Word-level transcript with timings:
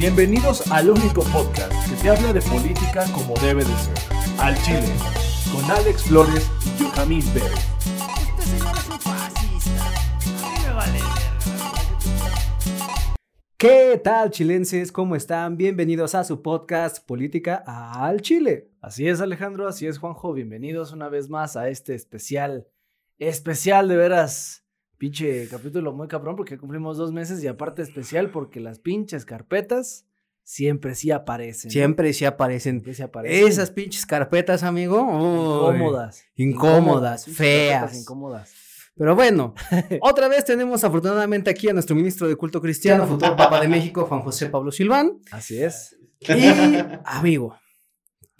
Bienvenidos 0.00 0.66
al 0.72 0.88
único 0.88 1.22
podcast 1.24 1.70
que 1.86 1.94
te 2.02 2.08
habla 2.08 2.32
de 2.32 2.40
política 2.40 3.04
como 3.12 3.34
debe 3.34 3.66
de 3.66 3.76
ser. 3.76 3.94
Al 4.38 4.56
Chile, 4.62 4.88
con 5.52 5.62
Alex 5.70 6.04
Flores 6.04 6.50
y 6.64 6.82
Johamid 6.82 7.22
Pérez. 7.34 7.52
Este 8.18 8.42
señor 8.44 8.78
es 8.78 8.88
un 8.88 8.98
fascista. 8.98 9.86
A 10.42 10.48
mí 10.48 10.66
me 10.66 10.72
vale. 10.72 10.98
¿Qué 13.58 14.00
tal, 14.02 14.30
chilenses? 14.30 14.90
¿Cómo 14.90 15.16
están? 15.16 15.58
Bienvenidos 15.58 16.14
a 16.14 16.24
su 16.24 16.40
podcast 16.40 17.06
Política 17.06 17.62
al 17.66 18.22
Chile. 18.22 18.70
Así 18.80 19.06
es, 19.06 19.20
Alejandro, 19.20 19.68
así 19.68 19.86
es, 19.86 19.98
Juanjo. 19.98 20.32
Bienvenidos 20.32 20.92
una 20.92 21.10
vez 21.10 21.28
más 21.28 21.58
a 21.58 21.68
este 21.68 21.94
especial, 21.94 22.66
especial 23.18 23.88
de 23.88 23.96
veras. 23.96 24.59
Pinche 25.00 25.48
capítulo 25.48 25.94
muy 25.94 26.08
cabrón 26.08 26.36
porque 26.36 26.58
cumplimos 26.58 26.98
dos 26.98 27.10
meses 27.10 27.42
y 27.42 27.46
aparte 27.46 27.80
especial 27.80 28.30
porque 28.30 28.60
las 28.60 28.80
pinches 28.80 29.24
carpetas 29.24 30.04
siempre 30.42 30.94
sí 30.94 31.10
aparecen. 31.10 31.70
Siempre 31.70 32.12
sí 32.12 32.26
aparecen. 32.26 32.74
Siempre 32.74 32.92
sí 32.92 33.02
aparecen. 33.02 33.48
Esas 33.48 33.70
pinches 33.70 34.04
carpetas, 34.04 34.62
amigo. 34.62 35.00
incómodas. 35.00 36.26
Incómodas, 36.36 37.24
feas. 37.24 37.98
Incómodas. 37.98 38.52
Pero 38.94 39.14
bueno, 39.14 39.54
otra 40.02 40.28
vez 40.28 40.44
tenemos 40.44 40.84
afortunadamente 40.84 41.48
aquí 41.48 41.70
a 41.70 41.72
nuestro 41.72 41.96
ministro 41.96 42.28
de 42.28 42.36
culto 42.36 42.60
cristiano, 42.60 43.06
futuro 43.06 43.34
Papa 43.34 43.58
de 43.58 43.68
México, 43.68 44.04
Juan 44.04 44.20
José 44.20 44.50
Pablo 44.50 44.70
Silván. 44.70 45.18
Así 45.30 45.62
es. 45.62 45.96
Y, 46.28 46.76
amigo, 47.06 47.56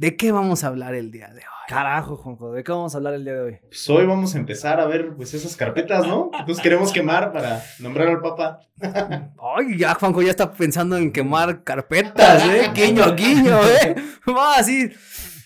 ¿de 0.00 0.16
qué 0.16 0.32
vamos 0.32 0.64
a 0.64 0.68
hablar 0.68 0.94
el 0.94 1.10
día 1.10 1.28
de 1.28 1.40
hoy? 1.40 1.68
Carajo, 1.68 2.16
Juanjo, 2.16 2.52
¿de 2.52 2.64
qué 2.64 2.72
vamos 2.72 2.94
a 2.94 2.96
hablar 2.96 3.12
el 3.12 3.22
día 3.22 3.34
de 3.34 3.40
hoy? 3.40 3.58
Pues 3.68 3.90
hoy 3.90 4.06
vamos 4.06 4.34
a 4.34 4.38
empezar 4.38 4.80
a 4.80 4.86
ver 4.86 5.14
pues 5.14 5.34
esas 5.34 5.54
carpetas, 5.56 6.06
¿no? 6.06 6.30
Que 6.30 6.42
Nos 6.48 6.58
queremos 6.58 6.90
quemar 6.90 7.34
para 7.34 7.62
nombrar 7.80 8.08
al 8.08 8.22
Papa. 8.22 8.60
Ay, 8.80 9.76
ya 9.76 9.92
Juanjo 9.94 10.22
ya 10.22 10.30
está 10.30 10.50
pensando 10.50 10.96
en 10.96 11.12
quemar 11.12 11.64
carpetas, 11.64 12.42
¿eh? 12.46 12.70
Guiño, 12.74 13.14
guiño, 13.14 13.60
¿eh? 13.62 13.94
Va 14.26 14.56
así. 14.56 14.90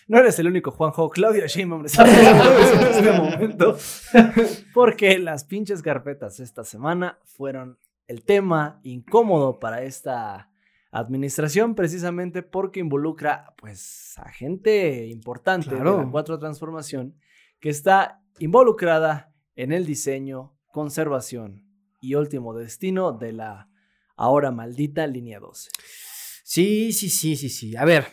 No 0.07 0.19
eres 0.19 0.39
el 0.39 0.47
único, 0.47 0.71
Juanjo. 0.71 1.11
Claudia 1.11 1.47
Sheinbaum 1.49 1.87
está 1.87 2.05
en 2.07 2.87
este 2.87 3.11
momento. 3.11 3.77
Porque 4.73 5.19
las 5.19 5.43
pinches 5.43 5.83
carpetas 5.83 6.39
esta 6.39 6.63
semana 6.63 7.19
fueron 7.25 7.77
el 8.07 8.23
tema 8.23 8.79
incómodo 8.85 9.59
para 9.59 9.83
esta 9.83 10.49
administración, 10.95 11.75
precisamente 11.75 12.43
porque 12.43 12.79
involucra, 12.81 13.53
pues, 13.57 14.15
a 14.17 14.31
gente 14.31 15.07
importante 15.09 15.71
de 15.71 15.77
Claro. 15.77 16.03
la 16.03 16.11
Cuatro 16.11 16.39
Transformación 16.39 17.17
que 17.59 17.69
está 17.69 18.23
involucrada 18.39 19.33
en 19.57 19.73
el 19.73 19.87
diseño, 19.87 20.57
conservación 20.73 21.67
y 22.01 22.15
último 22.15 22.55
destino 22.55 23.13
de 23.13 23.33
la 23.33 23.69
ahora 24.17 24.53
maldita 24.53 25.07
línea 25.09 25.41
12. 25.41 25.71
Sí, 26.45 26.93
sí, 26.93 27.11
sí, 27.11 27.35
sí, 27.37 27.49
sí. 27.49 27.77
A 27.77 27.85
ver, 27.85 28.07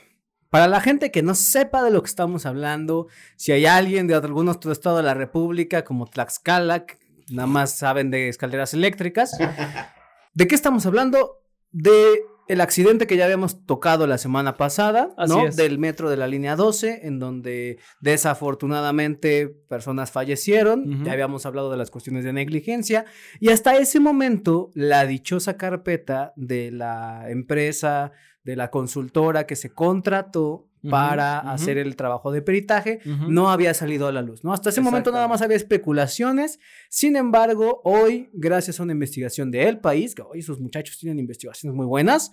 para 0.49 0.67
la 0.67 0.81
gente 0.81 1.11
que 1.11 1.21
no 1.21 1.35
sepa 1.35 1.83
de 1.83 1.91
lo 1.91 2.01
que 2.01 2.09
estamos 2.09 2.47
hablando, 2.47 3.07
si 3.35 3.51
hay 3.51 3.67
alguien 3.67 4.07
de 4.07 4.15
algún 4.15 4.49
otro 4.49 4.71
estado 4.71 4.97
de 4.97 5.03
la 5.03 5.13
República, 5.13 5.83
como 5.83 6.07
Tlaxcala, 6.07 6.85
que 6.87 6.97
nada 7.29 7.47
más 7.47 7.77
saben 7.77 8.09
de 8.09 8.27
escaleras 8.29 8.73
eléctricas, 8.73 9.37
¿de 10.33 10.47
qué 10.47 10.55
estamos 10.55 10.85
hablando? 10.87 11.43
De 11.71 12.23
el 12.51 12.59
accidente 12.59 13.07
que 13.07 13.15
ya 13.15 13.23
habíamos 13.23 13.65
tocado 13.65 14.07
la 14.07 14.17
semana 14.17 14.57
pasada, 14.57 15.13
Así 15.15 15.33
¿no? 15.33 15.47
es. 15.47 15.55
Del 15.55 15.79
metro 15.79 16.09
de 16.09 16.17
la 16.17 16.27
línea 16.27 16.57
12, 16.57 17.07
en 17.07 17.17
donde 17.17 17.79
desafortunadamente 18.01 19.47
personas 19.47 20.11
fallecieron. 20.11 21.05
Ya 21.05 21.13
habíamos 21.13 21.45
hablado 21.45 21.71
de 21.71 21.77
las 21.77 21.91
cuestiones 21.91 22.25
de 22.25 22.33
negligencia. 22.33 23.05
Y 23.39 23.51
hasta 23.51 23.77
ese 23.77 24.01
momento, 24.01 24.69
la 24.73 25.05
dichosa 25.05 25.55
carpeta 25.55 26.33
de 26.35 26.71
la 26.71 27.29
empresa, 27.29 28.11
de 28.43 28.57
la 28.57 28.69
consultora 28.69 29.45
que 29.45 29.55
se 29.55 29.73
contrató 29.73 30.67
Para 30.89 31.39
hacer 31.39 31.77
el 31.77 31.95
trabajo 31.95 32.31
de 32.31 32.41
peritaje, 32.41 32.99
no 33.05 33.51
había 33.51 33.73
salido 33.73 34.07
a 34.07 34.11
la 34.11 34.21
luz, 34.21 34.43
¿no? 34.43 34.53
Hasta 34.53 34.69
ese 34.69 34.81
momento 34.81 35.11
nada 35.11 35.27
más 35.27 35.41
había 35.41 35.57
especulaciones. 35.57 36.59
Sin 36.89 37.15
embargo, 37.15 37.81
hoy, 37.83 38.29
gracias 38.33 38.79
a 38.79 38.83
una 38.83 38.93
investigación 38.93 39.51
de 39.51 39.67
El 39.67 39.79
País, 39.79 40.15
que 40.15 40.23
hoy 40.23 40.41
sus 40.41 40.59
muchachos 40.59 40.97
tienen 40.97 41.19
investigaciones 41.19 41.75
muy 41.75 41.85
buenas, 41.85 42.31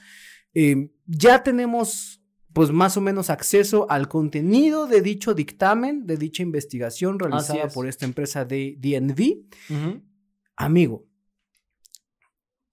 eh, 0.54 0.90
ya 1.06 1.42
tenemos 1.42 2.22
pues 2.52 2.72
más 2.72 2.96
o 2.96 3.00
menos 3.00 3.30
acceso 3.30 3.86
al 3.90 4.08
contenido 4.08 4.86
de 4.86 5.00
dicho 5.00 5.34
dictamen, 5.34 6.06
de 6.06 6.16
dicha 6.16 6.42
investigación 6.42 7.18
realizada 7.18 7.64
es. 7.64 7.74
por 7.74 7.86
esta 7.86 8.04
empresa 8.04 8.44
de 8.44 8.76
DNV. 8.80 10.00
Amigo, 10.56 11.06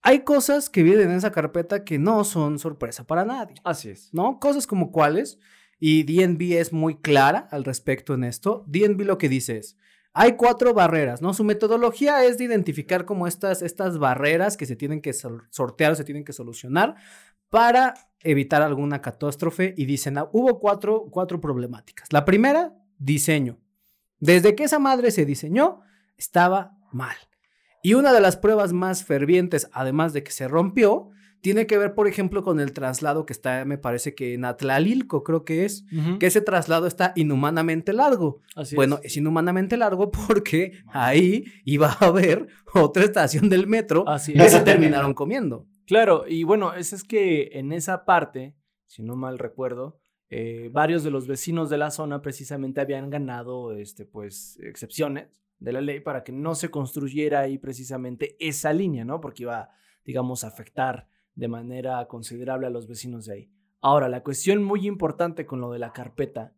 hay 0.02 0.24
cosas 0.24 0.70
que 0.70 0.84
vienen 0.84 1.10
en 1.10 1.18
esa 1.18 1.32
carpeta 1.32 1.84
que 1.84 1.98
no 1.98 2.24
son 2.24 2.60
sorpresa 2.60 3.06
para 3.06 3.26
nadie. 3.26 3.56
Así 3.64 3.90
es. 3.90 4.14
¿no? 4.14 4.40
Cosas 4.40 4.68
como 4.68 4.92
cuáles, 4.92 5.40
y 5.80 6.04
DNB 6.04 6.60
es 6.60 6.74
muy 6.74 6.96
clara 6.98 7.48
al 7.52 7.64
respecto 7.64 8.14
en 8.14 8.24
esto. 8.24 8.64
DNB 8.68 9.02
lo 9.02 9.18
que 9.18 9.30
dice 9.30 9.58
es, 9.58 9.78
hay 10.14 10.38
cuatro 10.38 10.74
barreras, 10.74 11.22
¿no? 11.22 11.34
Su 11.34 11.44
metodología 11.44 12.24
es 12.24 12.38
de 12.38 12.46
identificar 12.46 13.04
como 13.06 13.28
estas, 13.28 13.62
estas 13.62 13.98
barreras 13.98 14.56
que 14.56 14.66
se 14.66 14.78
tienen 14.78 15.02
que 15.02 15.12
sortear 15.14 15.92
o 15.92 15.96
se 15.96 16.06
tienen 16.06 16.24
que 16.24 16.32
solucionar 16.32 16.96
para 17.50 17.94
evitar 18.22 18.62
alguna 18.62 19.02
catástrofe 19.02 19.74
y 19.78 19.86
dicen, 19.86 20.18
ah, 20.18 20.30
hubo 20.32 20.60
cuatro, 20.60 21.08
cuatro 21.12 21.42
problemáticas. 21.42 22.12
La 22.12 22.24
primera, 22.24 22.74
diseño. 22.98 23.60
Desde 24.20 24.56
que 24.56 24.64
esa 24.64 24.80
madre 24.80 25.12
se 25.12 25.26
diseñó, 25.26 25.82
estaba 26.18 26.78
mal. 26.92 27.16
Y 27.84 27.94
una 27.94 28.14
de 28.14 28.22
las 28.22 28.38
pruebas 28.38 28.74
más 28.74 29.04
fervientes, 29.04 29.70
además 29.74 30.14
de 30.14 30.24
que 30.24 30.32
se 30.32 30.48
rompió, 30.48 31.12
tiene 31.46 31.68
que 31.68 31.78
ver, 31.78 31.94
por 31.94 32.08
ejemplo, 32.08 32.42
con 32.42 32.60
el 32.60 32.74
traslado 32.74 33.28
que 33.28 33.32
está, 33.32 33.66
me 33.66 33.78
parece 33.78 34.16
que 34.16 34.34
en 34.34 34.46
Atlalilco, 34.46 35.24
creo 35.24 35.46
que 35.46 35.64
es, 35.64 35.86
que 36.20 36.26
ese 36.26 36.42
traslado 36.42 36.88
está 36.88 37.14
inhumanamente 37.16 37.94
largo. 37.94 38.42
Así 38.56 38.76
bueno, 38.76 38.96
es. 39.04 39.12
es 39.12 39.18
inhumanamente 39.18 39.78
largo 39.78 40.10
porque 40.10 40.72
ahí 40.88 41.44
iba 41.64 41.92
a 41.92 42.06
haber 42.08 42.48
otra 42.74 43.04
estación 43.04 43.48
del 43.48 43.68
metro 43.68 44.10
Así 44.10 44.34
que 44.34 44.44
es. 44.44 44.54
se 44.54 44.62
terminaron 44.62 45.14
comiendo. 45.14 45.68
Claro, 45.86 46.26
y 46.28 46.46
bueno, 46.46 46.74
es, 46.74 46.94
es 46.94 47.04
que 47.04 47.52
en 47.54 47.74
esa 47.74 48.06
parte, 48.06 48.56
si 48.88 49.04
no 49.04 49.16
mal 49.16 49.38
recuerdo, 49.38 50.00
eh, 50.32 50.72
varios 50.74 51.04
de 51.04 51.12
los 51.12 51.28
vecinos 51.28 51.70
de 51.70 51.78
la 51.78 51.92
zona 51.92 52.24
precisamente 52.24 52.82
habían 52.82 53.12
ganado, 53.12 53.74
este, 53.74 54.04
pues, 54.08 54.58
excepciones 54.64 55.28
de 55.60 55.74
la 55.74 55.82
ley 55.82 56.00
para 56.00 56.24
que 56.24 56.32
no 56.32 56.56
se 56.56 56.72
construyera 56.72 57.42
ahí 57.42 57.60
precisamente 57.60 58.36
esa 58.40 58.74
línea, 58.74 59.06
¿no? 59.06 59.22
Porque 59.22 59.44
iba, 59.44 59.70
digamos, 60.04 60.44
a 60.44 60.48
afectar 60.48 61.08
de 61.36 61.48
manera 61.48 62.08
considerable 62.08 62.68
a 62.68 62.72
los 62.72 62.88
vecinos 62.88 63.26
de 63.26 63.34
ahí. 63.34 63.52
Ahora, 63.82 64.10
la 64.10 64.24
cuestión 64.24 64.64
muy 64.64 64.88
importante 64.88 65.46
con 65.46 65.62
lo 65.62 65.72
de 65.72 65.80
la 65.80 65.94
carpeta 65.94 66.54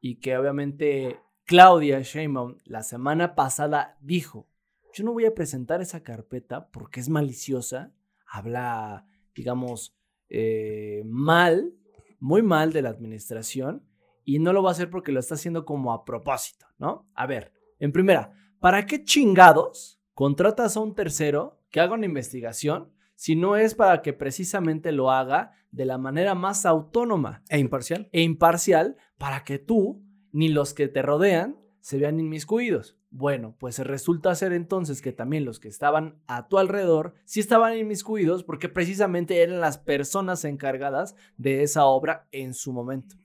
y 0.00 0.16
que 0.20 0.38
obviamente 0.38 1.20
Claudia 1.44 2.00
Sheinbaum 2.00 2.56
la 2.64 2.82
semana 2.82 3.34
pasada 3.34 3.98
dijo, 4.00 4.48
yo 4.92 5.04
no 5.04 5.12
voy 5.12 5.26
a 5.26 5.34
presentar 5.34 5.82
esa 5.82 6.02
carpeta 6.02 6.68
porque 6.70 7.00
es 7.00 7.08
maliciosa, 7.08 7.92
habla, 8.26 9.06
digamos, 9.34 9.94
eh, 10.28 11.02
mal, 11.04 11.74
muy 12.18 12.42
mal 12.42 12.72
de 12.72 12.82
la 12.82 12.88
administración 12.88 13.84
y 14.24 14.38
no 14.38 14.52
lo 14.52 14.62
va 14.62 14.70
a 14.70 14.72
hacer 14.72 14.88
porque 14.88 15.12
lo 15.12 15.20
está 15.20 15.34
haciendo 15.34 15.64
como 15.64 15.92
a 15.92 16.04
propósito, 16.04 16.66
¿no? 16.78 17.08
A 17.14 17.26
ver, 17.26 17.52
en 17.78 17.92
primera, 17.92 18.32
¿para 18.58 18.86
qué 18.86 19.04
chingados 19.04 20.00
contratas 20.14 20.76
a 20.76 20.80
un 20.80 20.94
tercero 20.94 21.60
que 21.70 21.80
haga 21.80 21.94
una 21.94 22.06
investigación 22.06 22.95
si 23.16 23.34
no 23.34 23.56
es 23.56 23.74
para 23.74 24.00
que 24.02 24.12
precisamente 24.12 24.92
lo 24.92 25.10
haga 25.10 25.52
de 25.72 25.84
la 25.84 25.98
manera 25.98 26.34
más 26.34 26.64
autónoma 26.64 27.42
E 27.48 27.58
imparcial. 27.58 28.08
e 28.12 28.22
imparcial 28.22 28.96
para 29.18 29.42
que 29.42 29.58
tú 29.58 30.02
ni 30.32 30.48
los 30.48 30.72
que 30.72 30.86
te 30.88 31.02
rodean 31.02 31.58
se 31.80 31.98
vean 31.98 32.20
inmiscuidos? 32.20 32.96
Bueno, 33.10 33.56
pues 33.58 33.78
resulta 33.78 34.34
ser 34.34 34.52
entonces 34.52 35.00
que 35.00 35.12
también 35.12 35.44
los 35.44 35.58
que 35.58 35.68
estaban 35.68 36.20
a 36.26 36.48
tu 36.48 36.58
alrededor 36.58 37.14
sí 37.24 37.40
estaban 37.40 37.76
inmiscuidos 37.76 38.44
porque 38.44 38.68
precisamente 38.68 39.42
eran 39.42 39.60
las 39.60 39.78
personas 39.78 40.44
encargadas 40.44 41.16
de 41.38 41.62
esa 41.62 41.86
obra 41.86 42.28
en 42.32 42.52
su 42.52 42.72
momento. 42.72 43.16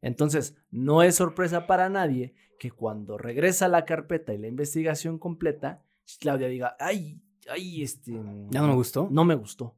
Entonces, 0.00 0.56
no 0.70 1.02
es 1.02 1.16
sorpresa 1.16 1.66
para 1.66 1.88
nadie 1.88 2.34
que 2.58 2.70
cuando 2.70 3.18
regresa 3.18 3.68
la 3.68 3.84
carpeta 3.84 4.32
y 4.34 4.38
la 4.38 4.48
investigación 4.48 5.18
completa, 5.18 5.82
Claudia 6.20 6.48
diga, 6.48 6.76
ay, 6.80 7.20
ay, 7.50 7.82
este... 7.82 8.12
¿Ya 8.50 8.60
no 8.60 8.68
me 8.68 8.74
gustó? 8.74 9.08
No 9.10 9.24
me 9.24 9.34
gustó. 9.34 9.76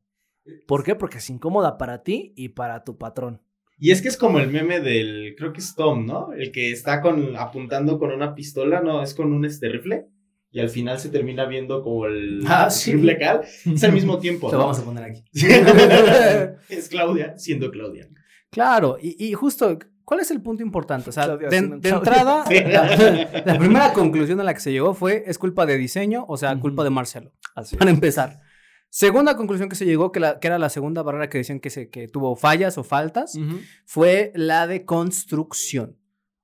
¿Por 0.66 0.84
qué? 0.84 0.94
Porque 0.94 1.18
es 1.18 1.30
incómoda 1.30 1.78
para 1.78 2.02
ti 2.02 2.32
y 2.36 2.50
para 2.50 2.84
tu 2.84 2.98
patrón. 2.98 3.42
Y 3.78 3.92
es 3.92 4.02
que 4.02 4.08
es 4.08 4.16
como 4.16 4.38
el 4.40 4.48
meme 4.48 4.80
del, 4.80 5.34
creo 5.38 5.52
que 5.52 5.60
es 5.60 5.74
Tom, 5.74 6.04
¿no? 6.04 6.32
El 6.32 6.52
que 6.52 6.70
está 6.70 7.00
con, 7.00 7.36
apuntando 7.36 7.98
con 7.98 8.10
una 8.12 8.34
pistola, 8.34 8.80
no, 8.80 9.02
es 9.02 9.14
con 9.14 9.32
un 9.32 9.44
este 9.44 9.68
rifle. 9.68 10.06
Y 10.52 10.58
al 10.60 10.68
final 10.68 10.98
se 10.98 11.10
termina 11.10 11.46
viendo 11.46 11.82
como 11.82 12.06
el 12.06 12.42
Ah, 12.46 12.68
sí. 12.70 12.92
rifle 12.92 13.18
cal. 13.18 13.40
Es 13.64 13.84
al 13.84 13.92
mismo 13.92 14.18
tiempo. 14.18 14.48
Lo 14.50 14.52
¿no? 14.52 14.58
vamos 14.64 14.80
a 14.80 14.84
poner 14.84 15.04
aquí. 15.04 15.24
es 16.68 16.88
Claudia 16.88 17.38
siendo 17.38 17.70
Claudia. 17.70 18.08
Claro, 18.50 18.98
y, 19.00 19.24
y 19.24 19.32
justo, 19.32 19.78
¿cuál 20.10 20.18
es 20.18 20.30
el 20.32 20.42
punto 20.42 20.64
importante? 20.64 21.10
O 21.10 21.12
sea, 21.12 21.26
Claudia 21.26 21.48
de, 21.48 21.56
entrada, 21.58 22.44
la, 22.50 23.42
la 23.46 23.58
primera 23.58 23.92
conclusión 23.92 24.40
a 24.40 24.42
la 24.42 24.52
que 24.54 24.58
se 24.60 24.72
llegó 24.72 24.92
fue, 24.92 25.22
es 25.28 25.38
culpa 25.38 25.66
de 25.66 25.76
diseño, 25.78 26.24
o 26.26 26.36
sea, 26.36 26.58
culpa 26.58 26.82
de 26.82 26.90
Marcelo, 26.90 27.30
Así. 27.54 27.76
para 27.76 27.92
empezar. 27.92 28.40
Segunda 28.88 29.36
conclusión 29.36 29.68
que 29.68 29.76
se 29.76 29.84
llegó, 29.86 30.10
que, 30.10 30.18
la- 30.18 30.40
que 30.40 30.48
era 30.48 30.58
la 30.58 30.68
segunda 30.68 31.02
barrera 31.04 31.28
que 31.28 31.38
decían 31.38 31.60
que, 31.60 31.70
se, 31.70 31.90
que 31.90 32.08
tuvo 32.08 32.34
fallas 32.34 32.76
o 32.76 32.82
faltas, 32.82 33.38
fue 33.86 34.32
la 34.34 34.66
de 34.66 34.84
construcción. 34.84 35.96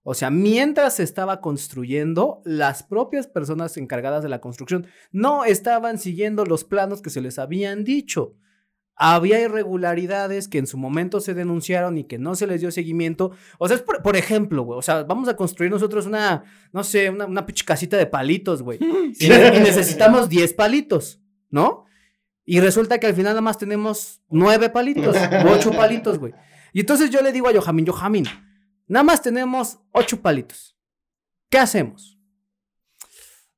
O 0.05 0.15
sea, 0.15 0.31
mientras 0.31 0.95
se 0.95 1.03
estaba 1.03 1.41
construyendo, 1.41 2.41
las 2.45 2.85
propias 2.85 3.27
personas 3.27 3.77
encargadas 3.77 4.23
de 4.23 4.29
la 4.29 4.41
construcción 4.41 4.87
no 5.11 5.45
estaban 5.45 5.99
siguiendo 5.99 6.45
los 6.47 6.63
planos 6.63 7.03
que 7.03 7.11
se 7.11 7.21
les 7.21 7.41
habían 7.41 7.83
dicho. 7.83 8.37
Había 8.97 9.41
irregularidades 9.41 10.49
que 10.49 10.59
en 10.59 10.67
su 10.67 10.79
momento 10.79 11.21
se 11.21 11.35
denunciaron 11.35 11.99
y 11.99 12.05
que 12.05 12.19
no 12.19 12.35
se 12.35 12.47
les 12.47 12.63
dio 12.63 12.71
seguimiento. 12.71 13.33
O 13.59 13.69
sea, 13.69 13.77
es 13.77 13.83
por, 13.83 14.03
por 14.03 14.17
ejemplo, 14.17 14.63
güey, 14.63 14.79
o 14.79 14.83
sea, 14.83 15.03
vamos 15.03 15.29
a 15.29 15.37
construir 15.37 15.71
nosotros 15.71 16.07
una, 16.07 16.45
no 16.73 16.83
sé, 16.83 17.11
una, 17.11 17.27
una 17.27 17.45
casita 17.65 17.97
de 17.97 18.07
palitos, 18.07 18.63
güey. 18.63 18.79
Y, 19.19 19.27
y 19.27 19.61
necesitamos 19.61 20.29
10 20.29 20.55
palitos, 20.55 21.21
¿no? 21.51 21.85
Y 22.45 22.61
resulta 22.61 22.99
que 22.99 23.07
al 23.07 23.15
final 23.15 23.33
nada 23.33 23.41
más 23.41 23.59
tenemos 23.59 24.23
9 24.29 24.71
palitos, 24.71 25.17
8 25.17 25.71
palitos, 25.77 26.19
güey. 26.19 26.33
Y 26.73 26.81
entonces 26.81 27.11
yo 27.11 27.21
le 27.21 27.33
digo 27.33 27.49
a 27.49 27.53
Yohamin, 27.53 27.87
Yohamin, 27.87 28.25
nada 28.87 29.03
más 29.03 29.21
tenemos 29.21 29.81
8 29.93 30.23
palitos. 30.23 30.77
¿Qué 31.51 31.59
hacemos? 31.59 32.19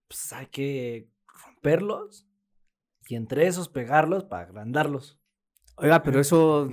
Pues 0.08 0.32
hay 0.32 0.46
que 0.46 1.10
romperlos 1.44 2.26
y 3.08 3.14
entre 3.14 3.46
esos 3.46 3.68
pegarlos 3.68 4.24
para 4.24 4.44
agrandarlos. 4.44 5.17
Oiga, 5.80 6.02
pero 6.02 6.20
eso 6.20 6.70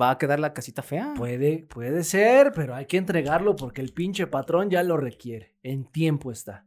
va 0.00 0.10
a 0.10 0.18
quedar 0.18 0.40
la 0.40 0.52
casita 0.52 0.82
fea. 0.82 1.14
Puede, 1.16 1.64
puede 1.68 2.04
ser, 2.04 2.52
pero 2.52 2.74
hay 2.74 2.86
que 2.86 2.96
entregarlo 2.96 3.56
porque 3.56 3.80
el 3.80 3.92
pinche 3.92 4.26
patrón 4.26 4.70
ya 4.70 4.82
lo 4.82 4.96
requiere. 4.96 5.54
En 5.62 5.84
tiempo 5.84 6.32
está. 6.32 6.66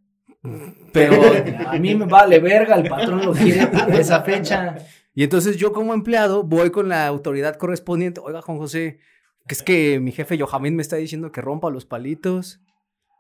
pero 0.94 1.22
A 1.68 1.74
mí 1.78 1.96
me 1.96 2.06
vale 2.06 2.40
verga, 2.40 2.76
el 2.76 2.88
patrón 2.90 3.26
lo 3.26 3.34
quiere 3.34 3.68
para 3.68 3.98
esa 3.98 4.22
fecha. 4.22 4.78
Y 5.14 5.24
entonces 5.24 5.58
yo 5.58 5.74
como 5.74 5.94
empleado 5.94 6.44
voy 6.44 6.72
con 6.72 6.88
la 6.88 7.06
autoridad 7.06 7.58
correspondiente. 7.58 8.22
Oiga, 8.24 8.42
Juan 8.42 8.58
José, 8.58 9.00
que 9.46 9.54
es 9.54 9.62
que 9.62 10.00
mi 10.00 10.14
jefe 10.14 10.38
Yohamin 10.38 10.74
me 10.74 10.82
está 10.82 10.96
diciendo 10.96 11.34
que 11.34 11.42
rompa 11.42 11.70
los 11.70 11.86
palitos. 11.86 12.62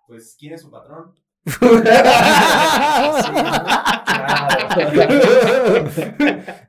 Pues, 0.07 0.37
¿quién 0.39 0.53
es 0.53 0.61
su 0.61 0.71
patrón? 0.71 1.13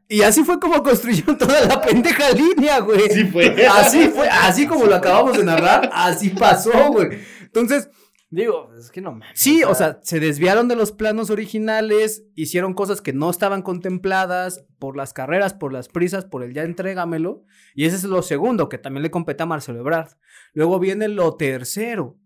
Y 0.09 0.23
así 0.23 0.43
fue 0.45 0.59
como 0.59 0.83
construyeron 0.83 1.37
toda 1.37 1.61
la 1.67 1.81
pendeja 1.81 2.31
línea, 2.31 2.81
güey. 2.81 3.11
Sí 3.11 3.25
fue. 3.25 3.67
Así 3.67 4.09
fue, 4.09 4.29
así 4.29 4.67
como 4.67 4.87
lo 4.87 4.95
acabamos 4.95 5.37
de 5.37 5.45
narrar, 5.45 5.91
así 5.93 6.31
pasó, 6.31 6.91
güey. 6.91 7.19
Entonces, 7.43 7.91
Digo, 8.33 8.71
es 8.79 8.91
que 8.91 9.03
no 9.03 9.13
mames. 9.13 9.29
sí, 9.35 9.63
o 9.63 9.75
sea, 9.75 10.01
se 10.03 10.19
desviaron 10.19 10.67
de 10.67 10.75
los 10.75 10.91
planos 10.91 11.29
originales, 11.29 12.25
hicieron 12.35 12.73
cosas 12.73 13.03
que 13.03 13.13
no 13.13 13.29
estaban 13.29 13.61
contempladas 13.61 14.65
por 14.79 14.97
las 14.97 15.13
carreras, 15.13 15.53
por 15.53 15.71
las 15.71 15.89
prisas, 15.89 16.25
por 16.25 16.43
el 16.43 16.55
ya 16.55 16.63
entrégamelo. 16.63 17.45
Y 17.75 17.85
ese 17.85 17.97
es 17.97 18.05
lo 18.05 18.23
segundo, 18.23 18.71
que 18.71 18.79
también 18.79 19.03
le 19.03 19.11
compete 19.11 19.43
a 19.43 19.47
Marcelo 19.47 19.81
Ebrard. 19.81 20.13
Luego 20.55 20.79
viene 20.79 21.09
lo 21.09 21.37
tercero, 21.37 22.17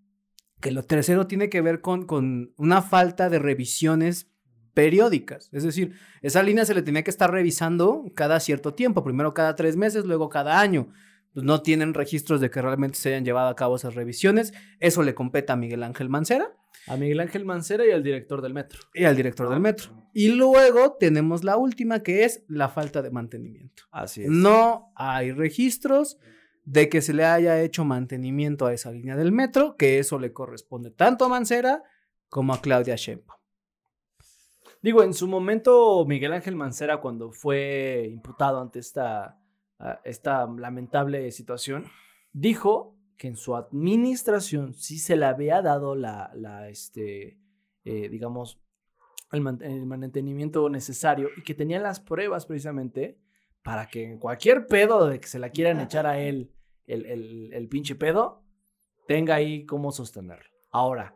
que 0.61 0.71
lo 0.71 0.83
tercero 0.83 1.27
tiene 1.27 1.49
que 1.49 1.61
ver 1.61 1.81
con, 1.81 2.07
con 2.07 2.53
una 2.57 2.83
falta 2.83 3.29
de 3.29 3.39
revisiones 3.39 4.31
periódicas. 4.75 5.49
Es 5.53 5.63
decir, 5.63 5.95
esa 6.23 6.43
línea 6.43 6.65
se 6.67 6.75
le 6.75 6.83
tenía 6.83 7.03
que 7.03 7.11
estar 7.11 7.31
revisando 7.31 8.05
cada 8.15 8.41
cierto 8.41 8.75
tiempo, 8.75 9.03
primero 9.03 9.33
cada 9.33 9.57
tres 9.57 9.77
meses, 9.77 10.05
luego 10.05 10.29
cada 10.29 10.61
año. 10.61 10.89
Pues 11.33 11.45
no 11.45 11.61
tienen 11.61 11.93
registros 11.93 12.41
de 12.41 12.51
que 12.51 12.63
realmente 12.63 12.99
se 12.99 13.11
hayan 13.11 13.25
llevado 13.25 13.49
a 13.49 13.57
cabo 13.57 13.77
esas 13.77 13.95
revisiones. 13.95 14.55
Eso 14.81 15.03
le 15.03 15.15
compete 15.15 15.53
a 15.53 15.57
Miguel 15.57 15.83
Ángel 15.83 16.09
Mancera 16.09 16.51
A 16.87 16.97
Miguel 16.97 17.21
Ángel 17.21 17.45
Mancera 17.45 17.87
y 17.87 17.91
al 17.91 18.03
director 18.03 18.41
del 18.41 18.55
metro. 18.55 18.81
y 18.95 19.05
al 19.05 19.17
director 19.17 19.49
del 19.51 19.61
metro. 19.61 19.91
Y 20.15 20.29
luego 20.29 20.97
tenemos 20.99 21.45
la 21.45 21.59
última, 21.59 22.03
que 22.03 22.25
es 22.25 22.43
la 22.49 22.69
falta 22.71 23.03
de 23.03 23.11
mantenimiento. 23.11 23.83
Así 23.91 24.25
No 24.27 24.93
hay 24.95 25.33
registros 25.33 26.19
de 26.67 26.89
que 26.89 27.01
se 27.01 27.15
le 27.15 27.25
haya 27.25 27.63
hecho 27.63 27.85
mantenimiento 27.85 28.67
a 28.67 28.75
esa 28.75 28.91
línea 28.91 29.17
del 29.17 29.31
metro, 29.31 29.77
que 29.77 30.01
eso 30.01 30.19
le 30.19 30.33
corresponde 30.33 30.91
tanto 30.91 31.25
a 31.25 31.29
Mancera 31.29 31.85
como 32.29 32.53
a 32.53 32.61
Claudia 32.61 32.97
Sheinbaum. 32.97 33.39
Digo, 34.83 35.05
en 35.05 35.15
su 35.15 35.29
momento, 35.29 36.05
Miguel 36.07 36.33
Ángel 36.33 36.57
Mancera, 36.57 37.01
cuando 37.01 37.31
fue 37.31 38.09
imputado 38.13 38.61
ante 38.61 38.81
esta, 38.81 39.39
ah, 39.79 40.01
esta 40.05 40.47
lamentable 40.47 41.31
situación, 41.31 41.85
dijo 42.33 42.97
que 43.17 43.29
en 43.29 43.37
su 43.37 43.55
administración 43.55 44.75
sí 44.75 44.99
se 44.99 45.17
le 45.17 45.27
había 45.27 45.63
dado 45.63 45.95
la, 45.95 46.69
este, 46.69 47.39
eh, 47.85 48.09
digamos, 48.09 48.61
el 49.31 49.41
mantenimiento 49.41 50.69
necesario 50.69 51.29
y 51.37 51.43
que 51.43 51.55
tenía 51.55 51.79
las 51.79 52.01
pruebas 52.01 52.45
precisamente 52.45 53.19
para 53.63 53.87
que 53.87 54.05
en 54.05 54.19
cualquier 54.19 54.67
pedo 54.67 55.07
de 55.07 55.21
que 55.21 55.29
se 55.29 55.39
la 55.39 55.51
quieran 55.51 55.81
echar 55.81 56.07
a 56.07 56.19
él 56.21 56.53
el, 56.87 57.07
el, 57.07 57.53
el 57.53 57.69
pinche 57.69 57.95
pedo, 57.95 58.43
tenga 59.07 59.35
ahí 59.35 59.67
cómo 59.67 59.93
sostenerlo. 59.93 60.51
Ahora, 60.71 61.15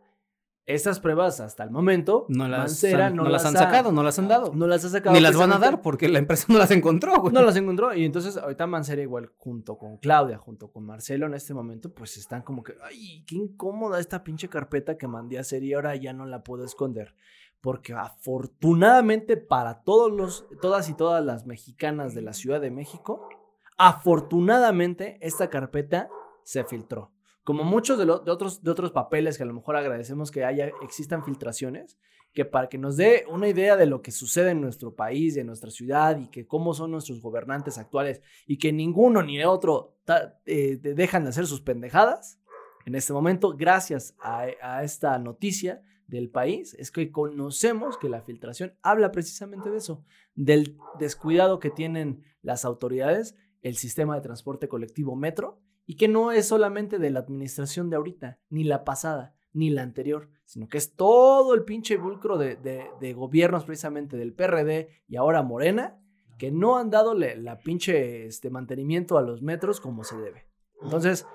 estas 0.66 1.00
pruebas 1.00 1.40
hasta 1.40 1.64
el 1.64 1.70
momento, 1.70 2.26
No 2.28 2.46
las, 2.46 2.60
Mancera 2.60 3.06
han, 3.06 3.16
no 3.16 3.24
las 3.24 3.44
han 3.44 3.54
sacado, 3.54 3.90
no 3.90 4.02
las 4.04 4.18
han 4.18 4.28
dado. 4.28 4.52
no 4.54 4.66
las 4.68 4.84
ha 4.84 4.88
sacado. 4.88 5.14
Ni 5.14 5.20
las 5.20 5.36
van 5.36 5.52
a 5.52 5.58
dar 5.58 5.82
porque 5.82 6.08
la 6.08 6.20
empresa 6.20 6.46
no 6.48 6.58
las 6.58 6.70
encontró, 6.70 7.20
güey. 7.20 7.34
No 7.34 7.42
las 7.42 7.56
encontró. 7.56 7.92
Y 7.92 8.04
entonces 8.04 8.36
ahorita 8.36 8.66
Mancera 8.68 9.02
igual 9.02 9.32
junto 9.36 9.76
con 9.76 9.96
Claudia, 9.96 10.38
junto 10.38 10.70
con 10.70 10.86
Marcelo 10.86 11.26
en 11.26 11.34
este 11.34 11.54
momento, 11.54 11.92
pues 11.92 12.16
están 12.16 12.42
como 12.42 12.62
que, 12.62 12.74
ay, 12.84 13.24
qué 13.26 13.34
incómoda 13.34 13.98
esta 13.98 14.22
pinche 14.22 14.48
carpeta 14.48 14.96
que 14.96 15.08
mandé 15.08 15.38
a 15.38 15.40
hacer 15.40 15.64
y 15.64 15.74
ahora 15.74 15.96
ya 15.96 16.12
no 16.12 16.24
la 16.24 16.44
puedo 16.44 16.64
esconder. 16.64 17.14
Porque 17.60 17.92
afortunadamente 17.92 19.36
para 19.36 19.82
todos 19.82 20.12
los, 20.12 20.46
todas 20.62 20.88
y 20.88 20.94
todas 20.94 21.24
las 21.24 21.46
mexicanas 21.46 22.14
de 22.14 22.22
la 22.22 22.32
Ciudad 22.32 22.60
de 22.60 22.70
México, 22.70 23.28
afortunadamente 23.80 25.18
esta 25.20 25.48
carpeta 25.48 26.08
se 26.44 26.64
filtró. 26.64 27.12
Como 27.44 27.64
muchos 27.64 27.98
de, 27.98 28.04
lo- 28.04 28.18
de 28.18 28.30
otros, 28.30 28.62
de 28.62 28.70
otros 28.70 28.92
papeles 28.92 29.36
que 29.36 29.42
a 29.44 29.46
lo 29.46 29.54
mejor 29.54 29.76
agradecemos 29.76 30.30
que 30.30 30.44
haya, 30.44 30.70
existan 30.82 31.24
filtraciones, 31.24 31.98
que 32.32 32.44
para 32.44 32.68
que 32.68 32.78
nos 32.78 32.96
dé 32.96 33.24
una 33.28 33.48
idea 33.48 33.76
de 33.76 33.86
lo 33.86 34.02
que 34.02 34.12
sucede 34.12 34.50
en 34.50 34.60
nuestro 34.60 34.94
país, 34.94 35.36
en 35.36 35.46
nuestra 35.46 35.70
ciudad 35.70 36.18
y 36.18 36.28
que 36.28 36.46
cómo 36.46 36.74
son 36.74 36.90
nuestros 36.92 37.20
gobernantes 37.20 37.78
actuales 37.78 38.20
y 38.46 38.58
que 38.58 38.72
ninguno 38.72 39.22
ni 39.22 39.42
otro 39.42 39.96
ta- 40.04 40.38
eh, 40.46 40.76
de- 40.76 40.94
dejan 40.94 41.24
de 41.24 41.30
hacer 41.30 41.46
sus 41.46 41.60
pendejadas, 41.60 42.38
en 42.86 42.94
este 42.94 43.12
momento, 43.12 43.56
gracias 43.56 44.14
a, 44.20 44.46
a 44.62 44.84
esta 44.84 45.18
noticia 45.18 45.82
del 46.06 46.28
país, 46.30 46.74
es 46.74 46.90
que 46.90 47.10
conocemos 47.10 47.96
que 47.98 48.08
la 48.08 48.22
filtración 48.22 48.74
habla 48.82 49.12
precisamente 49.12 49.70
de 49.70 49.78
eso, 49.78 50.04
del 50.34 50.76
descuidado 50.98 51.58
que 51.58 51.70
tienen 51.70 52.22
las 52.42 52.64
autoridades, 52.64 53.36
el 53.62 53.76
sistema 53.76 54.14
de 54.14 54.22
transporte 54.22 54.68
colectivo 54.68 55.16
metro, 55.16 55.60
y 55.86 55.96
que 55.96 56.08
no 56.08 56.30
es 56.32 56.46
solamente 56.46 56.98
de 56.98 57.10
la 57.10 57.20
administración 57.20 57.90
de 57.90 57.96
ahorita, 57.96 58.38
ni 58.48 58.64
la 58.64 58.84
pasada, 58.84 59.34
ni 59.52 59.70
la 59.70 59.82
anterior, 59.82 60.28
sino 60.44 60.68
que 60.68 60.78
es 60.78 60.94
todo 60.94 61.54
el 61.54 61.64
pinche 61.64 61.96
vulcro 61.96 62.38
de, 62.38 62.54
de- 62.56 62.86
de 63.00 63.12
gobiernos 63.12 63.64
precisamente 63.64 64.16
del 64.16 64.32
PRD 64.32 64.88
y 65.08 65.16
ahora 65.16 65.42
Morena, 65.42 65.98
que 66.38 66.50
no 66.52 66.76
han 66.78 66.90
dado 66.90 67.14
la 67.14 67.58
pinche 67.58 68.26
este, 68.26 68.48
mantenimiento 68.50 69.18
a 69.18 69.22
los 69.22 69.42
metros 69.42 69.80
como 69.80 70.04
se 70.04 70.16
debe. 70.16 70.46
Entonces, 70.82 71.26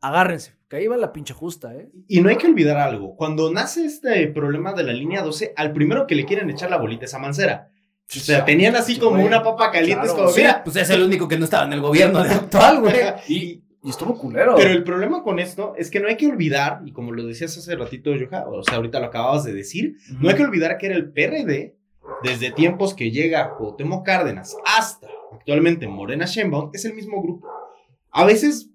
agárrense, 0.00 0.56
que 0.68 0.76
ahí 0.76 0.86
va 0.86 0.96
la 0.96 1.12
pinche 1.12 1.34
justa, 1.34 1.74
¿eh? 1.76 1.90
Y 2.08 2.20
no 2.20 2.30
hay 2.30 2.36
que 2.36 2.46
olvidar 2.46 2.78
algo. 2.78 3.14
Cuando 3.16 3.52
nace 3.52 3.84
este 3.84 4.26
problema 4.28 4.72
de 4.72 4.82
la 4.84 4.92
línea 4.92 5.22
12, 5.22 5.52
al 5.56 5.72
primero 5.72 6.06
que 6.06 6.14
le 6.14 6.24
quieren 6.24 6.48
echar 6.50 6.70
la 6.70 6.78
bolita 6.78 7.04
es 7.04 7.14
a 7.14 7.18
Mancera. 7.18 7.70
O 8.16 8.20
sea, 8.20 8.44
tenían 8.44 8.74
así 8.76 8.98
como 8.98 9.12
Güey, 9.12 9.26
una 9.26 9.42
papa 9.42 9.70
caliente. 9.70 10.06
es 10.06 10.12
claro, 10.12 10.24
como, 10.24 10.34
sí. 10.34 10.40
mira. 10.40 10.64
Pues 10.64 10.76
es 10.76 10.90
el 10.90 11.02
único 11.02 11.28
que 11.28 11.38
no 11.38 11.44
estaba 11.44 11.64
en 11.64 11.72
el 11.74 11.80
gobierno 11.80 12.22
de 12.22 12.30
actual, 12.30 12.80
güey. 12.80 12.94
Y, 13.28 13.62
y 13.82 13.90
estuvo 13.90 14.18
culero. 14.18 14.54
Pero 14.56 14.70
el 14.70 14.84
problema 14.84 15.22
con 15.22 15.38
esto 15.38 15.74
es 15.76 15.90
que 15.90 16.00
no 16.00 16.08
hay 16.08 16.16
que 16.16 16.26
olvidar, 16.26 16.80
y 16.84 16.92
como 16.92 17.12
lo 17.12 17.24
decías 17.24 17.56
hace 17.56 17.76
ratito, 17.76 18.10
Joja, 18.18 18.46
o 18.48 18.62
sea, 18.62 18.76
ahorita 18.76 19.00
lo 19.00 19.06
acababas 19.06 19.44
de 19.44 19.54
decir, 19.54 19.96
no 20.20 20.28
hay 20.28 20.34
que 20.34 20.42
olvidar 20.42 20.76
que 20.76 20.86
era 20.86 20.96
el 20.96 21.12
PRD, 21.12 21.76
desde 22.22 22.50
tiempos 22.50 22.94
que 22.94 23.10
llega 23.10 23.54
Cuauhtémoc 23.56 24.04
Cárdenas 24.04 24.56
hasta 24.66 25.06
actualmente 25.32 25.86
Morena 25.86 26.26
Sheinbaum, 26.26 26.70
es 26.74 26.84
el 26.84 26.94
mismo 26.94 27.22
grupo. 27.22 27.48
A 28.10 28.24
veces, 28.24 28.70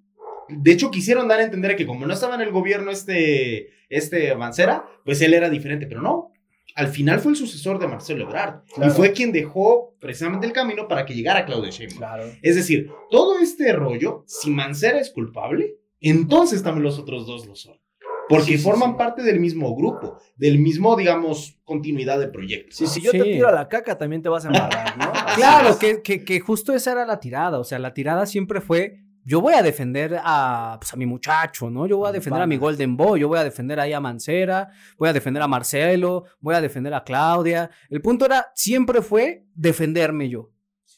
de 0.48 0.72
hecho, 0.72 0.90
quisieron 0.90 1.28
dar 1.28 1.40
a 1.40 1.44
entender 1.44 1.76
que 1.76 1.86
como 1.86 2.06
no 2.06 2.14
estaba 2.14 2.36
en 2.36 2.42
el 2.42 2.52
gobierno 2.52 2.90
este, 2.92 3.70
este 3.90 4.34
Mancera, 4.36 4.86
pues 5.04 5.22
él 5.22 5.34
era 5.34 5.50
diferente, 5.50 5.86
pero 5.88 6.02
no. 6.02 6.32
Al 6.76 6.90
final 6.90 7.20
fue 7.20 7.32
el 7.32 7.38
sucesor 7.38 7.80
de 7.80 7.88
Marcelo 7.88 8.26
Ebrard. 8.26 8.64
Claro. 8.74 8.92
Y 8.92 8.94
fue 8.94 9.14
quien 9.14 9.32
dejó 9.32 9.96
precisamente 10.00 10.46
el 10.46 10.54
camino 10.54 10.88
para 10.88 11.06
que 11.06 11.14
llegara 11.16 11.46
Claudia 11.46 11.72
Sheinbaum. 11.72 11.98
Claro. 11.98 12.24
Es 12.42 12.56
decir, 12.56 12.92
todo 13.10 13.40
este 13.40 13.72
rollo, 13.72 14.24
si 14.28 14.52
Mancera 14.52 15.00
es 15.00 15.10
culpable, 15.10 15.78
entonces 16.02 16.62
también 16.62 16.84
los 16.84 17.00
otros 17.00 17.26
dos 17.26 17.48
lo 17.48 17.56
son. 17.56 17.80
Porque 18.28 18.46
Sí, 18.46 18.58
sí, 18.58 18.64
forman 18.64 18.92
sí. 18.92 18.96
parte 18.98 19.22
del 19.24 19.40
mismo 19.40 19.76
grupo, 19.76 20.18
del 20.36 20.58
mismo, 20.58 20.96
digamos, 20.96 21.60
continuidad 21.64 22.20
de 22.20 22.28
proyectos. 22.28 22.76
Sí, 22.76 22.88
si 22.88 23.02
yo 23.02 23.12
te 23.12 23.22
tiro 23.22 23.48
a 23.48 23.52
la 23.52 23.70
caca, 23.70 23.98
también 23.98 24.22
te 24.22 24.30
vas 24.30 24.46
a 24.46 24.48
embarrar, 24.48 24.98
¿no? 24.98 25.12
Claro, 25.36 25.78
que, 25.78 26.02
que, 26.02 26.24
que 26.26 26.40
justo 26.40 26.74
esa 26.74 26.92
era 26.94 27.06
la 27.06 27.20
tirada. 27.20 27.60
O 27.60 27.64
sea, 27.64 27.78
la 27.80 27.94
tirada 27.94 28.26
siempre 28.26 28.62
fue. 28.62 29.05
Yo 29.26 29.42
voy 29.42 29.56
a 29.56 29.64
defender 29.64 30.20
a, 30.24 30.78
pues, 30.80 30.94
a 30.94 30.96
mi 30.96 31.08
muchacho, 31.08 31.70
¿no? 31.70 31.88
Yo 31.88 31.98
voy 31.98 32.10
a 32.10 32.12
defender 32.12 32.42
a 32.42 32.48
mi. 32.48 32.58
Golden 32.58 32.96
Boy, 32.96 33.20
yo 33.22 33.28
voy 33.28 33.40
a 33.40 33.44
defender 33.44 33.80
ahí 33.80 33.92
a 33.92 34.00
Mancera, 34.00 34.70
voy 34.98 35.10
a 35.10 35.14
defender 35.14 35.42
a 35.42 35.48
Marcelo, 35.48 36.26
voy 36.40 36.56
a 36.56 36.62
defender 36.62 36.94
a 36.94 37.04
Claudia. 37.04 37.70
El 37.90 38.02
punto 38.02 38.26
era, 38.26 38.52
siempre 38.54 39.02
fue 39.02 39.46
defenderme 39.56 40.30
yo. 40.30 40.52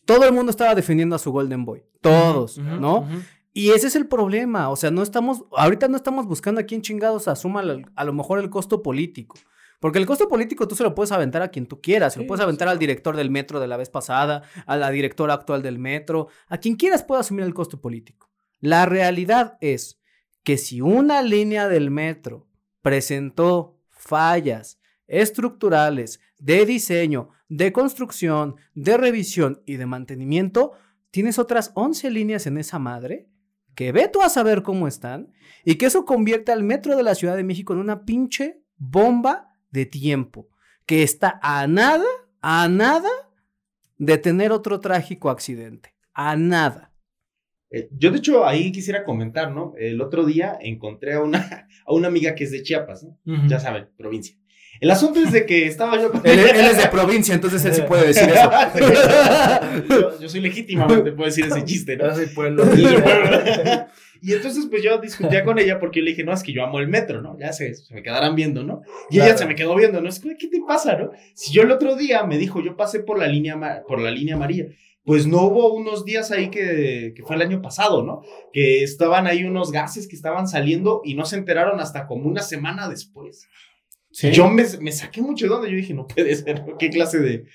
Todo 0.05 0.25
el 0.25 0.34
mundo 0.34 0.51
estaba 0.51 0.75
defendiendo 0.75 1.15
a 1.15 1.19
su 1.19 1.31
Golden 1.31 1.65
Boy. 1.65 1.84
Todos, 2.01 2.57
¿no? 2.57 3.07
Y 3.53 3.72
ese 3.72 3.88
es 3.88 3.96
el 3.96 4.07
problema, 4.07 4.69
o 4.69 4.75
sea, 4.75 4.91
no 4.91 5.01
estamos, 5.01 5.43
ahorita 5.55 5.88
no 5.88 5.96
estamos 5.98 6.27
buscando 6.27 6.62
a 6.62 6.63
quién 6.63 6.84
chingados 6.84 7.27
asuma 7.27 7.63
a 7.96 8.03
lo 8.05 8.13
mejor 8.13 8.38
el 8.39 8.51
costo 8.51 8.84
político. 8.84 9.36
Porque 9.79 10.00
el 10.00 10.05
costo 10.05 10.27
político 10.27 10.67
tú 10.67 10.75
se 10.75 10.84
lo 10.84 10.96
puedes 10.96 11.12
aventar 11.12 11.41
a 11.41 11.50
quien 11.50 11.67
tú 11.67 11.81
quieras, 11.81 12.13
se 12.13 12.19
lo 12.19 12.27
puedes 12.27 12.43
aventar 12.43 12.67
al 12.67 12.79
director 12.79 13.15
del 13.15 13.29
metro 13.29 13.60
de 13.60 13.67
la 13.67 13.77
vez 13.77 13.89
pasada, 13.89 14.43
a 14.65 14.75
la 14.75 14.89
directora 14.89 15.36
actual 15.36 15.62
del 15.62 15.77
metro, 15.77 16.29
a 16.48 16.57
quien 16.57 16.75
quieras 16.75 17.03
puede 17.03 17.22
asumir 17.22 17.46
el 17.46 17.53
costo 17.53 17.79
político. 17.79 18.31
La 18.60 18.86
realidad 18.86 19.57
es 19.62 20.00
que 20.43 20.57
si 20.57 20.81
una 20.81 21.22
línea 21.22 21.67
del 21.67 21.91
metro 21.91 22.48
presentó 22.81 23.77
fallas 23.89 24.79
estructurales 25.05 26.19
de 26.39 26.65
diseño, 26.65 27.29
de 27.50 27.72
construcción, 27.72 28.55
de 28.74 28.98
revisión 28.98 29.62
y 29.65 29.75
de 29.75 29.86
mantenimiento, 29.86 30.72
tienes 31.12 31.39
otras 31.39 31.72
11 31.75 32.10
líneas 32.12 32.48
en 32.48 32.57
esa 32.57 32.79
madre 32.79 33.29
que 33.75 33.91
ve 33.91 34.10
tú 34.12 34.22
a 34.22 34.29
saber 34.29 34.63
cómo 34.63 34.88
están 34.88 35.31
y 35.63 35.75
que 35.75 35.86
eso 35.86 36.03
convierte 36.05 36.51
al 36.51 36.63
metro 36.63 36.98
de 36.98 37.03
la 37.03 37.13
Ciudad 37.13 37.36
de 37.36 37.43
México 37.43 37.74
en 37.74 37.79
una 37.79 38.05
pinche 38.05 38.63
bomba 38.77 39.47
de 39.71 39.86
tiempo 39.86 40.50
que 40.86 41.03
está 41.03 41.39
a 41.41 41.67
nada, 41.67 42.05
a 42.41 42.67
nada 42.69 43.09
de 43.97 44.17
tener 44.17 44.51
otro 44.51 44.79
trágico 44.79 45.29
accidente. 45.29 45.93
A 46.13 46.36
nada. 46.36 46.93
Eh, 47.69 47.89
yo, 47.91 48.12
de 48.12 48.19
hecho, 48.19 48.45
ahí 48.45 48.71
quisiera 48.71 49.03
comentar, 49.03 49.51
¿no? 49.51 49.74
El 49.77 50.01
otro 50.01 50.25
día 50.25 50.57
encontré 50.62 51.13
a 51.13 51.21
una, 51.21 51.67
a 51.86 51.93
una 51.93 52.07
amiga 52.07 52.36
que 52.36 52.45
es 52.45 52.51
de 52.51 52.63
Chiapas, 52.63 53.03
¿no? 53.03 53.47
Ya 53.47 53.59
saben, 53.59 53.89
provincia. 53.97 54.38
El 54.79 54.91
asunto 54.91 55.19
es 55.19 55.31
de 55.31 55.45
que 55.45 55.65
estaba 55.65 56.00
yo 56.00 56.12
con 56.12 56.21
Él, 56.25 56.39
él 56.39 56.65
es 56.65 56.77
de 56.77 56.88
provincia, 56.88 57.33
entonces 57.33 57.65
él 57.65 57.74
sí 57.74 57.81
puede 57.81 58.07
decir 58.07 58.29
eso. 58.29 58.51
yo, 59.89 60.19
yo 60.19 60.29
soy 60.29 60.41
legítimamente, 60.41 61.12
puedo 61.12 61.25
decir 61.25 61.45
ese 61.45 61.65
chiste, 61.65 61.97
¿no? 61.97 62.09
Yo 62.09 62.15
soy 62.15 62.27
pueblo. 62.27 62.63
Y 64.21 64.33
entonces, 64.33 64.67
pues 64.69 64.83
yo 64.83 64.97
discutía 65.00 65.43
con 65.43 65.59
ella 65.59 65.79
porque 65.79 66.00
yo 66.00 66.05
le 66.05 66.12
dije, 66.12 66.24
no, 66.24 66.33
es 66.33 66.43
que 66.43 66.53
yo 66.53 66.63
amo 66.63 66.79
el 66.79 66.88
metro, 66.88 67.21
¿no? 67.21 67.38
Ya 67.39 67.53
se, 67.53 67.74
se 67.75 67.93
me 67.93 68.03
quedarán 68.03 68.36
viendo, 68.36 68.63
¿no? 68.63 68.81
Y 69.09 69.15
ella 69.17 69.25
Claro. 69.25 69.38
se 69.39 69.45
me 69.45 69.55
quedó 69.55 69.75
viendo, 69.75 70.01
¿no? 70.01 70.09
Es 70.09 70.19
que, 70.19 70.36
¿qué 70.38 70.47
te 70.47 70.62
pasa, 70.67 70.97
no? 70.97 71.12
Si 71.33 71.53
yo 71.53 71.62
el 71.63 71.71
otro 71.71 71.95
día 71.95 72.24
me 72.24 72.38
dijo, 72.38 72.62
yo 72.63 72.75
pasé 72.75 73.00
por 73.00 73.17
la 73.19 73.27
línea, 73.27 73.83
por 73.88 74.00
la 74.01 74.12
línea 74.12 74.36
amarilla, 74.36 74.65
pues 75.05 75.25
no 75.25 75.43
hubo 75.43 75.74
unos 75.74 76.03
días 76.03 76.31
ahí 76.31 76.50
que, 76.50 77.13
que 77.15 77.24
fue 77.24 77.38
el 77.38 77.41
año 77.41 77.62
pasado, 77.62 78.03
¿no? 78.03 78.21
Que 78.51 78.83
estaban 78.83 79.25
ahí 79.27 79.45
unos 79.45 79.71
gases 79.71 80.07
que 80.07 80.15
estaban 80.17 80.47
saliendo 80.50 81.01
y 81.05 81.13
no 81.15 81.25
se 81.25 81.38
enteraron 81.38 81.79
hasta 81.79 82.07
como 82.07 82.27
una 82.29 82.41
semana 82.41 82.89
después. 82.89 83.47
Yo 84.33 84.50
me, 84.50 84.63
me 84.81 84.91
saqué 84.91 85.21
mucho 85.21 85.45
de 85.47 85.53
onda, 85.53 85.69
yo 85.69 85.75
dije, 85.75 85.93
no 85.93 86.07
puede 86.07 86.36
ser. 86.36 86.63
¿qué 86.79 86.89
clase 86.89 87.19
de...? 87.19 87.45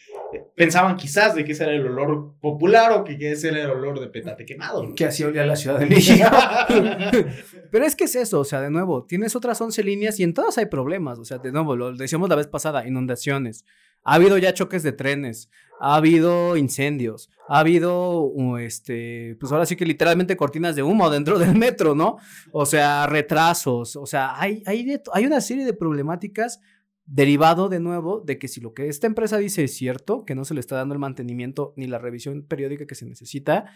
Pensaban 0.56 0.96
quizás 0.96 1.34
de 1.34 1.44
que 1.44 1.52
ese 1.52 1.64
era 1.64 1.72
el 1.74 1.86
olor 1.86 2.34
popular 2.40 2.92
o 2.92 3.04
que 3.04 3.16
ese 3.32 3.48
era 3.48 3.62
el 3.62 3.70
olor 3.70 4.00
de 4.00 4.08
petate 4.08 4.44
quemado, 4.44 4.82
¿no? 4.82 4.94
Que 4.94 5.06
así 5.06 5.24
olía 5.24 5.44
la 5.46 5.56
Ciudad 5.56 5.78
de 5.78 5.86
México. 5.86 6.26
Pero 7.70 7.84
es 7.86 7.96
que 7.96 8.04
es 8.04 8.14
eso, 8.16 8.40
o 8.40 8.44
sea, 8.44 8.60
de 8.60 8.70
nuevo, 8.70 9.04
tienes 9.04 9.34
otras 9.36 9.60
11 9.60 9.82
líneas 9.84 10.20
y 10.20 10.24
en 10.24 10.34
todas 10.34 10.58
hay 10.58 10.66
problemas. 10.66 11.18
O 11.18 11.24
sea, 11.24 11.38
de 11.38 11.52
nuevo, 11.52 11.76
lo 11.76 11.92
decíamos 11.96 12.28
la 12.28 12.36
vez 12.36 12.46
pasada, 12.46 12.86
inundaciones. 12.86 13.64
Ha 14.04 14.14
habido 14.14 14.36
ya 14.36 14.52
choques 14.52 14.82
de 14.82 14.90
trenes, 14.92 15.48
ha 15.80 15.94
habido 15.94 16.56
incendios, 16.56 17.30
ha 17.48 17.60
habido, 17.60 18.32
este, 18.58 19.36
pues 19.38 19.52
ahora 19.52 19.64
sí 19.64 19.76
que 19.76 19.86
literalmente 19.86 20.36
cortinas 20.36 20.74
de 20.74 20.82
humo 20.82 21.08
dentro 21.08 21.38
del 21.38 21.54
metro, 21.56 21.94
¿no? 21.94 22.16
O 22.50 22.66
sea, 22.66 23.06
retrasos, 23.06 23.94
o 23.94 24.04
sea, 24.06 24.40
hay, 24.40 24.62
hay, 24.66 24.82
de- 24.84 25.02
hay 25.12 25.24
una 25.24 25.40
serie 25.40 25.64
de 25.64 25.72
problemáticas 25.72 26.60
derivado 27.04 27.68
de 27.68 27.80
nuevo 27.80 28.20
de 28.20 28.38
que 28.38 28.48
si 28.48 28.60
lo 28.60 28.74
que 28.74 28.88
esta 28.88 29.06
empresa 29.06 29.38
dice 29.38 29.64
es 29.64 29.74
cierto, 29.76 30.24
que 30.24 30.34
no 30.34 30.44
se 30.44 30.54
le 30.54 30.60
está 30.60 30.76
dando 30.76 30.94
el 30.94 31.00
mantenimiento 31.00 31.74
ni 31.76 31.86
la 31.86 31.98
revisión 31.98 32.42
periódica 32.46 32.86
que 32.86 32.94
se 32.94 33.06
necesita, 33.06 33.66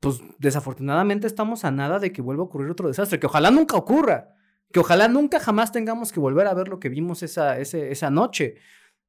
pues 0.00 0.20
desafortunadamente 0.38 1.26
estamos 1.26 1.64
a 1.64 1.70
nada 1.70 1.98
de 1.98 2.12
que 2.12 2.22
vuelva 2.22 2.42
a 2.42 2.46
ocurrir 2.46 2.70
otro 2.70 2.88
desastre, 2.88 3.18
que 3.20 3.26
ojalá 3.26 3.50
nunca 3.50 3.76
ocurra, 3.76 4.28
que 4.72 4.80
ojalá 4.80 5.08
nunca 5.08 5.38
jamás 5.40 5.70
tengamos 5.72 6.12
que 6.12 6.20
volver 6.20 6.46
a 6.46 6.54
ver 6.54 6.68
lo 6.68 6.80
que 6.80 6.88
vimos 6.88 7.22
esa, 7.22 7.58
ese- 7.58 7.90
esa 7.92 8.10
noche, 8.10 8.56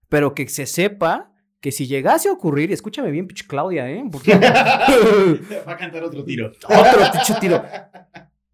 pero 0.10 0.34
que 0.34 0.48
se 0.50 0.66
sepa 0.66 1.34
que 1.60 1.72
si 1.72 1.88
llegase 1.88 2.30
a 2.30 2.34
ocurrir, 2.34 2.70
y 2.70 2.74
escúchame 2.74 3.10
bien, 3.12 3.27
pinche 3.27 3.48
Claudia, 3.48 3.89
¿eh? 3.89 4.04
Porque- 4.12 4.36
Va 5.68 5.72
a 5.72 5.77
cantar 5.77 6.04
otro 6.04 6.24
tiro. 6.24 6.48
otro 6.51 7.12
pinche 7.13 7.34
tiro. 7.39 7.63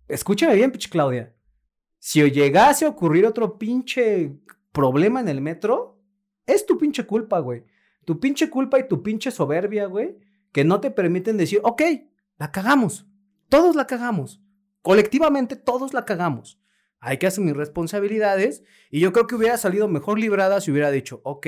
Escúchame 0.08 0.56
bien, 0.56 0.72
pinche 0.72 0.90
Claudia. 0.90 1.34
Si 2.00 2.22
llegase 2.32 2.86
a 2.86 2.90
ocurrir 2.90 3.26
otro 3.26 3.58
pinche 3.58 4.32
problema 4.74 5.22
en 5.22 5.30
el 5.30 5.40
metro, 5.40 6.02
es 6.46 6.66
tu 6.66 6.78
pinche 6.78 7.06
culpa, 7.06 7.40
güey. 7.40 7.64
Tu 8.04 8.20
pinche 8.20 8.50
culpa 8.50 8.78
y 8.80 8.88
tu 8.90 9.02
pinche 9.02 9.32
soberbia, 9.32 9.86
güey, 9.86 10.18
que 10.52 10.66
no 10.66 10.82
te 10.82 10.92
permiten 10.92 11.38
decir, 11.38 11.62
ok, 11.64 11.82
la 12.38 12.52
cagamos. 12.52 13.08
Todos 13.48 13.76
la 13.78 13.88
cagamos. 13.88 14.42
Colectivamente 14.82 15.56
todos 15.56 15.94
la 15.94 16.04
cagamos. 16.04 16.60
Hay 17.00 17.18
que 17.18 17.28
asumir 17.28 17.56
responsabilidades 17.56 18.64
y 18.92 19.00
yo 19.00 19.14
creo 19.14 19.28
que 19.28 19.36
hubiera 19.36 19.58
salido 19.58 19.88
mejor 19.88 20.20
librada 20.20 20.60
si 20.60 20.72
hubiera 20.72 20.92
dicho, 20.92 21.22
ok, 21.24 21.48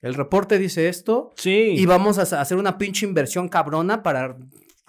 el 0.00 0.14
reporte 0.14 0.58
dice 0.58 0.88
esto, 0.88 1.30
Sí. 1.36 1.74
y 1.76 1.84
vamos 1.86 2.18
a 2.18 2.40
hacer 2.40 2.56
una 2.56 2.78
pinche 2.78 3.04
inversión 3.04 3.48
cabrona 3.48 4.02
para 4.02 4.38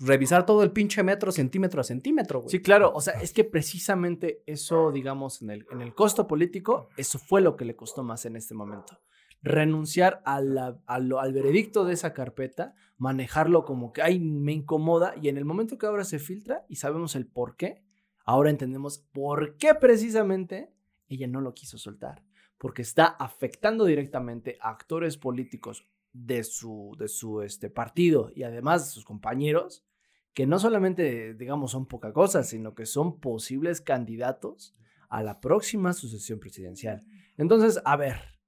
revisar 0.02 0.46
todo 0.46 0.64
el 0.64 0.72
pinche 0.72 1.04
metro 1.04 1.32
centímetro 1.32 1.82
a 1.82 1.84
centímetro, 1.84 2.40
güey. 2.40 2.50
Sí, 2.50 2.62
claro. 2.62 2.92
O 2.94 3.02
sea, 3.02 3.14
es 3.22 3.34
que 3.34 3.44
precisamente 3.44 4.44
eso, 4.46 4.92
digamos, 4.92 5.42
en 5.42 5.52
el, 5.52 5.66
en 5.72 5.82
el 5.82 5.94
costo 5.94 6.28
político, 6.28 6.90
eso 6.98 7.20
fue 7.20 7.42
lo 7.42 7.56
que 7.56 7.66
le 7.66 7.76
costó 7.76 8.04
más 8.04 8.26
en 8.26 8.36
este 8.36 8.54
momento. 8.54 9.00
Renunciar 9.44 10.22
al 10.26 11.34
veredicto 11.34 11.86
de 11.86 11.94
esa 11.94 12.14
carpeta, 12.14 12.76
manejarlo 12.98 13.64
como 13.64 13.94
que, 13.94 14.02
ay, 14.02 14.20
me 14.20 14.54
incomoda, 14.54 15.16
y 15.22 15.30
en 15.30 15.38
el 15.38 15.46
momento 15.46 15.78
que 15.78 15.86
ahora 15.86 16.04
se 16.04 16.20
filtra 16.20 16.66
y 16.68 16.76
sabemos 16.76 17.16
el 17.16 17.28
por 17.28 17.56
qué, 17.56 17.84
ahora 18.26 18.50
entendemos 18.50 19.00
por 19.12 19.58
qué 19.58 19.74
precisamente 19.76 20.74
ella 21.08 21.28
no 21.28 21.42
lo 21.42 21.54
quiso 21.54 21.78
soltar. 21.78 22.24
Porque 22.58 22.84
está 22.84 23.06
afectando 23.06 23.86
directamente 23.86 24.58
a 24.62 24.70
actores 24.70 25.18
políticos 25.18 25.88
de 26.14 26.44
su, 26.44 26.96
de 27.00 27.08
su 27.08 27.42
este, 27.42 27.70
partido 27.70 28.32
y 28.36 28.44
además 28.44 28.86
de 28.86 28.92
sus 28.92 29.06
compañeros, 29.06 29.84
que 30.34 30.48
no 30.48 30.60
solamente, 30.60 31.34
digamos, 31.34 31.72
son 31.72 31.86
poca 31.86 32.14
cosa, 32.14 32.44
sino 32.44 32.74
que 32.74 32.86
son 32.86 33.20
posibles 33.20 33.82
candidatos 33.82 34.76
a 35.10 35.24
la 35.24 35.42
próxima 35.42 35.94
sucesión 35.94 36.40
presidencial. 36.40 37.04
Entonces, 37.38 37.82
a 37.84 37.98
ver, 37.98 38.40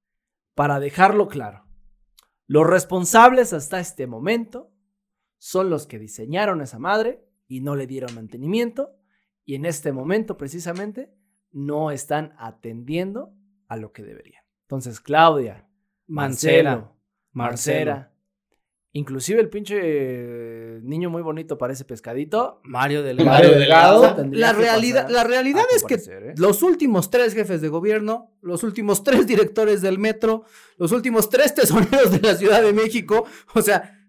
para 0.55 0.79
dejarlo 0.79 1.27
claro, 1.27 1.65
los 2.47 2.67
responsables 2.67 3.53
hasta 3.53 3.79
este 3.79 4.07
momento 4.07 4.71
son 5.37 5.69
los 5.69 5.87
que 5.87 5.99
diseñaron 5.99 6.61
esa 6.61 6.79
madre 6.79 7.25
y 7.47 7.61
no 7.61 7.75
le 7.75 7.87
dieron 7.87 8.15
mantenimiento 8.15 8.95
y 9.43 9.55
en 9.55 9.65
este 9.65 9.91
momento 9.91 10.37
precisamente 10.37 11.13
no 11.51 11.91
están 11.91 12.33
atendiendo 12.37 13.33
a 13.67 13.75
lo 13.75 13.91
que 13.91 14.03
deberían. 14.03 14.43
Entonces, 14.61 14.99
Claudia, 14.99 15.67
Mancera, 16.07 16.71
Marcelo, 16.71 16.97
Marcera, 17.33 18.12
inclusive 18.93 19.41
el 19.41 19.49
pinche 19.49 20.79
niño 20.83 21.09
muy 21.09 21.21
bonito 21.21 21.57
parece 21.57 21.83
pescadito. 21.83 22.61
Mario 22.63 23.03
Delgado. 23.03 23.29
Mario 23.29 23.51
Delgado. 23.51 24.25
La 24.31 24.53
realidad, 24.53 25.09
la 25.09 25.23
realidad 25.23 25.65
es 25.75 25.83
que 25.83 25.95
¿eh? 25.95 26.33
los 26.37 26.61
últimos 26.61 27.09
tres 27.09 27.33
jefes 27.33 27.61
de 27.61 27.69
gobierno, 27.69 28.31
los 28.41 28.63
últimos 28.63 29.03
tres 29.03 29.27
directores 29.27 29.81
del 29.81 29.97
metro, 29.99 30.45
los 30.77 30.91
últimos 30.91 31.29
tres 31.29 31.53
tesoreros 31.55 32.11
de 32.11 32.19
la 32.19 32.35
Ciudad 32.35 32.61
de 32.61 32.73
México, 32.73 33.25
o 33.55 33.61
sea, 33.61 33.99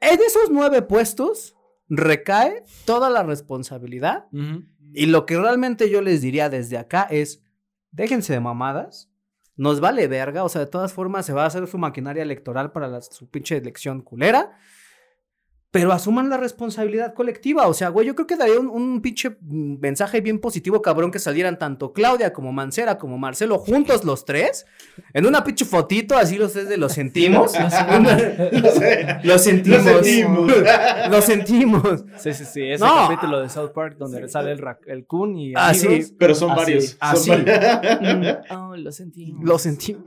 en 0.00 0.18
esos 0.20 0.50
nueve 0.50 0.82
puestos 0.82 1.54
recae 1.88 2.64
toda 2.86 3.10
la 3.10 3.22
responsabilidad. 3.22 4.26
Y 4.92 5.06
lo 5.06 5.26
que 5.26 5.38
realmente 5.38 5.90
yo 5.90 6.00
les 6.00 6.22
diría 6.22 6.48
desde 6.48 6.78
acá 6.78 7.02
es, 7.10 7.42
déjense 7.90 8.32
de 8.32 8.40
mamadas, 8.40 9.09
nos 9.60 9.80
vale 9.80 10.08
verga, 10.08 10.42
o 10.44 10.48
sea, 10.48 10.60
de 10.62 10.66
todas 10.66 10.92
formas 10.92 11.26
se 11.26 11.32
va 11.32 11.44
a 11.44 11.46
hacer 11.46 11.66
su 11.66 11.78
maquinaria 11.78 12.22
electoral 12.22 12.72
para 12.72 12.88
la- 12.88 13.02
su 13.02 13.28
pinche 13.28 13.56
elección 13.58 14.00
culera. 14.02 14.58
Pero 15.72 15.92
asuman 15.92 16.28
la 16.28 16.36
responsabilidad 16.36 17.14
colectiva. 17.14 17.68
O 17.68 17.74
sea, 17.74 17.90
güey, 17.90 18.06
yo 18.06 18.14
creo 18.16 18.26
que 18.26 18.36
daría 18.36 18.58
un, 18.58 18.68
un 18.68 19.00
pinche 19.00 19.36
mensaje 19.40 20.20
bien 20.20 20.40
positivo, 20.40 20.82
cabrón, 20.82 21.10
que 21.12 21.18
salieran 21.20 21.58
tanto 21.60 21.92
Claudia 21.92 22.32
como 22.32 22.52
Mancera 22.52 22.98
como 22.98 23.18
Marcelo 23.18 23.58
juntos 23.58 24.04
los 24.04 24.24
tres, 24.24 24.66
en 25.14 25.26
una 25.26 25.44
pinche 25.44 25.64
fotito, 25.64 26.16
así 26.16 26.36
los 26.38 26.52
tres 26.54 26.68
de 26.68 26.76
los 26.76 26.92
sentimos. 26.92 27.52
No 27.54 27.70
sé. 27.70 29.18
Lo 29.22 29.38
sentimos. 29.38 29.84
Lo 29.84 30.02
sentimos. 30.02 30.52
Lo 31.10 31.22
sentimos. 31.22 32.04
Sí, 32.18 32.34
sí, 32.34 32.44
sí. 32.44 32.62
Ese 32.70 32.84
No. 32.84 33.08
capítulo 33.08 33.40
de 33.40 33.48
South 33.48 33.70
Park 33.72 33.96
donde 33.96 34.28
sale 34.28 34.52
el, 34.52 34.64
el 34.86 35.06
Kun 35.06 35.36
y. 35.36 35.52
Ah, 35.54 35.72
sí. 35.72 36.14
Pero 36.18 36.34
son 36.34 36.50
Así, 36.50 36.58
varios. 36.60 36.84
son 36.90 36.98
así. 37.00 37.30
varios. 37.30 38.38
Oh, 38.50 38.76
lo 38.76 38.90
sentimos. 38.92 39.44
Lo 39.44 39.58
sentimos. 39.58 40.02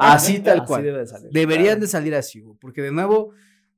Así 0.00 0.40
tal 0.40 0.58
Así 0.58 0.66
cual. 0.66 0.82
debe 0.82 0.98
de 0.98 1.06
salir. 1.06 1.30
Deberían 1.30 1.78
de 1.80 1.86
salir 1.86 2.14
así, 2.14 2.40
güey, 2.40 2.56
porque 2.60 2.82
de 2.82 2.90
nuevo 2.90 3.30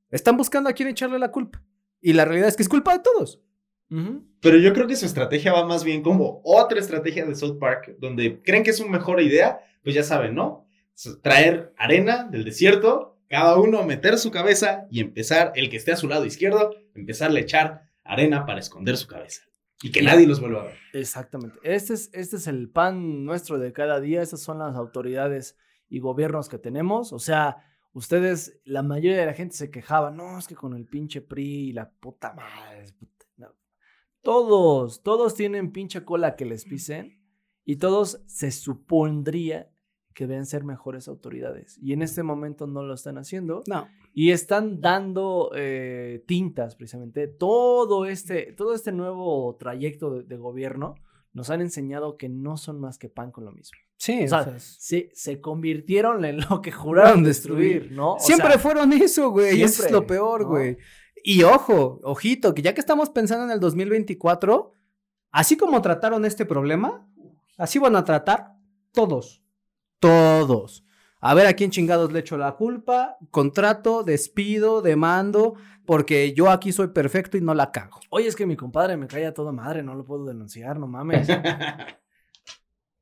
están 0.09 0.37
buscando 0.37 0.69
a 0.69 0.73
quién 0.73 0.89
echarle 0.89 1.19
la 1.19 1.31
culpa. 1.31 1.63
Y 2.01 2.13
la 2.13 2.25
realidad 2.25 2.49
es 2.49 2.55
que 2.55 2.63
es 2.63 2.69
culpa 2.69 2.93
de 2.93 3.03
todos. 3.03 3.41
Pero 4.41 4.57
yo 4.57 4.73
creo 4.73 4.85
que 4.85 4.95
su 4.95 5.05
estrategia 5.05 5.53
va 5.53 5.65
más 5.65 5.83
bien 5.83 6.01
como 6.01 6.41
otra 6.43 6.79
estrategia 6.79 7.25
de 7.25 7.35
South 7.35 7.57
Park, 7.57 7.95
donde 7.99 8.41
creen 8.41 8.63
que 8.63 8.71
es 8.71 8.79
una 8.79 8.91
mejor 8.91 9.21
idea, 9.21 9.59
pues 9.83 9.95
ya 9.95 10.03
saben, 10.03 10.35
¿no? 10.35 10.67
Traer 11.21 11.73
arena 11.77 12.25
del 12.25 12.43
desierto, 12.43 13.17
cada 13.29 13.57
uno 13.57 13.83
meter 13.83 14.17
su 14.17 14.31
cabeza 14.31 14.87
y 14.91 14.99
empezar, 14.99 15.53
el 15.55 15.69
que 15.69 15.77
esté 15.77 15.93
a 15.93 15.97
su 15.97 16.07
lado 16.07 16.25
izquierdo, 16.25 16.75
empezarle 16.95 17.39
a 17.39 17.43
echar 17.43 17.89
arena 18.03 18.45
para 18.45 18.59
esconder 18.59 18.97
su 18.97 19.07
cabeza. 19.07 19.43
Y 19.81 19.91
que 19.91 20.01
nadie 20.01 20.25
los 20.25 20.39
vuelva 20.39 20.61
a 20.61 20.65
ver. 20.65 20.77
Exactamente. 20.93 21.59
Este 21.61 21.93
es, 21.93 22.09
este 22.13 22.37
es 22.37 22.47
el 22.47 22.69
pan 22.69 23.25
nuestro 23.25 23.59
de 23.59 23.73
cada 23.73 23.99
día. 23.99 24.23
Estas 24.23 24.41
son 24.41 24.57
las 24.57 24.75
autoridades 24.75 25.55
y 25.87 25.99
gobiernos 25.99 26.49
que 26.49 26.57
tenemos. 26.57 27.13
O 27.13 27.19
sea, 27.19 27.57
ustedes, 27.97 28.61
la 28.63 28.83
mayoría 28.83 29.17
de 29.17 29.25
la 29.25 29.33
gente 29.33 29.55
se 29.55 29.71
quejaba, 29.71 30.11
no, 30.11 30.37
es 30.37 30.47
que 30.47 30.55
con 30.55 30.75
el 30.75 30.85
pinche 30.85 31.21
PRI 31.21 31.69
y 31.69 31.73
la 31.73 31.89
puta 31.89 32.33
madre. 32.33 32.83
es 32.83 32.91
puta-". 32.91 33.25
No. 33.37 33.55
Todos, 34.21 35.01
todos 35.01 35.33
tienen 35.33 35.71
pinche 35.71 36.05
cola 36.05 36.35
que 36.35 36.45
les 36.45 36.65
pisen 36.65 37.19
y 37.65 37.77
todos 37.77 38.21
se 38.27 38.51
supondría 38.51 39.71
que 40.13 40.27
deben 40.27 40.45
ser 40.45 40.63
mejores 40.63 41.07
autoridades. 41.07 41.77
Y 41.81 41.93
en 41.93 42.01
este 42.01 42.23
momento 42.23 42.65
no 42.65 42.83
lo 42.83 42.93
están 42.93 43.17
haciendo. 43.17 43.63
No. 43.67 43.87
Y 44.13 44.31
están 44.31 44.81
dando 44.81 45.51
eh, 45.55 46.23
tintas, 46.25 46.75
precisamente. 46.75 47.27
Todo 47.27 48.05
este, 48.05 48.53
todo 48.53 48.73
este 48.73 48.91
nuevo 48.91 49.55
trayecto 49.59 50.11
de, 50.11 50.23
de 50.23 50.37
gobierno 50.37 50.95
nos 51.33 51.51
han 51.51 51.61
enseñado 51.61 52.17
que 52.17 52.29
no 52.29 52.57
son 52.57 52.79
más 52.79 52.97
que 52.97 53.09
pan 53.09 53.31
con 53.31 53.45
lo 53.45 53.51
mismo. 53.51 53.77
Sí, 53.97 54.23
O 54.23 54.27
sea, 54.27 54.41
o 54.41 54.43
sea, 54.43 54.59
se, 54.59 55.09
se 55.13 55.41
convirtieron 55.41 56.23
en 56.23 56.39
lo 56.49 56.61
que 56.61 56.71
juraron 56.71 57.23
destruir, 57.23 57.91
¿no? 57.91 58.13
O 58.13 58.19
siempre 58.19 58.49
sea, 58.51 58.59
fueron 58.59 58.93
eso, 58.93 59.31
güey. 59.31 59.59
y 59.59 59.63
Eso 59.63 59.85
es 59.85 59.91
lo 59.91 60.05
peor, 60.05 60.41
¿no? 60.41 60.49
güey. 60.49 60.77
Y 61.23 61.43
ojo, 61.43 61.99
ojito, 62.03 62.53
que 62.53 62.61
ya 62.61 62.73
que 62.73 62.79
estamos 62.79 63.09
pensando 63.09 63.45
en 63.45 63.51
el 63.51 63.59
2024, 63.59 64.71
así 65.31 65.57
como 65.57 65.81
trataron 65.81 66.25
este 66.25 66.45
problema, 66.45 67.07
así 67.57 67.79
van 67.79 67.95
a 67.95 68.03
tratar 68.05 68.53
todos. 68.93 69.43
Todos. 69.99 70.85
A 71.19 71.33
ver 71.33 71.47
a 71.47 71.53
quién 71.53 71.71
chingados 71.71 72.13
le 72.13 72.19
echo 72.19 72.37
la 72.37 72.51
culpa, 72.55 73.17
contrato, 73.31 74.03
despido, 74.03 74.83
demando, 74.83 75.55
porque 75.87 76.33
yo 76.33 76.51
aquí 76.51 76.71
soy 76.71 76.89
perfecto 76.89 77.35
y 77.37 77.41
no 77.41 77.55
la 77.55 77.71
cago. 77.71 77.99
Oye, 78.11 78.27
es 78.27 78.35
que 78.35 78.45
mi 78.45 78.55
compadre 78.55 78.95
me 78.95 79.07
cae 79.07 79.25
a 79.25 79.33
toda 79.33 79.51
madre, 79.51 79.81
no 79.81 79.95
lo 79.95 80.05
puedo 80.05 80.25
denunciar, 80.25 80.79
no 80.79 80.87
mames. 80.87 81.27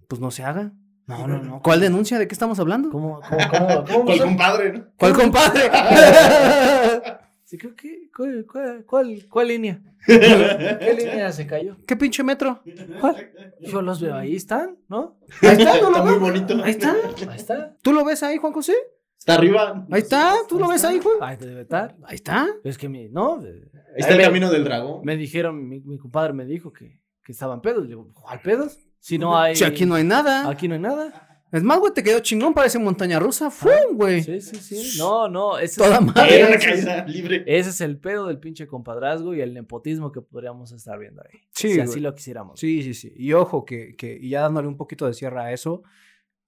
Pues 0.08 0.22
no 0.22 0.30
se 0.30 0.44
haga. 0.44 0.72
No, 1.08 1.28
no, 1.28 1.42
no. 1.42 1.62
¿Cuál 1.62 1.80
denuncia? 1.82 2.18
¿De 2.18 2.28
qué 2.28 2.34
estamos 2.34 2.60
hablando? 2.60 2.90
¿Cómo, 2.90 3.20
cómo, 3.30 3.50
cómo, 3.50 3.86
cómo 3.86 4.16
son? 4.16 4.28
compadre, 4.30 4.74
¿no? 4.74 4.86
¿Cuál 4.98 5.14
compadre? 5.14 5.70
Sí, 7.48 7.60
creo 7.60 7.76
que, 7.76 8.10
¿cuál, 8.16 8.44
cuál, 8.52 8.86
cuál, 8.86 9.28
cuál 9.30 9.48
línea? 9.50 9.80
¿Qué 10.08 10.96
línea 10.98 11.32
se 11.32 11.46
cayó? 11.46 11.78
¿Qué 11.88 11.96
pinche 11.96 12.24
metro? 12.24 12.60
¿Cuál? 13.00 13.32
Yo 13.62 13.84
los 13.84 14.02
veo, 14.02 14.16
ahí 14.16 14.36
están, 14.36 14.80
¿no? 14.90 15.20
Ahí 15.44 15.50
está, 15.52 15.80
¿no 15.80 15.92
lo 15.92 15.98
Está 15.98 16.04
muy 16.06 16.18
bonito. 16.18 16.56
Ahí 16.64 16.72
está. 16.72 16.96
Ahí 17.30 17.36
está. 17.36 17.78
¿Tú 17.84 17.94
lo 17.94 18.04
ves 18.04 18.24
ahí, 18.24 18.38
Juan 18.38 18.52
José? 18.52 18.74
Está 19.20 19.36
arriba. 19.36 19.86
Ahí 19.92 20.02
está, 20.02 20.34
¿tú 20.50 20.58
lo 20.58 20.68
ves 20.68 20.84
ahí, 20.86 21.00
Juan? 21.00 21.18
Ahí 21.22 21.38
debe 21.38 21.62
estar. 21.62 21.96
Ahí 22.06 22.16
está. 22.16 22.48
Es 22.64 22.80
que 22.80 22.90
mi, 22.90 23.10
no. 23.10 23.36
Ahí 23.42 23.52
está 23.98 24.14
el 24.14 24.18
me- 24.18 24.24
camino 24.24 24.50
del 24.50 24.64
dragón. 24.64 25.02
Me 25.04 25.16
dijeron, 25.16 25.70
mi, 25.70 25.82
mi 25.82 26.00
compadre 26.00 26.34
me 26.34 26.46
dijo 26.46 26.74
que, 26.74 27.00
que 27.24 27.32
estaban 27.32 27.62
pedos. 27.62 27.84
Le 27.84 27.90
digo, 27.90 28.10
¿cuál 28.12 28.42
pedos? 28.42 28.80
Si 29.06 29.20
no 29.20 29.38
hay. 29.38 29.56
Si 29.56 29.64
aquí 29.64 29.86
no 29.86 29.94
hay 29.94 30.04
nada. 30.04 30.50
Aquí 30.50 30.68
no 30.68 30.74
hay 30.74 30.80
nada. 30.80 31.44
Es 31.52 31.62
más, 31.62 31.78
güey, 31.78 31.94
te 31.94 32.02
quedó 32.02 32.22
chingón, 32.22 32.56
parece 32.56 32.80
montaña 32.80 33.20
rusa. 33.20 33.52
¡Fum, 33.52 33.70
güey! 33.94 34.24
Sí, 34.24 34.42
sí, 34.42 34.56
sí. 34.56 34.98
No, 34.98 35.30
no. 35.30 35.60
Ese 35.60 35.80
Toda 35.80 36.00
es, 36.00 36.06
madre. 36.06 36.40
Era 36.40 36.48
una 36.48 36.58
caída 36.58 37.06
libre. 37.06 37.44
ese 37.46 37.70
es 37.70 37.82
el 37.82 38.00
pedo 38.00 38.26
del 38.26 38.40
pinche 38.40 38.66
compadrazgo 38.66 39.36
y 39.36 39.42
el 39.42 39.54
nepotismo 39.54 40.12
que 40.12 40.22
podríamos 40.22 40.72
estar 40.72 40.98
viendo 40.98 41.22
ahí. 41.22 41.40
Sí, 41.52 41.70
si 41.70 41.76
güey. 41.76 41.88
así 41.88 42.00
lo 42.00 42.16
quisiéramos. 42.16 42.60
Sí, 42.60 42.82
sí, 42.82 42.96
sí. 42.96 43.14
Y 43.16 43.34
ojo, 43.34 43.64
que, 43.64 43.96
que 43.96 44.18
y 44.20 44.30
ya 44.30 44.42
dándole 44.42 44.68
un 44.68 44.76
poquito 44.76 45.06
de 45.06 45.14
cierre 45.14 45.40
a 45.40 45.54
eso, 45.54 45.84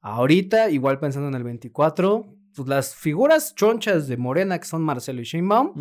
ahorita, 0.02 0.72
igual 0.72 1.00
pensando 1.00 1.28
en 1.28 1.36
el 1.36 1.44
24, 1.44 2.26
pues 2.56 2.68
las 2.68 2.96
figuras 2.96 3.54
chonchas 3.54 4.08
de 4.08 4.18
Morena, 4.18 4.58
que 4.58 4.66
son 4.66 4.82
Marcelo 4.82 5.22
y 5.22 5.26
Sheinbaum, 5.26 5.76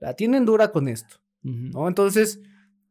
la 0.00 0.14
tienen 0.14 0.46
dura 0.46 0.72
con 0.72 0.88
esto. 0.88 1.16
¿no? 1.42 1.86
Entonces, 1.86 2.40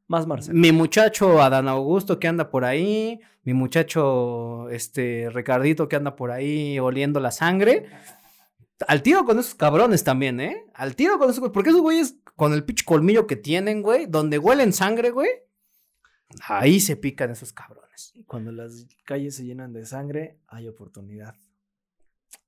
Más 0.08 0.28
Marcelo. 0.28 0.58
mi 0.58 0.72
muchacho 0.72 1.42
Adán 1.42 1.68
Augusto 1.68 2.20
que 2.20 2.28
anda 2.28 2.50
por 2.50 2.66
ahí, 2.66 3.20
mi 3.44 3.54
muchacho 3.54 4.70
este 4.70 5.30
Ricardito 5.32 5.88
que 5.88 5.96
anda 5.96 6.16
por 6.16 6.32
ahí 6.32 6.80
oliendo 6.80 7.20
la 7.20 7.32
sangre. 7.32 7.88
Al 8.88 9.02
tiro 9.02 9.24
con 9.26 9.40
esos 9.40 9.56
cabrones 9.56 10.04
también, 10.04 10.40
¿eh? 10.40 10.66
Al 10.74 10.96
tiro 10.96 11.18
con 11.18 11.30
esos. 11.30 11.50
Porque 11.52 11.70
esos 11.70 11.82
güeyes, 11.82 12.18
con 12.36 12.54
el 12.54 12.64
pinche 12.66 12.84
colmillo 12.84 13.28
que 13.28 13.36
tienen, 13.36 13.82
güey, 13.82 14.08
donde 14.08 14.40
huelen 14.40 14.74
sangre, 14.74 15.12
güey, 15.12 15.30
ahí 16.48 16.80
se 16.80 16.96
pican 16.96 17.32
esos 17.32 17.54
cabrones. 17.54 18.14
Cuando 18.28 18.52
las 18.52 18.88
calles 19.06 19.36
se 19.36 19.46
llenan 19.46 19.74
de 19.74 19.86
sangre, 19.86 20.40
hay 20.48 20.68
oportunidad. 20.68 21.36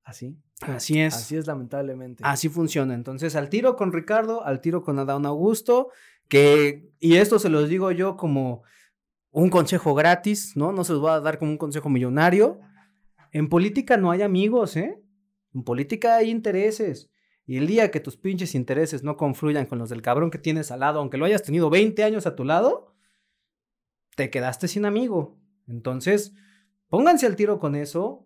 Así. 0.03 0.37
Así 0.61 0.99
es. 0.99 1.15
Así 1.15 1.35
es, 1.35 1.47
lamentablemente. 1.47 2.23
Así 2.25 2.49
funciona. 2.49 2.93
Entonces, 2.93 3.35
al 3.35 3.49
tiro 3.49 3.75
con 3.75 3.91
Ricardo, 3.91 4.43
al 4.45 4.61
tiro 4.61 4.83
con 4.83 4.99
Adán 4.99 5.25
Augusto, 5.25 5.89
que, 6.27 6.91
y 6.99 7.15
esto 7.15 7.39
se 7.39 7.49
los 7.49 7.69
digo 7.69 7.91
yo 7.91 8.17
como 8.17 8.63
un 9.31 9.49
consejo 9.49 9.93
gratis, 9.93 10.55
¿no? 10.55 10.71
No 10.71 10.83
se 10.83 10.93
los 10.93 11.01
voy 11.01 11.11
a 11.11 11.19
dar 11.19 11.39
como 11.39 11.51
un 11.51 11.57
consejo 11.57 11.89
millonario. 11.89 12.59
En 13.31 13.49
política 13.49 13.97
no 13.97 14.11
hay 14.11 14.21
amigos, 14.21 14.77
¿eh? 14.77 15.01
En 15.53 15.63
política 15.63 16.15
hay 16.15 16.29
intereses. 16.29 17.09
Y 17.45 17.57
el 17.57 17.67
día 17.67 17.91
que 17.91 17.99
tus 17.99 18.17
pinches 18.17 18.55
intereses 18.55 19.03
no 19.03 19.17
confluyan 19.17 19.65
con 19.65 19.77
los 19.77 19.89
del 19.89 20.01
cabrón 20.01 20.31
que 20.31 20.37
tienes 20.37 20.71
al 20.71 20.79
lado, 20.79 20.99
aunque 20.99 21.17
lo 21.17 21.25
hayas 21.25 21.43
tenido 21.43 21.69
20 21.69 22.03
años 22.03 22.25
a 22.25 22.35
tu 22.35 22.43
lado, 22.43 22.95
te 24.15 24.29
quedaste 24.29 24.67
sin 24.67 24.85
amigo. 24.85 25.37
Entonces, 25.67 26.33
pónganse 26.87 27.25
al 27.25 27.35
tiro 27.35 27.59
con 27.59 27.75
eso. 27.75 28.25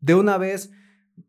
De 0.00 0.14
una 0.14 0.36
vez, 0.36 0.72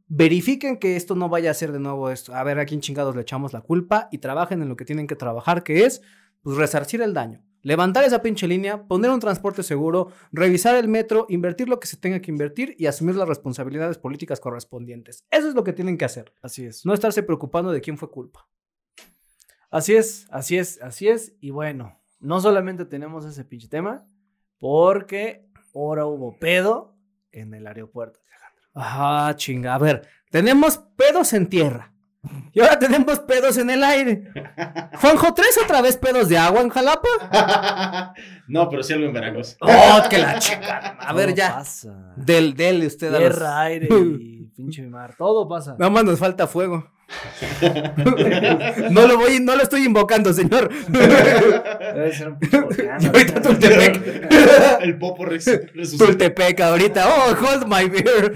verifiquen 0.08 0.78
que 0.78 0.96
esto 0.96 1.16
no 1.16 1.30
vaya 1.30 1.52
a 1.52 1.54
ser 1.54 1.72
de 1.72 1.80
nuevo 1.80 2.10
esto. 2.10 2.36
A 2.36 2.44
ver 2.44 2.60
a 2.60 2.66
quién 2.66 2.82
chingados 2.82 3.16
le 3.16 3.22
echamos 3.22 3.54
la 3.54 3.62
culpa 3.62 4.10
y 4.12 4.20
trabajen 4.20 4.62
en 4.62 4.70
lo 4.70 4.76
que 4.76 4.86
tienen 4.86 5.08
que 5.08 5.16
trabajar, 5.16 5.64
que 5.64 5.86
es 5.86 6.02
pues, 6.42 6.58
resarcir 6.58 7.02
el 7.02 7.14
daño. 7.14 7.44
Levantar 7.62 8.04
esa 8.04 8.22
pinche 8.22 8.46
línea, 8.46 8.84
poner 8.88 9.10
un 9.10 9.22
transporte 9.22 9.64
seguro, 9.64 10.10
revisar 10.34 10.76
el 10.76 10.90
metro, 10.90 11.26
invertir 11.30 11.70
lo 11.70 11.80
que 11.80 11.88
se 11.88 11.96
tenga 11.96 12.20
que 12.20 12.30
invertir 12.30 12.76
y 12.78 12.88
asumir 12.88 13.16
las 13.16 13.28
responsabilidades 13.28 13.98
políticas 13.98 14.42
correspondientes. 14.42 15.24
Eso 15.32 15.48
es 15.48 15.56
lo 15.56 15.64
que 15.64 15.72
tienen 15.72 15.98
que 15.98 16.04
hacer. 16.04 16.34
Así 16.42 16.66
es. 16.66 16.86
No 16.86 16.94
estarse 16.94 17.24
preocupando 17.24 17.72
de 17.72 17.80
quién 17.80 17.98
fue 17.98 18.12
culpa. 18.12 18.50
Así 19.72 19.96
es, 19.96 20.28
así 20.30 20.58
es, 20.58 20.82
así 20.82 21.08
es. 21.08 21.36
Y 21.40 21.52
bueno, 21.52 21.98
no 22.20 22.42
solamente 22.42 22.84
tenemos 22.84 23.26
ese 23.26 23.46
pinche 23.46 23.70
tema, 23.70 24.06
porque 24.60 25.50
ahora 25.74 26.06
hubo 26.06 26.38
pedo 26.38 26.96
en 27.32 27.54
el 27.54 27.66
aeropuerto. 27.66 28.20
Ah, 28.76 29.34
chinga. 29.36 29.76
A 29.76 29.78
ver, 29.78 30.08
tenemos 30.30 30.78
pedos 30.96 31.34
en 31.34 31.48
tierra. 31.48 31.92
Y 32.54 32.62
ahora 32.62 32.80
tenemos 32.80 33.20
pedos 33.20 33.58
en 33.58 33.70
el 33.70 33.84
aire. 33.84 34.32
Juanjo, 35.02 35.34
¿tres 35.34 35.60
otra 35.62 35.82
vez 35.82 35.98
pedos 35.98 36.30
de 36.30 36.38
agua 36.38 36.62
en 36.62 36.70
Jalapa? 36.70 38.14
no, 38.48 38.70
pero 38.70 38.82
sí 38.82 38.94
algo 38.94 39.06
en 39.08 39.14
Veracruz. 39.14 39.58
¡Oh, 39.60 40.02
que 40.10 40.18
la 40.20 40.40
chica! 40.40 40.98
A 41.00 41.14
ver, 41.14 41.34
ya. 41.36 41.56
Pasa. 41.56 42.14
Del, 42.16 42.54
dele 42.56 42.88
usted 42.88 43.14
a 43.14 43.20
los- 43.20 43.30
Tierra, 43.34 43.60
aire 43.62 43.88
y 43.92 44.44
pinche 44.56 44.84
mar. 44.88 45.16
Todo 45.18 45.48
pasa. 45.50 45.76
Nada 45.78 45.90
más 45.90 46.06
nos 46.06 46.18
falta 46.20 46.48
fuego. 46.48 46.88
No 48.92 49.08
lo 49.08 49.18
voy, 49.18 49.40
no 49.40 49.56
lo 49.56 49.64
estoy 49.64 49.86
invocando, 49.86 50.34
señor. 50.34 50.70
Debe 50.90 52.12
ser 52.14 52.30
un. 52.30 52.40
Ahorita 53.08 53.42
Tultepec. 53.42 54.32
el 54.82 54.98
popo 54.98 55.26
resucitó. 55.26 56.06
Tultepec 56.06 56.60
ahorita. 56.62 57.08
Oh, 57.08 57.36
hold 57.36 57.68
my 57.68 57.90
beer. 57.90 58.34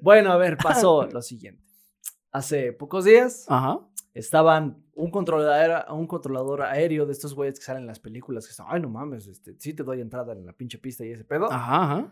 Bueno, 0.00 0.32
a 0.32 0.36
ver, 0.36 0.56
pasó 0.56 1.06
lo 1.06 1.22
siguiente. 1.22 1.62
Hace 2.30 2.72
pocos 2.72 3.04
días 3.04 3.46
Ajá. 3.48 3.80
estaban 4.12 4.84
un 4.94 5.10
controlador, 5.10 5.84
un 5.92 6.06
controlador 6.06 6.62
aéreo 6.62 7.06
de 7.06 7.12
estos 7.12 7.34
güeyes 7.34 7.58
que 7.58 7.64
salen 7.64 7.82
en 7.82 7.86
las 7.86 8.00
películas 8.00 8.46
que 8.46 8.50
están, 8.50 8.66
ay, 8.68 8.80
no 8.80 8.88
mames, 8.88 9.26
este, 9.26 9.54
sí 9.58 9.72
te 9.72 9.82
doy 9.82 10.00
entrada 10.00 10.32
en 10.32 10.44
la 10.44 10.52
pinche 10.52 10.78
pista 10.78 11.04
y 11.04 11.12
ese 11.12 11.24
pedo. 11.24 11.50
Ajá, 11.50 11.84
ajá. 11.84 12.10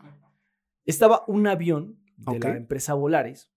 Estaba 0.85 1.25
un 1.27 1.47
avión 1.47 1.99
de 2.16 2.38
la 2.38 2.57
empresa 2.57 2.95
Volaris 2.95 3.53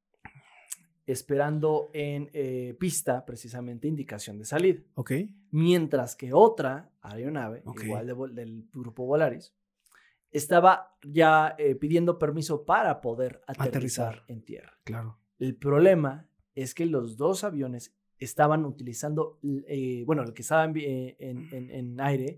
esperando 1.05 1.89
en 1.93 2.29
eh, 2.33 2.75
pista, 2.79 3.25
precisamente 3.25 3.87
indicación 3.87 4.37
de 4.39 4.45
salida. 4.45 4.81
Ok. 4.95 5.11
Mientras 5.51 6.15
que 6.15 6.33
otra 6.33 6.89
aeronave, 7.01 7.63
igual 7.83 8.07
de 8.07 8.41
del 8.41 8.67
grupo 8.73 9.05
Volaris, 9.05 9.53
estaba 10.31 10.95
ya 11.03 11.55
eh, 11.57 11.75
pidiendo 11.75 12.17
permiso 12.19 12.65
para 12.65 12.99
poder 13.01 13.41
aterrizar, 13.47 13.67
Aterrizar. 13.67 14.23
en 14.27 14.41
tierra. 14.43 14.73
Claro. 14.83 15.17
El 15.39 15.55
problema 15.55 16.27
es 16.55 16.73
que 16.73 16.85
los 16.85 17.17
dos 17.17 17.43
aviones 17.43 17.93
estaban 18.19 18.65
utilizando, 18.65 19.39
eh, 19.67 20.03
bueno, 20.05 20.23
el 20.23 20.33
que 20.33 20.41
estaba 20.41 20.63
en, 20.65 20.75
en- 20.77 21.49
en- 21.53 21.69
en 21.71 22.01
aire, 22.01 22.37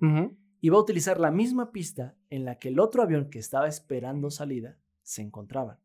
iba 0.61 0.77
a 0.77 0.81
utilizar 0.81 1.19
la 1.19 1.31
misma 1.31 1.71
pista 1.71 2.15
en 2.29 2.43
la 2.45 2.57
que 2.59 2.69
el 2.69 2.79
otro 2.79 3.03
avión 3.03 3.29
que 3.29 3.39
estaba 3.39 3.67
esperando 3.67 4.29
salida 4.31 4.77
se 5.03 5.21
encontraba. 5.21 5.79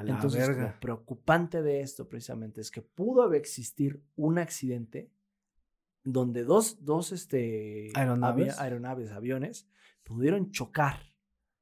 A 0.00 0.04
la 0.04 0.14
Entonces, 0.14 0.48
verga. 0.48 0.62
lo 0.74 0.80
preocupante 0.80 1.60
de 1.62 1.80
esto 1.82 2.08
precisamente 2.08 2.60
es 2.62 2.70
que 2.70 2.80
pudo 2.80 3.22
haber 3.22 3.38
existir 3.40 4.02
un 4.16 4.38
accidente 4.38 5.10
donde 6.04 6.44
dos, 6.44 6.82
dos 6.84 7.12
este, 7.12 7.90
Aeronaves. 7.94 8.58
aeronaves, 8.58 9.10
aviones, 9.12 9.68
pudieron 10.02 10.50
chocar 10.50 11.00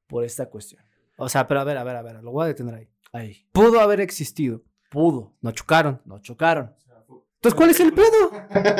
por 0.07 0.23
esta 0.23 0.49
cuestión. 0.49 0.81
O 1.17 1.27
sea, 1.27 1.47
pero 1.47 1.59
a 1.59 1.63
ver, 1.65 1.77
a 1.77 1.83
ver, 1.83 1.97
a 1.97 2.01
ver, 2.01 2.23
lo 2.23 2.31
voy 2.31 2.45
a 2.45 2.47
detener 2.47 2.75
ahí. 2.75 2.89
Ahí, 3.11 3.45
Pudo 3.51 3.81
haber 3.81 3.99
existido. 3.99 4.63
pudo, 4.89 5.35
No 5.41 5.51
chocaron. 5.51 6.01
no 6.05 6.19
chocaron. 6.19 6.73
Entonces, 7.41 7.55
¿cuál 7.57 7.69
es 7.69 7.79
el 7.79 7.93
pedo? 7.93 8.31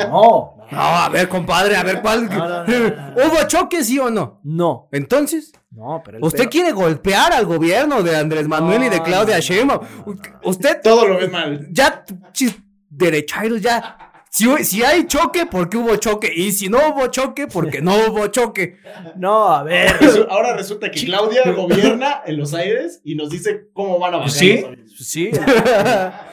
No, 0.10 0.58
No, 0.70 0.80
a 0.82 1.08
ver, 1.08 1.30
compadre, 1.30 1.78
a 1.78 1.84
ver, 1.84 2.02
¿cuál? 2.02 2.30
No, 2.30 2.38
no, 2.38 2.66
no, 2.66 2.68
no, 2.68 2.90
no. 2.90 3.14
¿Hubo 3.26 3.48
choque, 3.48 3.82
sí 3.86 3.98
o 4.00 4.10
no? 4.10 4.42
no, 4.44 4.90
Entonces, 4.92 5.54
no, 5.72 6.02
pero 6.04 6.18
usted 6.22 6.40
pedo- 6.44 6.50
quiere 6.50 6.72
golpear 6.74 7.32
al 7.32 7.46
gobierno 7.46 8.04
de 8.04 8.18
Andrés 8.18 8.50
Manuel 8.50 8.84
y 8.84 8.90
de 8.90 9.02
Claudia 9.02 9.36
no, 9.38 9.42
Sheinbaum. 9.42 9.82
no, 9.82 10.06
no, 10.08 10.14
no. 10.14 10.40
Usted 10.44 10.82
Todo 10.84 11.08
lo 11.08 11.18
ves 11.20 11.32
mal. 11.32 11.68
ya, 11.72 12.04
chis, 12.34 12.54
derechairos, 12.90 13.62
ya. 13.62 14.09
Si, 14.32 14.46
si 14.64 14.84
hay 14.84 15.08
choque, 15.08 15.48
¿por 15.48 15.70
qué 15.70 15.78
hubo 15.78 15.96
choque? 15.96 16.32
Y 16.34 16.52
si 16.52 16.70
no 16.70 16.78
hubo 16.90 17.08
choque, 17.08 17.48
¿por 17.48 17.70
qué 17.72 17.82
no 17.82 17.96
hubo 18.08 18.28
choque? 18.28 18.78
No, 19.16 19.48
a 19.48 19.64
ver. 19.64 19.90
Resu- 20.00 20.28
Ahora 20.30 20.56
resulta 20.56 20.92
que 20.92 21.04
Claudia 21.04 21.42
gobierna 21.56 22.22
en 22.26 22.38
los 22.38 22.54
aires 22.54 23.02
y 23.04 23.16
nos 23.16 23.30
dice 23.32 23.70
cómo 23.74 23.98
van 23.98 24.14
a 24.14 24.18
bajar 24.18 24.32
Sí, 24.32 24.62
los 24.62 24.96
sí. 25.08 25.32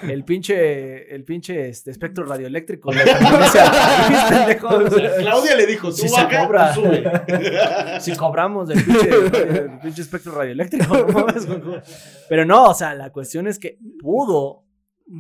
El, 0.03 0.11
el 0.11 0.25
pinche, 0.25 1.15
el 1.15 1.25
pinche 1.25 1.69
este, 1.71 1.91
espectro 1.91 2.25
radioeléctrico. 2.27 2.93
le 2.93 3.03
o 3.03 3.49
sea, 3.51 4.57
Claudia 4.59 5.57
le 5.57 5.67
dijo, 5.67 5.89
tú 5.89 5.97
Si 5.97 6.09
se 6.09 6.15
baja, 6.23 6.47
cobra. 6.47 6.75
tú 6.75 6.83
sube. 6.83 8.01
si 8.01 8.15
cobramos 8.15 8.69
del 8.69 8.85
pinche, 8.85 9.09
del 9.09 9.79
pinche 9.81 10.03
espectro 10.03 10.33
radioeléctrico. 10.33 10.95
no. 10.97 11.27
Pero 12.29 12.45
no, 12.45 12.65
o 12.67 12.75
sea, 12.75 12.95
la 12.95 13.11
cuestión 13.11 13.47
es 13.47 13.59
que 13.59 13.79
pudo. 14.01 14.65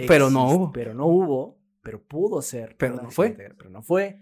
Pero 0.06 0.30
no 0.30 0.50
hubo. 0.50 0.72
Pero 0.72 0.94
no 0.94 1.06
hubo. 1.06 1.55
Pero 1.87 2.03
pudo 2.03 2.42
ser. 2.42 2.75
Pero 2.77 2.96
no 2.96 3.11
fue. 3.11 3.31
Pero 3.31 3.70
no 3.70 3.83
fue. 3.83 4.18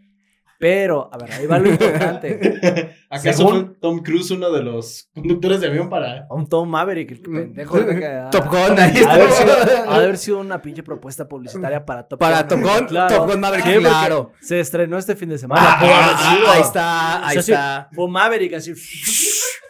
Pero, 0.57 1.11
a 1.12 1.18
ver, 1.18 1.33
ahí 1.33 1.46
va 1.46 1.59
lo 1.59 1.68
importante. 1.68 2.94
¿Acaso 3.11 3.38
Según- 3.38 3.66
fue 3.66 3.74
Tom 3.81 3.98
Cruise 4.03 4.31
uno 4.31 4.50
de 4.53 4.62
los 4.62 5.11
conductores 5.12 5.61
de 5.61 5.66
avión 5.66 5.90
para...? 5.90 6.27
Un 6.31 6.48
Tom 6.48 6.68
Maverick, 6.70 7.11
el 7.11 7.20
pendejo. 7.20 7.81
de 7.81 7.98
que- 7.98 8.07
ah, 8.07 8.29
Top 8.33 8.46
Gun, 8.46 8.79
ahí 8.79 8.90
Ha 8.90 8.92
de 8.92 9.05
haber 9.11 9.31
sido, 9.33 9.53
está. 9.59 9.92
ha 9.92 9.98
de 9.98 10.05
haber 10.05 10.16
sido 10.16 10.38
una 10.38 10.62
pinche 10.62 10.83
propuesta 10.85 11.27
publicitaria 11.29 11.85
para 11.85 12.07
Top 12.07 12.20
Para 12.20 12.42
Gun. 12.42 12.48
Top 12.48 12.61
Gun, 12.61 12.87
Claro. 12.88 13.16
Top 13.16 13.31
Gun 13.31 13.40
Maverick, 13.40 13.64
porque 13.66 13.81
claro. 13.81 14.33
Se 14.40 14.61
estrenó 14.61 14.96
este 14.96 15.16
fin 15.16 15.29
de 15.31 15.38
semana. 15.38 15.61
Ah, 15.64 15.79
ah, 15.83 16.53
ahí 16.55 16.61
está, 16.62 17.29
ahí 17.29 17.37
O 17.38 17.42
sea, 17.42 17.42
sí, 17.42 17.53
está. 17.53 17.88
Fue 17.92 18.09
Maverick 18.09 18.55
así. 18.55 18.74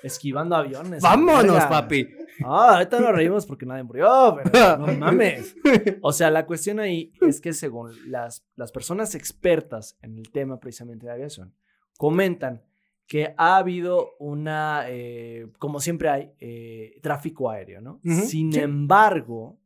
esquivando 0.02 0.54
aviones. 0.54 1.02
Vámonos, 1.02 1.64
papi. 1.64 2.14
Ah, 2.42 2.74
ahorita 2.76 3.00
nos 3.00 3.12
reímos 3.12 3.46
porque 3.46 3.66
nadie 3.66 3.82
murió, 3.82 4.36
pero 4.42 4.78
no 4.78 4.86
mames. 4.98 5.54
O 6.02 6.12
sea, 6.12 6.30
la 6.30 6.46
cuestión 6.46 6.80
ahí 6.80 7.12
es 7.20 7.40
que 7.40 7.52
según 7.52 7.92
las, 8.10 8.44
las 8.56 8.72
personas 8.72 9.14
expertas 9.14 9.98
en 10.02 10.18
el 10.18 10.30
tema 10.32 10.58
precisamente 10.58 11.06
de 11.06 11.12
aviación, 11.12 11.54
comentan 11.96 12.62
que 13.06 13.34
ha 13.36 13.56
habido 13.58 14.16
una, 14.18 14.84
eh, 14.88 15.48
como 15.58 15.78
siempre 15.80 16.08
hay, 16.08 16.32
eh, 16.40 16.98
tráfico 17.02 17.50
aéreo, 17.50 17.80
¿no? 17.82 18.00
Ujú, 18.04 18.22
Sin 18.22 18.52
sí. 18.52 18.58
embargo, 18.58 19.58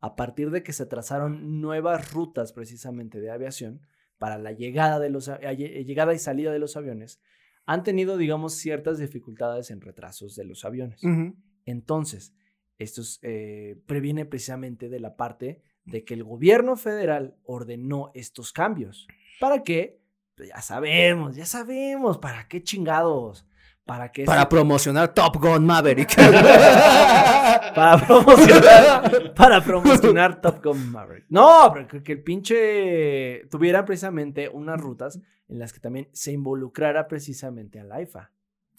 a 0.00 0.14
partir 0.16 0.50
de 0.50 0.62
que 0.62 0.72
se 0.72 0.86
trazaron 0.86 1.60
nuevas 1.60 2.12
rutas 2.12 2.52
precisamente 2.52 3.20
de 3.20 3.30
aviación 3.30 3.80
para 4.18 4.36
la 4.38 4.52
llegada, 4.52 4.98
de 4.98 5.08
los, 5.10 5.28
a- 5.28 5.40
lle- 5.40 5.84
llegada 5.84 6.12
y 6.14 6.18
salida 6.18 6.52
de 6.52 6.58
los 6.58 6.76
aviones, 6.76 7.20
han 7.66 7.82
tenido, 7.82 8.16
digamos, 8.16 8.54
ciertas 8.54 8.98
dificultades 8.98 9.70
en 9.70 9.80
retrasos 9.80 10.34
de 10.36 10.44
los 10.44 10.64
aviones. 10.64 11.02
Ujú. 11.02 11.34
Entonces, 11.64 12.34
esto 12.78 13.02
es, 13.02 13.18
eh, 13.22 13.76
previene 13.86 14.24
precisamente 14.24 14.88
de 14.88 15.00
la 15.00 15.16
parte 15.16 15.62
de 15.84 16.04
que 16.04 16.14
el 16.14 16.24
gobierno 16.24 16.76
federal 16.76 17.36
ordenó 17.44 18.10
estos 18.14 18.52
cambios. 18.52 19.06
¿Para 19.38 19.62
qué? 19.62 20.00
Pues 20.34 20.48
ya 20.48 20.62
sabemos, 20.62 21.36
ya 21.36 21.46
sabemos. 21.46 22.18
¿Para 22.18 22.48
qué 22.48 22.62
chingados? 22.62 23.46
¿Para 23.84 24.12
qué? 24.12 24.24
Para 24.24 24.48
promocionar 24.48 25.12
Top 25.12 25.36
Gun 25.36 25.66
Maverick. 25.66 26.14
para 27.74 28.06
promocionar, 28.06 29.34
para 29.34 29.64
promocionar 29.64 30.40
Top 30.40 30.64
Gun 30.64 30.90
Maverick. 30.90 31.26
No, 31.28 31.70
pero 31.74 32.02
que, 32.02 32.12
el 32.12 32.22
pinche 32.22 33.46
tuviera 33.50 33.84
precisamente 33.84 34.48
unas 34.48 34.80
rutas 34.80 35.18
en 35.48 35.58
las 35.58 35.72
que 35.72 35.80
también 35.80 36.08
se 36.12 36.32
involucrara 36.32 37.08
precisamente 37.08 37.80
al 37.80 37.90
AIFA. 37.90 38.30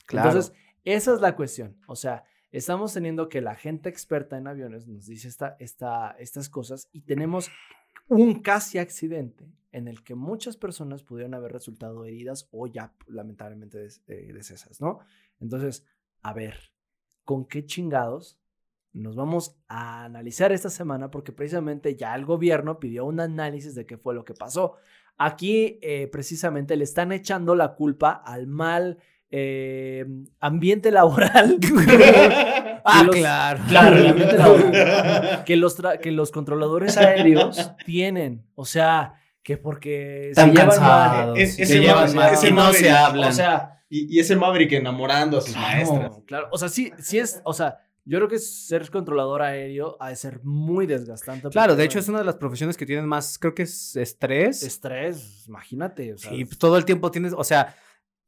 Claro. 0.05 0.29
Entonces, 0.29 0.53
esa 0.83 1.13
es 1.13 1.21
la 1.21 1.35
cuestión. 1.35 1.77
O 1.87 1.95
sea, 1.95 2.23
estamos 2.51 2.93
teniendo 2.93 3.29
que 3.29 3.41
la 3.41 3.55
gente 3.55 3.89
experta 3.89 4.37
en 4.37 4.47
aviones 4.47 4.87
nos 4.87 5.05
dice 5.05 5.27
esta, 5.27 5.55
esta, 5.59 6.11
estas 6.19 6.49
cosas 6.49 6.89
y 6.91 7.01
tenemos 7.01 7.49
un 8.07 8.41
casi 8.41 8.77
accidente 8.77 9.45
en 9.71 9.87
el 9.87 10.03
que 10.03 10.15
muchas 10.15 10.57
personas 10.57 11.03
pudieron 11.03 11.33
haber 11.33 11.53
resultado 11.53 12.03
heridas 12.05 12.49
o 12.51 12.67
ya 12.67 12.93
lamentablemente 13.07 13.77
des- 13.77 14.01
eh, 14.07 14.31
decesas, 14.33 14.81
¿no? 14.81 14.99
Entonces, 15.39 15.85
a 16.21 16.33
ver, 16.33 16.55
¿con 17.23 17.45
qué 17.45 17.65
chingados 17.65 18.37
nos 18.91 19.15
vamos 19.15 19.55
a 19.69 20.03
analizar 20.03 20.51
esta 20.51 20.69
semana? 20.69 21.09
Porque 21.09 21.31
precisamente 21.31 21.95
ya 21.95 22.13
el 22.15 22.25
gobierno 22.25 22.79
pidió 22.79 23.05
un 23.05 23.21
análisis 23.21 23.73
de 23.75 23.85
qué 23.85 23.97
fue 23.97 24.13
lo 24.13 24.25
que 24.25 24.33
pasó. 24.33 24.75
Aquí 25.17 25.79
eh, 25.81 26.07
precisamente 26.07 26.75
le 26.75 26.83
están 26.83 27.13
echando 27.13 27.55
la 27.55 27.75
culpa 27.75 28.11
al 28.11 28.47
mal 28.47 28.97
eh, 29.31 30.05
ambiente 30.39 30.91
laboral. 30.91 31.57
ah, 32.85 33.03
los- 33.05 33.15
claro. 33.15 33.63
Claro, 33.67 33.97
el 33.97 34.07
ambiente 34.07 34.37
laboral. 34.37 35.43
que, 35.45 35.55
los 35.55 35.77
que 36.01 36.11
los 36.11 36.31
controladores 36.31 36.97
aéreos 36.97 37.71
tienen. 37.85 38.45
O 38.55 38.65
sea, 38.65 39.13
que 39.43 39.57
porque 39.57 40.29
Están 40.31 40.53
llevan 40.53 40.79
mal-. 40.81 41.37
Es- 41.37 41.55
se 41.55 41.79
llevan 41.79 42.13
mal, 42.15 42.33
ese 42.33 42.49
y 42.49 42.51
no 42.51 42.73
se 42.73 42.91
hablan. 42.91 43.29
O 43.29 43.31
sea, 43.33 43.81
Y, 43.89 44.15
y 44.15 44.19
ese 44.19 44.35
Maverick 44.35 44.73
enamorando 44.73 45.37
a 45.37 45.41
sus 45.41 45.55
maestras. 45.55 46.11
no, 46.11 46.23
claro. 46.25 46.47
O 46.51 46.57
sea, 46.57 46.69
sí, 46.69 46.91
sí 46.99 47.17
es, 47.19 47.41
o 47.43 47.53
sea, 47.53 47.77
yo 48.03 48.17
creo 48.17 48.27
que 48.29 48.39
ser 48.39 48.89
controlador 48.89 49.41
aéreo 49.43 49.95
ha 49.99 50.09
de 50.09 50.15
ser 50.15 50.39
muy 50.43 50.87
desgastante. 50.87 51.49
Claro, 51.49 51.75
de 51.75 51.83
hecho 51.83 51.99
es 51.99 52.07
una 52.09 52.19
de 52.19 52.25
las 52.25 52.35
profesiones 52.35 52.75
que 52.77 52.85
tienen 52.85 53.05
más, 53.05 53.37
creo 53.37 53.53
que 53.53 53.63
es 53.63 53.95
estrés. 53.95 54.63
estrés, 54.63 55.45
imagínate. 55.47 56.13
O 56.13 56.17
sea, 56.17 56.31
Sí, 56.31 56.45
pues, 56.45 56.57
todo 56.57 56.77
el 56.77 56.85
tiempo 56.85 57.11
tienes, 57.11 57.33
o 57.37 57.43
sea, 57.43 57.75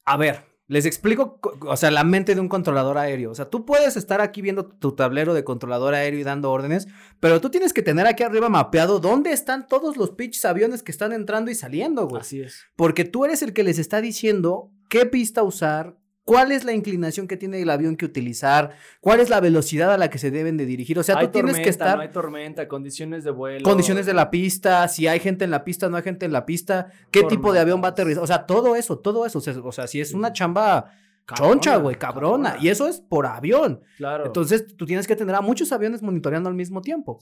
a 0.06 0.18
ver, 0.18 0.42
les 0.74 0.86
explico, 0.86 1.38
co- 1.40 1.58
o 1.68 1.78
sea, 1.78 1.92
la 1.92 2.04
mente 2.04 2.36
de 2.36 2.42
un 2.42 2.50
controlador 2.50 2.98
aéreo. 2.98 3.32
O 3.32 3.36
sea, 3.36 3.50
tú 3.50 3.66
puedes 3.66 3.96
estar 3.96 4.20
aquí 4.22 4.42
viendo 4.42 4.66
tu 4.66 4.94
tablero 4.94 5.34
de 5.34 5.44
controlador 5.44 5.94
aéreo 5.94 6.20
y 6.20 6.24
dando 6.24 6.52
órdenes, 6.52 6.88
pero 7.20 7.40
tú 7.40 7.50
tienes 7.50 7.74
que 7.74 7.82
tener 7.82 8.08
aquí 8.08 8.24
arriba 8.24 8.50
mapeado 8.50 9.00
dónde 9.00 9.32
están 9.32 9.68
todos 9.68 9.96
los 9.98 10.12
pinches 10.12 10.44
aviones 10.46 10.84
que 10.84 10.92
están 10.92 11.14
entrando 11.14 11.52
y 11.52 11.56
saliendo, 11.56 12.08
güey. 12.08 12.22
así 12.22 12.42
es. 12.42 12.66
Porque 12.76 13.06
tú 13.06 13.24
eres 13.26 13.42
el 13.42 13.54
que 13.54 13.64
les 13.64 13.80
está 13.80 14.02
diciendo 14.02 14.72
qué 14.90 15.06
pista 15.06 15.44
usar, 15.44 15.96
cuál 16.24 16.52
es 16.52 16.64
la 16.64 16.74
inclinación 16.74 17.28
que 17.28 17.38
tiene 17.38 17.62
el 17.62 17.70
avión 17.70 17.96
que 17.96 18.06
utilizar, 18.06 18.72
cuál 19.02 19.20
es 19.20 19.30
la 19.30 19.40
velocidad 19.40 19.94
a 19.94 19.98
la 19.98 20.10
que 20.10 20.18
se 20.18 20.32
deben 20.32 20.58
de 20.58 20.66
dirigir. 20.66 20.98
O 21.00 21.04
sea, 21.04 21.18
hay 21.18 21.28
tú 21.28 21.34
tienes 21.34 21.60
que 21.60 21.70
estar 21.70 21.96
No 21.96 22.02
hay 22.04 22.10
tormenta, 22.10 22.68
condiciones 22.68 23.24
de 23.24 23.32
vuelo. 23.32 23.64
condiciones 23.64 24.06
de 24.06 24.14
la 24.14 24.30
pista, 24.30 24.88
si 24.88 25.08
hay 25.08 25.20
gente 25.20 25.46
en 25.46 25.52
la 25.52 25.64
pista, 25.64 25.90
no 25.90 25.98
hay 25.98 26.04
gente 26.04 26.26
en 26.26 26.34
la 26.34 26.46
pista, 26.46 26.88
qué 27.12 27.24
tipo 27.24 27.54
de 27.54 27.60
avión 27.60 27.82
va 27.82 27.88
a 27.88 27.92
aterrizar, 27.92 28.24
o 28.24 28.28
sea, 28.28 28.46
todo 28.46 28.76
eso, 28.76 29.00
todo 29.00 29.26
eso, 29.26 29.40
o 29.40 29.42
sea, 29.42 29.54
o 29.62 29.72
sea, 29.72 29.88
si 29.88 30.00
es 30.02 30.14
una 30.14 30.34
chamba 30.34 30.92
choncha, 31.36 31.78
güey, 31.78 31.96
cabrona, 31.96 32.58
y 32.60 32.70
eso 32.70 32.88
es 32.88 33.00
por 33.00 33.26
avión. 33.26 33.82
Claro. 33.98 34.26
Entonces, 34.26 34.76
tú 34.76 34.86
tienes 34.86 35.08
que 35.08 35.16
tener 35.16 35.36
a 35.36 35.42
muchos 35.42 35.72
aviones 35.72 36.02
monitoreando 36.02 36.50
al 36.50 36.56
mismo 36.56 36.82
tiempo. 36.82 37.20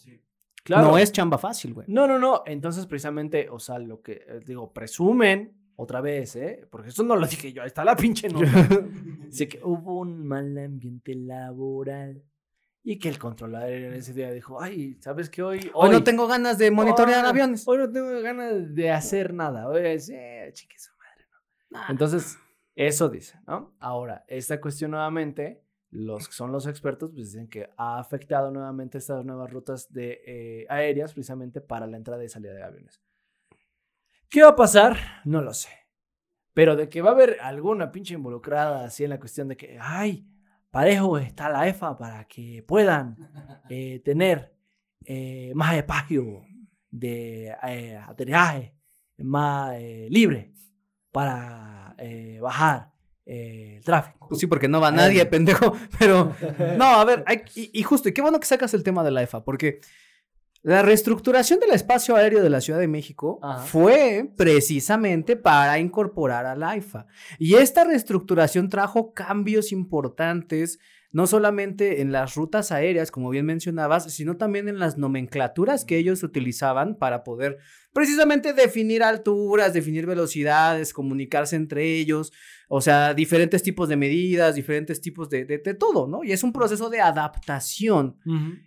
claro. 0.63 0.89
No 0.89 0.97
es 0.97 1.11
chamba 1.11 1.37
fácil, 1.37 1.73
güey. 1.73 1.87
No, 1.89 2.07
no, 2.07 2.17
no. 2.17 2.43
Entonces, 2.45 2.85
precisamente, 2.87 3.47
o 3.49 3.59
sea, 3.59 3.79
lo 3.79 4.01
que 4.01 4.23
eh, 4.27 4.39
digo, 4.45 4.71
presumen 4.73 5.60
otra 5.81 6.01
vez, 6.01 6.35
¿eh? 6.35 6.67
Porque 6.69 6.89
esto 6.89 7.03
no 7.03 7.15
lo 7.15 7.25
dije 7.27 7.51
yo, 7.53 7.61
ahí 7.61 7.67
está 7.67 7.83
la 7.83 7.95
pinche 7.95 8.27
nota. 8.33 8.45
Dice 9.25 9.47
que 9.47 9.59
hubo 9.63 9.99
un 9.99 10.25
mal 10.25 10.57
ambiente 10.57 11.15
laboral 11.15 12.23
y 12.83 12.97
que 12.99 13.09
el 13.09 13.17
controlador 13.19 13.69
en 13.71 13.93
ese 13.93 14.13
día 14.13 14.31
dijo, 14.31 14.61
ay, 14.61 14.95
¿sabes 15.01 15.29
qué? 15.29 15.43
Hoy, 15.43 15.69
Hoy 15.73 15.89
no 15.91 16.03
tengo 16.03 16.27
ganas 16.27 16.57
de 16.57 16.71
monitorear 16.71 17.23
hoy- 17.25 17.29
aviones. 17.31 17.67
Hoy 17.67 17.77
no 17.77 17.91
tengo 17.91 18.21
ganas 18.21 18.73
de 18.73 18.91
hacer 18.91 19.33
nada. 19.33 19.67
Hoy 19.67 19.81
es, 19.85 20.09
eh, 20.09 20.49
chingue 20.53 20.77
su 20.79 20.91
madre, 20.97 21.25
¿no? 21.69 21.79
Entonces, 21.89 22.37
eso 22.75 23.09
dice, 23.09 23.39
¿no? 23.47 23.75
Ahora, 23.79 24.23
esta 24.27 24.59
cuestión 24.59 24.91
nuevamente 24.91 25.63
los 25.93 26.27
que 26.29 26.33
son 26.33 26.53
los 26.53 26.67
expertos 26.67 27.11
pues 27.13 27.33
dicen 27.33 27.49
que 27.49 27.69
ha 27.75 27.99
afectado 27.99 28.49
nuevamente 28.49 28.97
estas 28.97 29.25
nuevas 29.25 29.51
rutas 29.51 29.91
de, 29.91 30.21
eh, 30.25 30.65
aéreas 30.69 31.11
precisamente 31.13 31.59
para 31.59 31.85
la 31.85 31.97
entrada 31.97 32.23
y 32.23 32.29
salida 32.29 32.53
de 32.53 32.63
aviones. 32.63 33.01
¿Qué 34.31 34.41
va 34.43 34.49
a 34.51 34.55
pasar? 34.55 34.97
No 35.25 35.41
lo 35.41 35.53
sé. 35.53 35.67
Pero 36.53 36.75
de 36.77 36.87
que 36.87 37.01
va 37.01 37.09
a 37.09 37.13
haber 37.13 37.37
alguna 37.41 37.91
pinche 37.91 38.13
involucrada 38.13 38.85
así 38.85 39.03
en 39.03 39.09
la 39.09 39.19
cuestión 39.19 39.49
de 39.49 39.57
que, 39.57 39.77
ay, 39.79 40.25
parejo 40.71 41.17
está 41.17 41.49
la 41.49 41.67
EFA 41.67 41.97
para 41.97 42.23
que 42.29 42.63
puedan 42.65 43.17
eh, 43.69 43.99
tener 44.05 44.55
eh, 45.05 45.51
más 45.53 45.75
espacio 45.75 46.45
de 46.89 47.53
eh, 47.67 47.97
aterrizaje 47.97 48.73
más 49.17 49.73
eh, 49.75 50.07
libre 50.09 50.53
para 51.11 51.95
bajar 52.41 52.91
el 53.25 53.83
tráfico. 53.83 54.27
Pues 54.29 54.39
sí, 54.39 54.47
porque 54.47 54.67
no 54.67 54.79
va 54.81 54.91
nadie, 54.91 55.25
pendejo. 55.27 55.73
Pero, 55.99 56.33
no, 56.77 56.85
a 56.85 57.05
ver, 57.05 57.23
hay- 57.27 57.43
y, 57.53 57.79
y 57.79 57.83
justo, 57.83 58.09
y 58.09 58.13
qué 58.13 58.21
bueno 58.21 58.39
que 58.39 58.47
sacas 58.47 58.73
el 58.73 58.81
tema 58.83 59.03
de 59.03 59.11
la 59.11 59.21
EFA, 59.21 59.43
porque 59.43 59.81
la 60.63 60.83
reestructuración 60.83 61.59
del 61.59 61.71
espacio 61.71 62.15
aéreo 62.15 62.43
de 62.43 62.49
la 62.49 62.61
Ciudad 62.61 62.79
de 62.79 62.87
México 62.87 63.39
Ajá. 63.41 63.63
fue 63.63 64.31
precisamente 64.37 65.35
para 65.35 65.79
incorporar 65.79 66.45
a 66.45 66.55
la 66.55 66.77
IFA. 66.77 67.07
Y 67.39 67.55
esta 67.55 67.83
reestructuración 67.83 68.69
trajo 68.69 69.13
cambios 69.13 69.71
importantes, 69.71 70.79
no 71.11 71.27
solamente 71.27 72.01
en 72.01 72.11
las 72.11 72.35
rutas 72.35 72.71
aéreas, 72.71 73.11
como 73.11 73.29
bien 73.29 73.45
mencionabas, 73.45 74.11
sino 74.13 74.37
también 74.37 74.69
en 74.69 74.79
las 74.79 74.97
nomenclaturas 74.97 75.83
que 75.83 75.97
ellos 75.97 76.23
utilizaban 76.23 76.95
para 76.95 77.23
poder 77.23 77.57
precisamente 77.93 78.53
definir 78.53 79.03
alturas, 79.03 79.73
definir 79.73 80.05
velocidades, 80.05 80.93
comunicarse 80.93 81.57
entre 81.57 81.97
ellos, 81.97 82.31
o 82.69 82.79
sea, 82.79 83.13
diferentes 83.13 83.63
tipos 83.63 83.89
de 83.89 83.97
medidas, 83.97 84.55
diferentes 84.55 85.01
tipos 85.01 85.29
de, 85.29 85.43
de, 85.43 85.57
de 85.57 85.73
todo, 85.73 86.07
¿no? 86.07 86.23
Y 86.23 86.31
es 86.31 86.43
un 86.43 86.53
proceso 86.53 86.89
de 86.89 87.01
adaptación. 87.01 88.17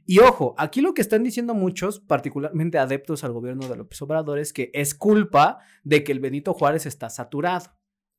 Y 0.05 0.19
ojo, 0.19 0.55
aquí 0.59 0.83
lo 0.83 0.93
que 0.93 1.01
están 1.01 1.25
diciendo 1.25 1.55
muchos, 1.55 2.01
particularmente 2.01 2.77
adeptos 2.77 3.25
al 3.25 3.33
gobierno 3.33 3.67
de 3.67 3.77
López 3.77 4.03
Obrador, 4.03 4.39
es 4.39 4.53
que 4.53 4.71
es 4.75 4.95
culpa 4.95 5.61
de 5.85 6.05
que 6.05 6.13
el 6.13 6.21
Benito 6.21 6.53
Juárez 6.53 6.85
está 6.85 7.09
saturado. 7.09 7.71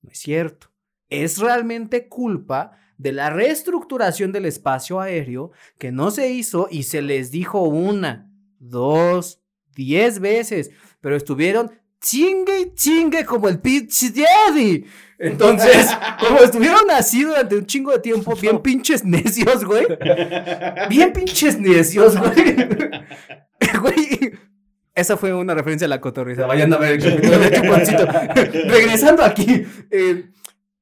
No 0.02 0.10
es 0.10 0.18
cierto. 0.18 0.72
Es 1.08 1.38
realmente 1.38 2.08
culpa 2.08 2.72
de 2.98 3.12
la 3.12 3.30
reestructuración 3.30 4.32
del 4.32 4.46
espacio 4.46 5.00
aéreo 5.00 5.52
que 5.78 5.92
no 5.92 6.12
se 6.12 6.30
hizo 6.30 6.68
y 6.72 6.84
se 6.84 7.02
les 7.02 7.32
dijo 7.32 7.62
una, 7.64 8.30
dos, 8.60 9.42
diez 9.76 10.20
veces, 10.20 10.72
pero 11.02 11.16
estuvieron 11.16 11.72
chingue 12.02 12.60
y 12.62 12.74
chingue 12.76 13.26
como 13.26 13.50
el 13.50 13.60
pitch 13.60 14.14
daddy. 14.14 14.86
Entonces, 15.18 15.88
como 16.20 16.40
estuvieron 16.40 16.90
así 16.92 17.24
durante 17.24 17.56
un 17.58 17.66
chingo 17.66 17.92
de 17.92 18.00
tiempo, 18.00 18.36
bien 18.36 18.60
pinches 18.60 19.04
necios, 19.04 19.66
güey. 19.66 19.86
Bien 20.90 21.12
pinches 21.14 21.60
necios, 21.60 22.18
güey. 22.18 22.56
Güey. 23.82 24.34
Esa 24.94 25.18
fue 25.18 25.34
una 25.34 25.54
referencia 25.54 25.86
a 25.86 25.90
la 25.90 26.00
cotorriza. 26.00 26.46
Vayan 26.46 26.72
a 26.74 26.78
ver 26.78 26.94
el 26.94 27.04
capítulo 27.04 27.40
de 27.40 27.52
Chuponcito. 27.52 28.06
Regresando 28.70 29.24
aquí. 29.24 29.66
eh, 29.92 30.26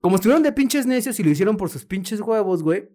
como 0.03 0.17
estuvieron 0.17 0.43
de 0.43 0.51
pinches 0.51 0.85
necios 0.85 1.17
y 1.17 1.23
lo 1.23 1.29
hicieron 1.29 1.55
por 1.55 1.69
sus 1.69 1.85
pinches 1.85 2.19
huevos, 2.19 2.61
güey, 2.61 2.89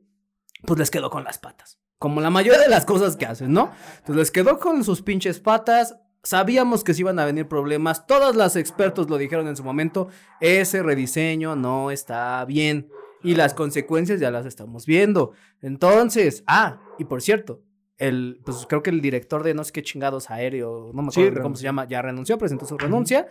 pues 0.66 0.78
les 0.78 0.90
quedó 0.90 1.08
con 1.08 1.24
las 1.24 1.38
patas. 1.38 1.80
Como 1.98 2.20
la 2.20 2.28
mayoría 2.28 2.60
de 2.60 2.68
las 2.68 2.84
cosas 2.84 3.16
que 3.16 3.24
hacen, 3.24 3.50
¿no? 3.54 3.72
Entonces 4.00 4.16
les 4.16 4.30
quedó 4.30 4.58
con 4.58 4.84
sus 4.84 5.00
pinches 5.00 5.40
patas. 5.40 5.96
Sabíamos 6.22 6.84
que 6.84 6.92
se 6.92 7.00
iban 7.00 7.18
a 7.18 7.24
venir 7.24 7.48
problemas. 7.48 8.06
Todos 8.06 8.36
los 8.36 8.56
expertos 8.56 9.08
lo 9.08 9.16
dijeron 9.16 9.48
en 9.48 9.56
su 9.56 9.64
momento. 9.64 10.08
Ese 10.40 10.82
rediseño 10.82 11.56
no 11.56 11.90
está 11.90 12.44
bien. 12.44 12.90
Y 13.24 13.36
las 13.36 13.54
consecuencias 13.54 14.20
ya 14.20 14.30
las 14.30 14.44
estamos 14.44 14.84
viendo. 14.84 15.32
Entonces, 15.62 16.44
ah, 16.46 16.78
y 16.98 17.04
por 17.06 17.22
cierto, 17.22 17.62
el, 17.96 18.42
pues 18.44 18.66
creo 18.68 18.82
que 18.82 18.90
el 18.90 19.00
director 19.00 19.42
de 19.42 19.54
no 19.54 19.64
sé 19.64 19.72
qué 19.72 19.82
chingados 19.82 20.28
aéreo, 20.30 20.90
no 20.92 21.02
me 21.02 21.10
Sí, 21.10 21.20
acuerdo 21.20 21.36
cómo 21.36 21.42
renunció. 21.44 21.60
se 21.60 21.64
llama, 21.64 21.88
ya 21.88 22.02
renunció, 22.02 22.36
presentó 22.36 22.66
su 22.66 22.76
renuncia. 22.76 23.26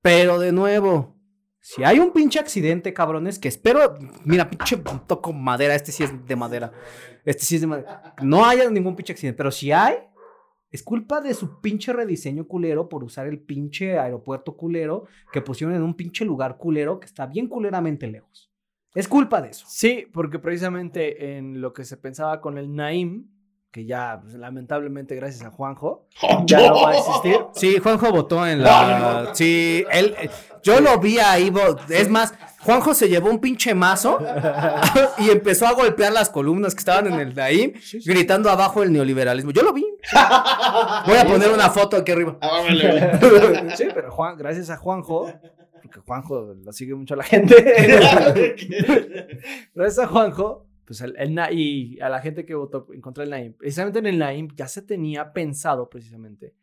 Pero 0.00 0.38
de 0.38 0.52
nuevo, 0.52 1.16
si 1.66 1.82
hay 1.82 1.98
un 1.98 2.12
pinche 2.12 2.38
accidente, 2.38 2.92
cabrones, 2.92 3.38
que 3.38 3.48
espero, 3.48 3.94
mira, 4.26 4.50
pinche 4.50 4.76
toco 5.06 5.32
madera, 5.32 5.74
este 5.74 5.92
sí 5.92 6.04
es 6.04 6.26
de 6.26 6.36
madera. 6.36 6.70
Este 7.24 7.42
sí 7.42 7.54
es 7.54 7.62
de 7.62 7.66
madera. 7.66 8.14
No 8.22 8.44
haya 8.44 8.68
ningún 8.68 8.94
pinche 8.94 9.14
accidente, 9.14 9.38
pero 9.38 9.50
si 9.50 9.72
hay, 9.72 9.94
es 10.70 10.82
culpa 10.82 11.22
de 11.22 11.32
su 11.32 11.62
pinche 11.62 11.94
rediseño 11.94 12.46
culero 12.46 12.86
por 12.90 13.02
usar 13.02 13.28
el 13.28 13.40
pinche 13.40 13.98
aeropuerto 13.98 14.58
culero 14.58 15.06
que 15.32 15.40
pusieron 15.40 15.74
en 15.74 15.82
un 15.82 15.94
pinche 15.94 16.26
lugar 16.26 16.58
culero 16.58 17.00
que 17.00 17.06
está 17.06 17.24
bien 17.24 17.48
culeramente 17.48 18.08
lejos. 18.08 18.52
Es 18.94 19.08
culpa 19.08 19.40
de 19.40 19.48
eso. 19.48 19.64
Sí, 19.66 20.06
porque 20.12 20.38
precisamente 20.38 21.38
en 21.38 21.62
lo 21.62 21.72
que 21.72 21.86
se 21.86 21.96
pensaba 21.96 22.42
con 22.42 22.58
el 22.58 22.74
Naim, 22.74 23.33
que 23.74 23.84
ya 23.84 24.20
pues, 24.22 24.34
lamentablemente 24.34 25.16
gracias 25.16 25.44
a 25.44 25.50
Juanjo, 25.50 26.06
ya 26.46 26.68
no 26.68 26.80
va 26.82 26.90
a 26.92 26.96
existir. 26.96 27.36
Sí, 27.54 27.78
Juanjo 27.82 28.12
votó 28.12 28.46
en 28.46 28.62
la. 28.62 29.30
Sí, 29.32 29.84
él. 29.90 30.14
eh, 30.20 30.30
Yo 30.62 30.80
lo 30.80 31.00
vi 31.00 31.18
ahí. 31.18 31.52
Es 31.88 32.08
más, 32.08 32.32
Juanjo 32.60 32.94
se 32.94 33.08
llevó 33.08 33.30
un 33.30 33.40
pinche 33.40 33.74
mazo 33.74 34.20
y 35.18 35.28
empezó 35.28 35.66
a 35.66 35.72
golpear 35.72 36.12
las 36.12 36.30
columnas 36.30 36.72
que 36.76 36.78
estaban 36.78 37.08
en 37.12 37.18
el 37.18 37.34
Daim, 37.34 37.72
gritando 38.04 38.48
abajo 38.48 38.84
el 38.84 38.92
neoliberalismo. 38.92 39.50
Yo 39.50 39.62
lo 39.64 39.72
vi. 39.72 39.84
Voy 41.06 41.16
a 41.18 41.26
poner 41.26 41.50
una 41.50 41.68
foto 41.68 41.96
aquí 41.96 42.12
arriba. 42.12 42.38
Ah. 42.40 42.62
Sí, 43.76 43.88
pero 43.92 44.12
Juan, 44.12 44.36
gracias 44.38 44.70
a 44.70 44.76
Juanjo, 44.76 45.32
porque 45.82 45.98
Juanjo 46.06 46.54
lo 46.62 46.72
sigue 46.72 46.94
mucho 46.94 47.16
la 47.16 47.24
gente. 47.24 48.54
gracias 49.74 49.98
a 50.06 50.08
Juanjo, 50.08 50.64
pues 50.84 51.00
el, 51.00 51.14
el 51.18 51.38
y 51.52 51.98
a 52.00 52.08
la 52.08 52.20
gente 52.20 52.44
que 52.44 52.54
votó 52.54 52.86
en 52.92 53.00
contra 53.00 53.22
del 53.22 53.30
Naim. 53.30 53.52
Precisamente 53.54 53.98
en 54.00 54.06
el 54.06 54.18
Naim 54.18 54.48
ya 54.54 54.68
se 54.68 54.82
tenía 54.82 55.32
pensado 55.32 55.88
precisamente 55.88 56.54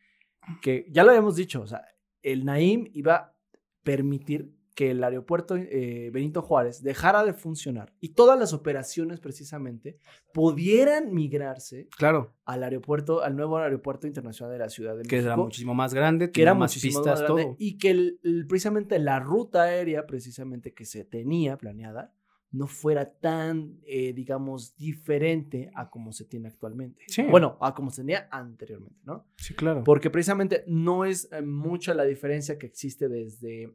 que, 0.61 0.85
ya 0.89 1.03
lo 1.03 1.09
habíamos 1.11 1.35
dicho, 1.35 1.61
o 1.61 1.67
sea, 1.67 1.85
el 2.21 2.45
Naim 2.45 2.87
iba 2.93 3.15
a 3.15 3.35
permitir 3.83 4.53
que 4.75 4.91
el 4.91 5.03
aeropuerto 5.03 5.57
eh, 5.57 6.09
Benito 6.13 6.41
Juárez 6.41 6.81
dejara 6.81 7.25
de 7.25 7.33
funcionar 7.33 7.93
y 7.99 8.09
todas 8.13 8.39
las 8.39 8.53
operaciones 8.53 9.19
precisamente 9.19 9.97
pudieran 10.33 11.13
migrarse 11.13 11.87
Claro, 11.97 12.33
al 12.45 12.63
aeropuerto, 12.63 13.21
al 13.21 13.35
nuevo 13.35 13.57
aeropuerto 13.57 14.07
internacional 14.07 14.53
de 14.53 14.59
la 14.59 14.69
Ciudad 14.69 14.95
de 14.95 15.03
que 15.03 15.17
México 15.17 15.27
era 15.33 15.35
muchísimo 15.37 15.73
más 15.73 15.93
grande, 15.93 16.31
que 16.31 16.41
era 16.41 16.53
más 16.53 16.71
muchísimo 16.71 16.99
pistas, 17.01 17.19
más 17.19 17.29
grande, 17.29 17.43
todo. 17.43 17.55
y 17.59 17.77
que 17.77 17.89
el- 17.91 18.19
el- 18.23 18.47
precisamente 18.47 18.97
la 18.97 19.19
ruta 19.19 19.63
aérea 19.63 20.07
precisamente 20.07 20.73
que 20.73 20.85
se 20.85 21.03
tenía 21.03 21.57
planeada 21.57 22.13
no 22.51 22.67
fuera 22.67 23.09
tan, 23.09 23.79
eh, 23.85 24.11
digamos, 24.13 24.75
diferente 24.75 25.71
a 25.73 25.89
como 25.89 26.11
se 26.11 26.25
tiene 26.25 26.49
actualmente. 26.49 27.03
Sí. 27.07 27.23
Bueno, 27.23 27.57
a 27.61 27.73
como 27.73 27.89
se 27.89 28.01
tenía 28.01 28.27
anteriormente, 28.29 28.99
¿no? 29.05 29.25
Sí, 29.37 29.53
claro. 29.53 29.83
Porque 29.83 30.09
precisamente 30.09 30.63
no 30.67 31.05
es 31.05 31.29
eh, 31.31 31.41
mucha 31.41 31.93
la 31.93 32.03
diferencia 32.03 32.57
que 32.57 32.65
existe 32.65 33.07
desde 33.07 33.73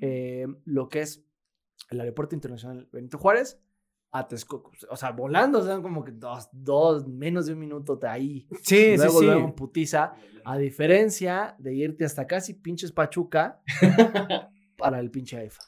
eh, 0.00 0.46
lo 0.64 0.88
que 0.88 1.00
es 1.00 1.24
el 1.90 2.00
Aeropuerto 2.00 2.34
Internacional 2.36 2.88
Benito 2.92 3.18
Juárez 3.18 3.60
a 4.12 4.28
Texcoco. 4.28 4.70
O 4.88 4.96
sea, 4.96 5.10
volando, 5.10 5.58
o 5.58 5.62
sea, 5.62 5.80
como 5.80 6.04
que 6.04 6.12
dos, 6.12 6.48
dos, 6.52 7.08
menos 7.08 7.46
de 7.46 7.54
un 7.54 7.58
minuto 7.58 7.96
de 7.96 8.08
ahí. 8.08 8.48
Sí, 8.62 8.96
luego, 8.96 9.12
sí, 9.12 9.18
sí. 9.18 9.24
luego 9.24 9.54
putiza. 9.56 10.14
A 10.44 10.58
diferencia 10.58 11.56
de 11.58 11.74
irte 11.74 12.04
hasta 12.04 12.26
casi 12.26 12.54
pinches 12.54 12.92
Pachuca 12.92 13.62
para 14.76 15.00
el 15.00 15.10
pinche 15.10 15.38
AIFA. 15.38 15.62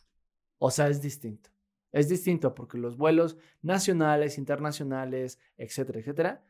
O 0.59 0.71
sea, 0.71 0.89
es 0.89 1.01
distinto. 1.01 1.54
Es 1.95 2.09
distinto 2.09 2.55
porque 2.55 2.77
los 2.79 2.97
vuelos 2.97 3.37
nacionales, 3.63 4.37
internacionales, 4.39 5.39
etcétera, 5.57 6.01
etcétera, 6.01 6.45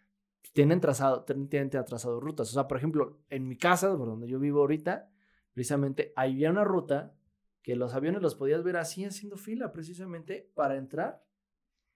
tienen 0.52 0.80
trazado, 0.80 1.24
tienen, 1.24 1.70
trazado 1.70 2.20
rutas. 2.20 2.50
O 2.50 2.52
sea, 2.54 2.66
por 2.68 2.76
ejemplo, 2.78 3.18
en 3.30 3.46
mi 3.48 3.57
casa, 3.57 3.96
por 3.96 4.07
donde 4.09 4.28
yo 4.28 4.38
vivo 4.38 4.61
ahorita, 4.61 5.11
precisamente 5.52 6.12
había 6.16 6.50
una 6.50 6.64
ruta 6.64 7.14
que 7.62 7.76
los 7.76 7.94
aviones 7.94 8.20
los 8.22 8.35
podías 8.35 8.62
ver 8.62 8.76
así 8.76 9.04
haciendo 9.04 9.37
fila 9.37 9.72
precisamente 9.72 10.50
para 10.54 10.76
entrar 10.76 11.24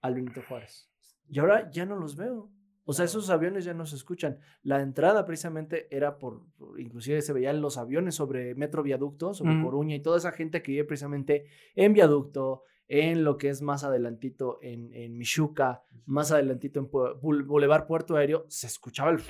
al 0.01 0.15
Benito 0.15 0.41
Juárez. 0.47 0.89
Y 1.29 1.39
ahora 1.39 1.69
ya 1.69 1.85
no 1.85 1.95
los 1.95 2.15
veo. 2.15 2.51
O 2.85 2.93
sea, 2.93 3.05
esos 3.05 3.29
aviones 3.29 3.65
ya 3.65 3.75
no 3.75 3.85
se 3.85 3.95
escuchan. 3.95 4.39
La 4.63 4.81
entrada 4.81 5.25
precisamente 5.25 5.87
era 5.95 6.17
por, 6.17 6.47
por- 6.57 6.79
inclusive 6.79 7.21
se 7.21 7.33
veían 7.33 7.61
los 7.61 7.77
aviones 7.77 8.15
sobre 8.15 8.55
Metro 8.55 8.81
Viaducto, 8.81 9.35
sobre. 9.35 9.53
Coruña 9.63 9.95
y 9.95 10.01
toda 10.01 10.17
esa 10.17 10.31
gente 10.31 10.63
que 10.63 10.71
vive 10.71 10.85
precisamente 10.85 11.45
en 11.75 11.93
Viaducto, 11.93 12.63
en 12.89 13.23
lo 13.23 13.37
que 13.37 13.49
es 13.49 13.61
más 13.61 13.83
adelantito 13.83 14.57
en, 14.61 14.93
en 14.93 15.17
Michuca, 15.17 15.83
más 16.05 16.31
adelantito 16.31 16.79
en 16.79 16.89
Boulevard 16.91 17.85
Puerto 17.85 18.15
Aéreo, 18.15 18.45
se 18.49 18.67
escuchaba 18.67 19.11
el 19.11 19.21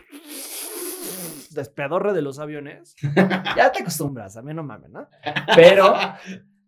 despedorre 1.51 2.13
de 2.13 2.21
los 2.21 2.39
aviones. 2.39 2.95
ya 3.55 3.71
te 3.71 3.81
acostumbras, 3.81 4.37
a 4.37 4.41
mí 4.41 4.53
no 4.53 4.63
mames, 4.63 4.89
¿no? 4.89 5.07
Pero... 5.55 5.93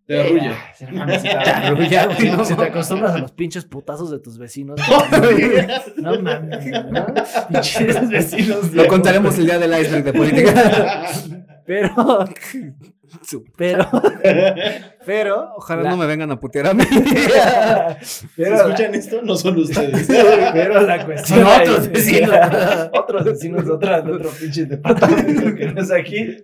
Te 0.04 0.20
arrulla. 0.20 0.52
Eh, 0.80 0.88
no 0.90 0.98
mames, 0.98 1.22
te 1.22 1.30
arrulla, 1.30 2.06
güey, 2.08 2.32
¿no? 2.32 2.44
Si 2.44 2.56
te 2.56 2.64
acostumbras 2.66 3.14
a 3.14 3.20
los 3.20 3.32
pinches 3.32 3.64
putazos 3.64 4.10
de 4.10 4.20
tus 4.20 4.38
vecinos. 4.38 4.78
No 5.96 6.20
mames, 6.20 6.66
¿no? 6.92 7.06
Pinches 7.48 8.10
vecinos. 8.10 8.74
Lo 8.74 8.88
contaremos 8.88 9.38
el 9.38 9.46
día 9.46 9.60
del 9.60 9.80
iceberg 9.80 10.04
de 10.04 10.12
política. 10.12 11.06
Pero 11.66 12.26
Pero, 13.58 13.86
pero, 15.06 15.54
Ojalá 15.56 15.84
la- 15.84 15.90
no 15.92 15.98
me 15.98 16.06
vengan 16.06 16.32
a 16.32 16.40
putear 16.40 16.68
a 16.68 16.74
mí. 16.74 16.84
¿Si 18.02 18.28
pero, 18.36 18.56
escuchan 18.56 18.96
esto? 18.96 19.22
No 19.22 19.36
son 19.36 19.58
ustedes. 19.60 20.08
pero 20.54 20.82
la 20.82 21.06
cuestión. 21.06 21.40
Son 21.40 21.62
otros 21.62 21.90
vecinos. 21.90 22.30
otros 22.94 23.26
vecinos 23.26 23.66
de 23.66 23.72
otra- 23.72 24.02
de 24.02 24.12
otro 24.12 24.30
pinche 24.30 24.66
departamento 24.66 25.56
que 25.56 25.72
no 25.72 25.82
es 25.82 25.92
aquí. 25.92 26.38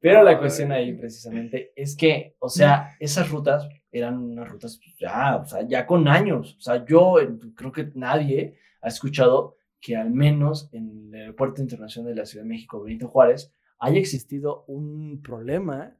Pero 0.00 0.22
la 0.22 0.38
cuestión 0.38 0.72
ahí, 0.72 0.92
precisamente, 0.94 1.72
es 1.76 1.96
que, 1.96 2.36
o 2.38 2.48
sea, 2.48 2.96
esas 3.00 3.30
rutas 3.30 3.68
eran 3.90 4.18
unas 4.18 4.48
rutas 4.48 4.78
ya, 4.98 5.36
o 5.36 5.46
sea, 5.46 5.66
ya 5.66 5.86
con 5.86 6.08
años. 6.08 6.56
O 6.58 6.60
sea, 6.60 6.84
yo 6.84 7.14
creo 7.54 7.72
que 7.72 7.90
nadie 7.94 8.58
ha 8.82 8.88
escuchado 8.88 9.56
que 9.80 9.96
al 9.96 10.10
menos 10.10 10.68
en 10.72 11.08
el 11.12 11.20
aeropuerto 11.20 11.62
internacional 11.62 12.10
de 12.14 12.20
la 12.20 12.26
Ciudad 12.26 12.44
de 12.44 12.48
México, 12.48 12.82
Benito 12.82 13.08
Juárez, 13.08 13.52
haya 13.78 13.98
existido 13.98 14.64
un 14.66 15.20
problema 15.22 15.96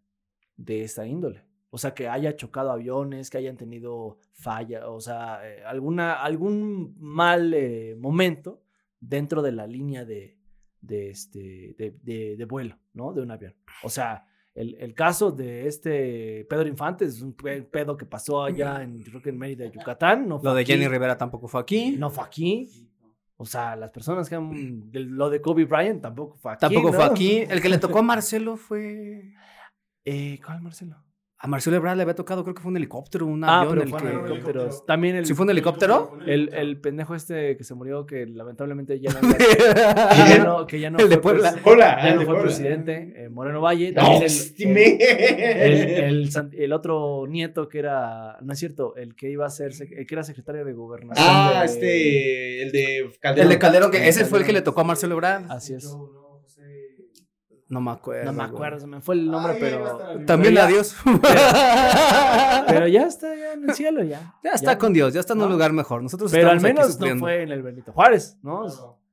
de 0.57 0.83
esta 0.83 1.07
índole. 1.07 1.45
O 1.71 1.79
sea, 1.79 1.93
que 1.95 2.09
haya 2.09 2.37
chocado 2.37 2.71
aviones, 2.71 3.29
que 3.29 3.39
hayan 3.39 3.57
tenido 3.57 4.19
falla, 4.33 4.89
o 4.89 5.01
sea, 5.01 5.41
eh, 5.45 5.63
alguna, 5.67 6.15
algún 6.23 6.95
mal 6.99 7.53
eh, 7.55 7.95
momento 7.99 8.63
dentro 9.01 9.43
de 9.43 9.53
la 9.53 9.67
línea 9.67 10.05
de, 10.05 10.39
de, 10.81 11.11
este, 11.11 11.75
de, 11.77 11.97
de- 12.03 12.37
de 12.37 12.45
vuelo, 12.45 12.79
¿no? 12.95 13.13
De 13.13 13.21
un 13.21 13.31
avión. 13.31 13.55
O 13.83 13.91
sea, 13.91 14.27
el, 14.55 14.75
el 14.77 14.95
caso 14.95 15.31
de 15.33 15.67
este 15.67 16.47
Pedro 16.49 16.67
Infante 16.67 17.05
es 17.05 17.21
un 17.21 17.35
pe- 17.35 17.63
pedo 17.63 17.95
que 17.97 18.07
pasó 18.07 18.43
allá 18.43 18.83
en, 18.83 19.03
creo 19.03 19.21
que 19.21 19.29
en 19.31 19.37
Mérida, 19.39 19.67
Yucatán. 19.67 20.27
No 20.27 20.39
fue 20.41 20.49
Lo 20.49 20.55
de 20.55 20.63
aquí. 20.63 20.73
Jenny 20.73 20.89
Rivera 20.89 21.19
tampoco 21.19 21.47
fue 21.47 21.61
aquí. 21.61 21.97
No 21.99 22.09
fue 22.09 22.25
aquí. 22.25 22.89
O 23.37 23.45
sea, 23.45 23.77
las 23.77 23.91
personas 23.91 24.31
que 24.31 24.35
han... 24.35 24.89
lo 24.95 25.29
de 25.29 25.43
Kobe 25.43 25.67
Bryant 25.67 26.01
tampoco 26.01 26.37
fue 26.39 26.53
aquí. 26.53 26.61
Tampoco 26.61 26.91
fue 26.95 27.05
aquí. 27.05 27.37
El 27.41 27.61
que 27.61 27.69
le 27.69 27.77
tocó 27.77 27.99
a 27.99 28.03
Marcelo 28.15 28.57
fue. 28.57 29.35
Eh, 30.07 30.39
¿Cuál, 30.45 30.63
Marcelo? 30.63 30.97
A 31.39 31.49
Marcelo 31.49 31.77
Ebrard 31.77 31.97
le 31.97 32.03
había 32.03 32.15
tocado, 32.15 32.43
creo 32.45 32.55
que 32.55 32.63
fue 32.63 32.71
un 32.71 32.79
helicóptero, 32.79 33.27
un 33.27 33.45
Ah, 33.45 33.61
avión. 33.61 33.75
pero 33.75 33.83
el 33.83 33.89
fue 33.91 34.01
que... 34.01 34.09
helicópteros. 34.09 34.87
También 34.87 35.17
el... 35.17 35.27
¿Sí 35.27 35.35
fue 35.35 35.45
un 35.45 35.51
helicóptero? 35.51 36.17
El, 36.27 36.51
el 36.55 36.81
pendejo 36.81 37.15
este 37.15 37.59
que 37.59 37.63
se 37.63 37.75
murió, 37.75 38.07
que 38.07 38.25
lamentablemente 38.27 38.99
ya 38.99 39.11
no, 39.13 39.21
que 39.37 39.47
ya 39.59 40.45
no, 40.45 40.67
que 40.67 40.81
ya 40.81 40.89
no 40.91 40.99
El 40.99 41.11
de 41.11 41.17
fue 41.17 41.23
Puebla. 41.35 41.53
presi- 41.53 41.61
Hola. 41.65 41.99
ya 42.03 42.09
el 42.09 42.15
no 42.15 42.21
de 42.21 42.27
fue 42.27 42.35
Puebla. 42.37 42.43
presidente, 42.43 43.13
eh, 43.25 43.29
Moreno 43.29 43.61
Valle. 43.61 43.93
No, 43.93 44.01
También 44.01 44.23
el, 44.23 44.27
estime. 44.29 44.97
el, 44.99 46.31
el 46.33 46.51
el 46.59 46.73
otro 46.73 47.27
nieto 47.29 47.69
que 47.69 47.81
era, 47.81 48.39
no 48.41 48.55
es 48.55 48.59
cierto, 48.59 48.97
el 48.97 49.15
que 49.15 49.29
iba 49.31 49.45
a 49.45 49.51
ser, 49.51 49.73
el 49.79 50.07
que 50.07 50.15
era 50.15 50.25
secretario 50.25 50.65
de 50.65 50.73
gobernación. 50.73 51.27
Ah, 51.29 51.59
de- 51.61 51.67
este. 51.67 52.63
El 52.63 52.73
de 52.73 52.97
El 53.01 53.19
Calderón. 53.21 53.49
de 53.51 53.59
Calderón, 53.59 53.91
que 53.91 54.09
ese 54.09 54.25
fue 54.25 54.39
el 54.39 54.47
que 54.47 54.55
le 54.55 54.63
tocó 54.63 54.81
a 54.81 54.85
Marcelo 54.85 55.13
Ebrard. 55.17 55.45
Así 55.51 55.75
es. 55.75 55.95
No 57.69 57.81
me 57.81 57.91
acuerdo. 57.91 58.25
No 58.27 58.33
me 58.33 58.45
acuerdo, 58.45 58.79
se 58.79 58.87
me 58.87 59.01
fue 59.01 59.17
el 59.17 59.29
nombre, 59.31 59.55
Ay, 59.55 59.59
pero. 59.61 59.97
También 60.25 60.55
pero 60.55 60.55
ya- 60.55 60.65
adiós. 60.67 60.97
Pero 62.69 62.89
ya 62.89 63.03
está 63.07 63.35
ya 63.35 63.53
en 63.53 63.65
el 63.69 63.75
cielo, 63.75 64.03
ya. 64.03 64.35
Ya 64.43 64.51
está 64.53 64.77
con 64.79 64.93
Dios, 64.93 65.15
ya 65.15 65.21
está 65.21 65.35
en 65.35 65.43
un 65.43 65.51
lugar 65.51 65.73
mejor. 65.73 66.03
Nosotros 66.03 66.31
Pero 66.33 66.51
al 66.51 66.61
menos 66.61 66.99
no 66.99 67.17
fue 67.19 67.43
en 67.43 67.53
el 67.53 67.63
Benito 67.63 67.93
Juárez, 67.93 68.39
¿no? 68.43 68.67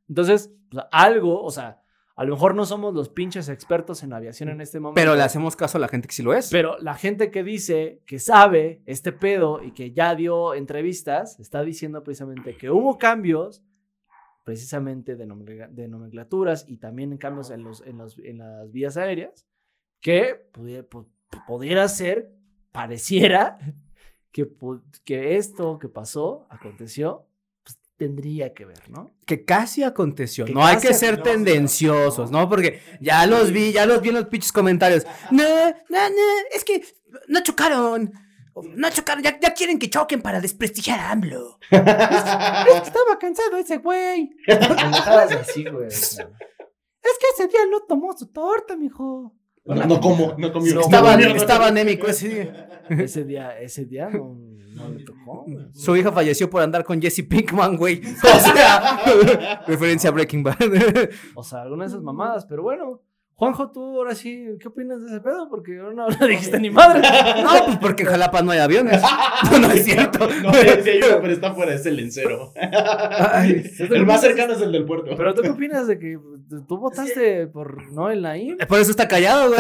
Entonces, 0.09 0.51
pues, 0.69 0.83
algo, 0.91 1.41
o 1.43 1.51
sea, 1.51 1.81
a 2.15 2.23
lo 2.25 2.33
mejor 2.33 2.53
no 2.55 2.65
somos 2.65 2.93
los 2.93 3.09
pinches 3.09 3.49
expertos 3.49 4.03
en 4.03 4.13
aviación 4.13 4.49
en 4.49 4.61
este 4.61 4.79
momento. 4.79 4.95
Pero 4.95 5.15
le 5.15 5.23
hacemos 5.23 5.55
caso 5.55 5.77
a 5.77 5.81
la 5.81 5.87
gente 5.87 6.07
que 6.07 6.13
sí 6.13 6.21
lo 6.21 6.33
es. 6.33 6.49
Pero 6.51 6.77
la 6.79 6.93
gente 6.95 7.31
que 7.31 7.43
dice 7.43 8.01
que 8.05 8.19
sabe 8.19 8.81
este 8.85 9.11
pedo 9.11 9.63
y 9.63 9.71
que 9.71 9.91
ya 9.93 10.13
dio 10.15 10.53
entrevistas, 10.53 11.39
está 11.39 11.63
diciendo 11.63 12.03
precisamente 12.03 12.55
que 12.55 12.69
hubo 12.69 12.97
cambios, 12.97 13.63
precisamente 14.43 15.15
de, 15.15 15.25
nomencla- 15.27 15.69
de 15.69 15.87
nomenclaturas 15.87 16.65
y 16.67 16.77
también 16.77 17.11
en 17.11 17.17
cambios 17.17 17.49
en, 17.49 17.63
los, 17.63 17.81
en, 17.85 17.97
los- 17.97 18.17
en 18.19 18.39
las 18.39 18.71
vías 18.71 18.97
aéreas, 18.97 19.45
que 20.01 20.35
pudiera, 20.51 20.83
pu- 20.87 21.07
pudiera 21.47 21.87
ser, 21.87 22.31
pareciera 22.71 23.57
que, 24.31 24.49
que 25.05 25.37
esto 25.37 25.79
que 25.79 25.87
pasó, 25.89 26.45
aconteció, 26.49 27.25
pues, 27.63 27.79
tendría 27.95 28.53
que 28.53 28.65
ver, 28.65 28.89
¿no? 28.89 29.13
que 29.25 29.45
casi 29.45 29.83
aconteció. 29.83 30.43
Que 30.45 30.53
no 30.53 30.65
hay 30.65 30.77
que 30.77 30.93
ser 30.93 31.21
tendenciosos, 31.23 32.29
¿no? 32.31 32.49
Porque 32.49 32.81
ya 32.99 33.25
los 33.25 33.51
vi, 33.51 33.71
ya 33.71 33.85
los 33.85 34.01
vi 34.01 34.09
en 34.09 34.15
los 34.15 34.25
pinches 34.25 34.51
comentarios. 34.51 35.05
No, 35.31 35.43
no, 35.43 36.09
no, 36.09 36.15
es 36.53 36.65
que 36.65 36.83
no 37.29 37.41
chocaron. 37.41 38.11
No 38.61 38.89
chocaron, 38.89 39.23
ya, 39.23 39.39
ya 39.39 39.53
quieren 39.53 39.79
que 39.79 39.89
choquen 39.89 40.21
para 40.21 40.39
desprestigiar 40.41 40.99
a 40.99 41.11
AMLO. 41.11 41.59
Estaba 41.71 43.17
cansado 43.19 43.57
ese 43.57 43.77
güey. 43.77 44.29
así, 44.47 45.63
güey. 45.65 45.87
Es 45.87 46.17
que 47.19 47.27
ese 47.35 47.47
día 47.47 47.61
no 47.69 47.81
tomó 47.81 48.15
su 48.17 48.27
torta, 48.27 48.75
mijo. 48.75 49.33
No, 49.65 49.75
no 49.85 49.99
como, 50.01 50.35
no 50.37 50.51
comió. 50.51 50.81
Estaba, 50.81 51.15
No 51.15 51.35
estaba 51.35 51.67
anémico 51.67 52.07
ese 52.07 52.29
día. 52.29 52.83
Ese 52.89 53.23
día, 53.23 53.57
ese 53.59 53.85
día 53.85 54.09
no, 54.09 54.35
no 54.75 54.89
le 54.89 55.03
tocó. 55.03 55.43
güey. 55.45 55.67
Su 55.73 55.95
hija 55.95 56.11
falleció 56.11 56.49
por 56.49 56.61
andar 56.61 56.83
con 56.83 57.01
Jesse 57.01 57.23
Pinkman, 57.27 57.77
güey. 57.77 58.01
O 58.23 58.39
sea, 58.39 59.63
referencia 59.67 60.09
a 60.09 60.13
Breaking 60.13 60.43
Bad. 60.43 60.57
O 61.35 61.43
sea, 61.43 61.61
alguna 61.61 61.85
de 61.85 61.89
esas 61.89 62.01
mamadas, 62.01 62.45
pero 62.45 62.63
bueno. 62.63 63.01
Juanjo, 63.35 63.71
tú 63.71 63.97
ahora 63.97 64.13
sí, 64.13 64.45
¿qué 64.59 64.67
opinas 64.67 65.01
de 65.01 65.07
ese 65.07 65.19
pedo? 65.19 65.49
Porque 65.49 65.79
ahora 65.79 65.93
no, 65.95 66.07
no 66.07 66.27
dijiste 66.27 66.59
ni 66.59 66.69
madre. 66.71 67.01
No, 67.41 67.65
pues 67.65 67.77
porque 67.77 68.03
en 68.03 68.09
Jalapa 68.09 68.41
no 68.43 68.51
hay 68.51 68.59
aviones. 68.59 69.01
No, 69.51 69.59
no 69.59 69.71
es 69.71 69.83
cierto. 69.83 70.19
No, 70.41 70.53
sí, 70.53 70.67
sí 70.83 70.89
hay 70.89 70.99
uno, 70.99 71.19
pero 71.21 71.33
está 71.33 71.53
fuera, 71.53 71.73
es 71.73 71.85
el 71.85 71.97
lencero. 71.97 72.53
Ay, 72.55 73.69
El 73.79 74.05
más 74.05 74.21
cercano 74.21 74.53
es 74.53 74.61
el 74.61 74.71
del 74.71 74.85
puerto. 74.85 75.11
Pero 75.17 75.33
tú 75.33 75.41
qué 75.41 75.49
opinas 75.49 75.85
de 75.85 75.99
que 75.99 76.17
tú 76.67 76.77
votaste 76.77 77.47
por 77.47 77.91
no 77.91 78.09
el 78.09 78.21
Naim? 78.21 78.57
por 78.69 78.79
eso 78.79 78.91
está 78.91 79.07
callado, 79.07 79.49
güey. 79.49 79.59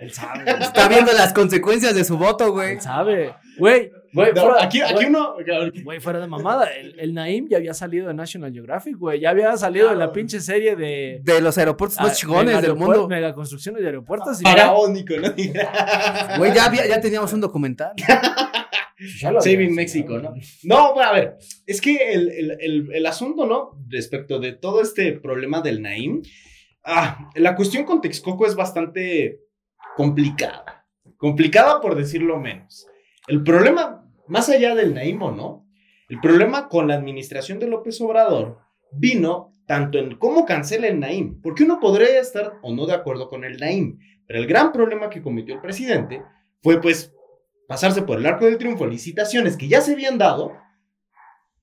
Él 0.00 0.12
sabe. 0.12 0.44
Está 0.60 0.88
viendo 0.88 1.12
las 1.12 1.32
consecuencias 1.32 1.94
de 1.94 2.04
su 2.04 2.18
voto, 2.18 2.52
güey. 2.52 2.72
Él 2.74 2.80
sabe. 2.82 3.34
Güey, 3.58 3.90
güey, 4.14 4.32
No, 4.32 4.42
fuera- 4.42 4.64
aquí, 4.64 4.80
aquí 4.80 4.92
güey, 4.94 5.06
uno. 5.06 5.34
Güey, 5.84 6.00
fuera 6.00 6.20
de 6.20 6.26
mamada. 6.26 6.66
El, 6.66 6.98
el 6.98 7.12
Naim 7.14 7.48
ya 7.48 7.56
había 7.58 7.74
salido 7.74 8.08
de 8.08 8.14
National 8.14 8.52
Geographic, 8.52 8.96
güey. 8.96 9.20
Ya 9.20 9.30
había 9.30 9.56
salido 9.56 9.90
de 9.90 9.96
la 9.96 10.12
pinche 10.12 10.40
serie 10.40 10.76
de. 10.76 11.20
De 11.22 11.40
los 11.40 11.58
aeropuertos 11.58 11.98
ah, 11.98 12.04
más 12.04 12.18
chingones 12.18 12.62
del 12.62 12.74
mundo. 12.74 13.08
Megaconstrucciones 13.08 13.82
de 13.82 13.88
aeropuertos. 13.88 14.40
y 14.40 14.44
Faraónico, 14.44 15.14
¿no? 15.16 15.28
Güey, 16.38 16.54
ya, 16.54 16.64
había- 16.66 16.86
ya 16.86 17.00
teníamos 17.00 17.32
un 17.32 17.40
documental. 17.40 17.92
Saving. 19.40 19.74
México, 19.74 20.18
¿no? 20.18 20.34
No, 20.62 20.94
bueno, 20.94 21.10
a 21.10 21.12
ver, 21.12 21.36
es 21.66 21.80
que 21.80 22.12
el, 22.12 22.28
el- 22.30 22.56
el- 22.60 22.88
el 22.94 23.06
asunto, 23.06 23.44
¿no? 23.46 23.72
Respecto 23.88 24.38
de 24.38 24.52
todo 24.52 24.80
este 24.80 25.12
problema 25.12 25.60
del 25.60 25.82
Naim, 25.82 26.22
ah, 26.84 27.28
la 27.34 27.56
cuestión 27.56 27.84
con 27.84 28.00
Texcoco 28.00 28.46
es 28.46 28.54
bastante 28.54 29.40
complicada. 29.96 30.86
Complicada 31.16 31.80
por 31.80 31.96
decirlo 31.96 32.38
menos. 32.38 32.86
El 33.26 33.42
problema, 33.42 34.03
más 34.26 34.48
allá 34.48 34.74
del 34.74 34.94
Naim 34.94 35.20
o 35.22 35.30
no, 35.30 35.66
el 36.08 36.20
problema 36.20 36.68
con 36.68 36.88
la 36.88 36.94
administración 36.94 37.58
de 37.58 37.68
López 37.68 38.00
Obrador 38.00 38.58
vino 38.92 39.52
tanto 39.66 39.98
en 39.98 40.16
cómo 40.16 40.44
cancela 40.44 40.86
el 40.86 41.00
Naim, 41.00 41.40
porque 41.40 41.64
uno 41.64 41.80
podría 41.80 42.20
estar 42.20 42.58
o 42.62 42.74
no 42.74 42.86
de 42.86 42.94
acuerdo 42.94 43.28
con 43.28 43.44
el 43.44 43.58
Naim, 43.58 43.98
pero 44.26 44.38
el 44.38 44.46
gran 44.46 44.72
problema 44.72 45.10
que 45.10 45.22
cometió 45.22 45.54
el 45.54 45.60
presidente 45.60 46.22
fue 46.62 46.80
pues 46.80 47.12
pasarse 47.66 48.02
por 48.02 48.18
el 48.18 48.26
arco 48.26 48.44
del 48.44 48.58
triunfo, 48.58 48.86
licitaciones 48.86 49.56
que 49.56 49.68
ya 49.68 49.80
se 49.80 49.92
habían 49.92 50.18
dado 50.18 50.52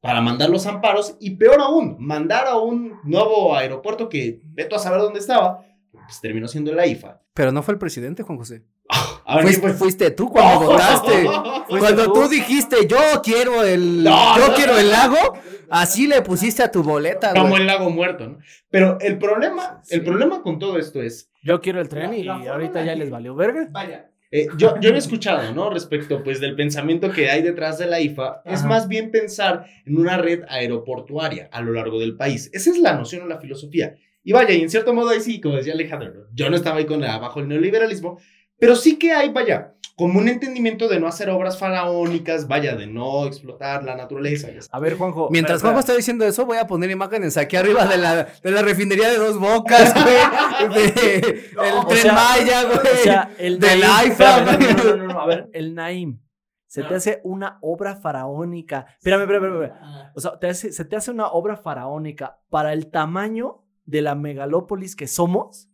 para 0.01 0.21
mandar 0.21 0.49
los 0.49 0.65
amparos 0.65 1.15
y 1.19 1.35
peor 1.35 1.61
aún, 1.61 1.95
mandar 1.99 2.47
a 2.47 2.57
un 2.57 2.99
nuevo 3.03 3.55
aeropuerto 3.55 4.09
que 4.09 4.41
veto 4.45 4.75
a 4.75 4.79
saber 4.79 4.99
dónde 4.99 5.19
estaba, 5.19 5.63
pues 5.91 6.19
terminó 6.19 6.47
siendo 6.47 6.73
la 6.73 6.87
IFA. 6.87 7.21
Pero 7.33 7.51
no 7.51 7.61
fue 7.61 7.73
el 7.75 7.79
presidente, 7.79 8.23
Juan 8.23 8.39
José. 8.39 8.65
A 9.25 9.35
ver, 9.37 9.43
Fuiste, 9.45 9.61
¿qué 9.61 9.67
fue? 9.69 9.77
fuiste 9.77 10.11
tú 10.11 10.29
cuando 10.29 10.65
votaste. 10.67 11.11
Fuiste 11.67 11.79
Cuando 11.79 12.05
tú. 12.11 12.21
tú 12.23 12.27
dijiste, 12.27 12.85
yo 12.87 12.97
quiero 13.23 13.63
el. 13.63 14.03
No, 14.03 14.37
yo 14.37 14.47
no. 14.49 14.53
quiero 14.55 14.77
el 14.77 14.89
lago, 14.89 15.17
así 15.69 16.07
le 16.07 16.21
pusiste 16.21 16.63
a 16.63 16.69
tu 16.71 16.83
boleta, 16.83 17.33
Como 17.33 17.55
el 17.55 17.65
lago 17.65 17.89
muerto, 17.89 18.27
¿no? 18.27 18.39
Pero 18.69 18.97
el 18.99 19.17
problema, 19.17 19.81
el 19.89 20.03
problema 20.03 20.41
con 20.41 20.59
todo 20.59 20.77
esto 20.77 21.01
es, 21.01 21.29
Yo 21.43 21.61
quiero 21.61 21.79
el 21.79 21.87
tren 21.87 22.13
y 22.13 22.27
ahorita 22.27 22.83
ya 22.83 22.93
les 22.95 23.09
valió 23.09 23.33
verga. 23.35 23.67
vaya, 23.71 24.11
eh, 24.31 24.47
yo, 24.57 24.77
yo 24.81 24.89
he 24.89 24.97
escuchado, 24.97 25.53
¿no? 25.53 25.69
Respecto, 25.69 26.23
pues, 26.23 26.39
del 26.41 26.55
pensamiento 26.55 27.11
que 27.11 27.29
hay 27.29 27.41
detrás 27.41 27.77
de 27.77 27.85
la 27.85 28.01
IFA, 28.01 28.41
es 28.45 28.59
Ajá. 28.59 28.67
más 28.67 28.87
bien 28.89 29.11
pensar 29.11 29.65
en 29.85 29.97
una 29.97 30.17
red 30.17 30.43
aeroportuaria 30.49 31.47
a 31.51 31.61
lo 31.61 31.71
largo 31.73 31.99
del 31.99 32.15
país. 32.17 32.49
Esa 32.53 32.69
es 32.71 32.77
la 32.79 32.93
noción 32.95 33.23
o 33.23 33.27
la 33.27 33.39
filosofía. 33.39 33.95
Y 34.23 34.33
vaya, 34.33 34.53
y 34.53 34.61
en 34.61 34.69
cierto 34.69 34.93
modo 34.93 35.09
ahí 35.09 35.19
sí, 35.21 35.41
como 35.41 35.55
decía 35.55 35.73
Alejandro, 35.73 36.27
yo 36.33 36.49
no 36.49 36.55
estaba 36.55 36.77
ahí 36.77 36.85
con 36.85 37.01
la, 37.01 37.17
bajo 37.17 37.39
el 37.39 37.47
neoliberalismo, 37.47 38.19
pero 38.61 38.75
sí 38.75 38.97
que 38.99 39.11
hay, 39.11 39.29
vaya, 39.29 39.73
como 39.97 40.19
un 40.19 40.27
entendimiento 40.29 40.87
de 40.87 40.99
no 40.99 41.07
hacer 41.07 41.29
obras 41.29 41.59
faraónicas, 41.59 42.47
vaya, 42.47 42.75
de 42.75 42.87
no 42.87 43.25
explotar 43.25 43.83
la 43.83 43.95
naturaleza. 43.95 44.47
A 44.71 44.79
ver, 44.79 44.97
Juanjo. 44.97 45.29
Mientras 45.31 45.57
espera, 45.57 45.71
Juanjo 45.73 45.79
está 45.81 45.95
diciendo 45.95 46.25
eso, 46.25 46.45
voy 46.45 46.57
a 46.57 46.67
poner 46.67 46.89
imágenes 46.91 47.37
aquí 47.37 47.55
arriba 47.55 47.85
de 47.85 47.97
la, 47.97 48.23
de 48.43 48.51
la 48.51 48.61
refinería 48.61 49.09
de 49.09 49.17
dos 49.17 49.37
bocas, 49.39 49.93
güey. 50.69 50.91
De, 50.91 51.15
el 51.17 51.85
tren 51.87 52.01
sea, 52.01 52.13
Maya, 52.13 52.63
güey. 52.63 52.77
O 52.77 53.03
sea, 53.03 53.31
el 53.37 53.59
del 53.59 53.81
Naim. 53.81 53.91
AIFA, 54.11 54.41
no, 54.41 54.51
no, 54.57 54.95
no, 54.95 55.13
no, 55.13 55.19
A 55.19 55.25
ver, 55.25 55.49
el 55.53 55.75
Naim. 55.75 56.19
Se 56.67 56.83
te 56.83 56.95
hace 56.95 57.19
una 57.25 57.57
obra 57.61 57.97
faraónica. 57.97 58.85
Espérame, 58.97 59.21
espérame, 59.23 59.45
espérame. 59.61 59.77
Ah. 59.81 60.11
O 60.15 60.21
sea, 60.21 60.39
te 60.39 60.47
hace- 60.47 60.71
se 60.71 60.85
te 60.85 60.95
hace 60.95 61.11
una 61.11 61.27
obra 61.27 61.57
faraónica 61.57 62.39
para 62.49 62.71
el 62.71 62.89
tamaño 62.89 63.65
de 63.85 64.01
la 64.01 64.15
megalópolis 64.15 64.95
que 64.95 65.07
somos. 65.07 65.67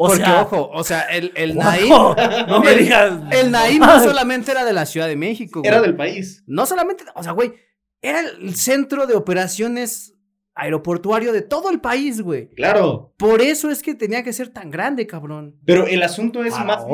O 0.00 0.06
Porque, 0.06 0.22
sea, 0.24 0.42
ojo, 0.42 0.70
o 0.72 0.84
sea, 0.84 1.00
el, 1.02 1.32
el 1.34 1.56
Naim. 1.56 1.88
No 1.88 2.60
me 2.64 2.72
el- 2.72 2.78
digas. 2.78 3.14
El 3.32 3.50
Naim 3.50 3.80
no 3.80 3.98
solamente 4.00 4.52
era 4.52 4.64
de 4.64 4.72
la 4.72 4.86
Ciudad 4.86 5.08
de 5.08 5.16
México, 5.16 5.58
güey. 5.60 5.68
Era 5.72 5.82
del 5.82 5.96
país. 5.96 6.44
No 6.46 6.66
solamente, 6.66 7.04
o 7.16 7.22
sea, 7.24 7.32
güey, 7.32 7.54
era 8.00 8.20
el 8.20 8.54
centro 8.54 9.08
de 9.08 9.16
operaciones 9.16 10.14
aeroportuario 10.54 11.32
de 11.32 11.42
todo 11.42 11.70
el 11.70 11.80
país, 11.80 12.20
güey. 12.20 12.48
Claro. 12.50 13.12
Por 13.16 13.40
eso 13.42 13.70
es 13.70 13.82
que 13.82 13.94
tenía 13.94 14.22
que 14.22 14.32
ser 14.32 14.48
tan 14.50 14.70
grande, 14.70 15.06
cabrón. 15.06 15.56
Pero 15.64 15.86
el 15.86 16.02
asunto 16.02 16.44
es 16.44 16.52
más. 16.64 16.84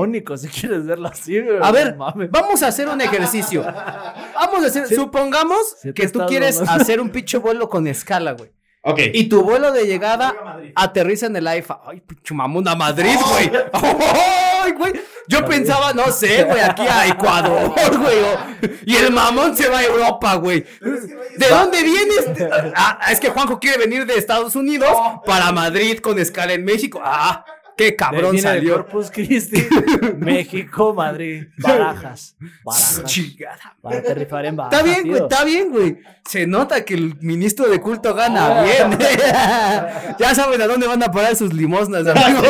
Si 0.40 0.48
quieres 0.48 0.86
verlo 0.86 1.08
así, 1.08 1.40
güey. 1.40 1.58
A 1.62 1.72
ver, 1.72 1.96
vamos 2.30 2.62
a 2.62 2.68
hacer 2.68 2.88
un 2.88 3.00
ejercicio. 3.02 3.62
Vamos 3.62 4.64
a 4.64 4.66
hacer, 4.66 4.86
supongamos 4.88 5.58
que 5.94 6.08
tú 6.08 6.20
quieres 6.26 6.60
hacer 6.60 7.00
un 7.00 7.10
pinche 7.10 7.38
vuelo 7.38 7.68
con 7.68 7.86
escala, 7.86 8.32
güey. 8.32 8.50
Ok. 8.86 9.00
Y 9.14 9.24
tu 9.30 9.42
vuelo 9.42 9.72
de 9.72 9.86
llegada 9.86 10.34
aterriza 10.74 11.26
en 11.26 11.36
el 11.36 11.46
AIFA. 11.46 11.80
Ay, 11.86 12.00
pinche 12.00 12.34
mamón 12.34 12.68
a 12.68 12.74
Madrid, 12.74 13.16
güey. 13.30 13.50
Ay, 13.72 14.72
güey. 14.72 14.92
Yo 15.26 15.42
pensaba, 15.46 15.94
no 15.94 16.12
sé, 16.12 16.44
güey, 16.44 16.60
aquí 16.60 16.82
a 16.82 17.06
Ecuador, 17.06 17.72
güey. 17.98 18.76
Y 18.84 18.96
el 18.96 19.10
mamón 19.10 19.56
se 19.56 19.68
va 19.70 19.78
a 19.78 19.84
Europa, 19.84 20.34
güey. 20.34 20.66
¿De 20.80 21.48
dónde 21.48 21.82
vienes? 21.82 22.24
Ah, 22.76 22.98
es 23.10 23.20
que 23.20 23.28
Juanjo 23.30 23.58
quiere 23.58 23.78
venir 23.78 24.04
de 24.06 24.16
Estados 24.16 24.56
Unidos 24.56 24.90
para 25.24 25.52
Madrid 25.52 25.98
con 25.98 26.18
escala 26.18 26.52
en 26.52 26.64
México. 26.64 27.00
Ah, 27.02 27.44
qué 27.76 27.96
cabrón 27.96 28.32
Viene 28.32 28.48
de 28.50 28.56
salió. 28.56 28.74
Corpus 28.76 29.10
Christi, 29.10 29.66
México, 30.18 30.94
Madrid, 30.94 31.44
Barajas. 31.58 32.36
Barajas. 32.64 33.04
Chingada. 33.04 33.76
Para 33.80 33.98
en 33.98 34.56
Barajas. 34.56 34.78
Está 34.78 34.82
bien, 34.82 35.08
güey, 35.08 35.22
está 35.22 35.44
bien, 35.44 35.70
güey. 35.70 35.98
Se 36.28 36.46
nota 36.46 36.84
que 36.84 36.94
el 36.94 37.16
ministro 37.20 37.68
de 37.68 37.80
culto 37.80 38.14
gana 38.14 38.62
bien. 38.62 38.98
ya 40.18 40.34
saben 40.34 40.60
a 40.62 40.66
dónde 40.66 40.86
van 40.86 41.02
a 41.02 41.10
parar 41.10 41.36
sus 41.36 41.52
limosnas, 41.52 42.06
amigos. 42.06 42.46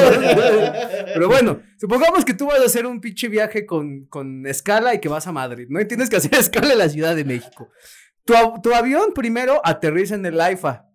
Pero 1.14 1.28
bueno, 1.28 1.60
supongamos 1.78 2.24
que 2.24 2.34
tú 2.34 2.46
vas 2.46 2.60
a 2.60 2.64
hacer 2.66 2.86
un 2.86 3.00
pinche 3.00 3.28
viaje 3.28 3.66
con, 3.66 4.06
con 4.06 4.46
escala 4.46 4.94
y 4.94 5.00
que 5.00 5.08
vas 5.08 5.26
a 5.26 5.32
Madrid, 5.32 5.66
¿no? 5.68 5.80
Y 5.80 5.86
tienes 5.88 6.08
que 6.10 6.16
hacer 6.16 6.34
escala 6.34 6.72
en 6.72 6.78
la 6.78 6.88
Ciudad 6.88 7.14
de 7.16 7.24
México. 7.24 7.70
Tu, 8.24 8.34
tu 8.62 8.74
avión 8.74 9.12
primero 9.14 9.60
aterriza 9.64 10.14
en 10.14 10.24
el 10.26 10.40
AIFA. 10.40 10.86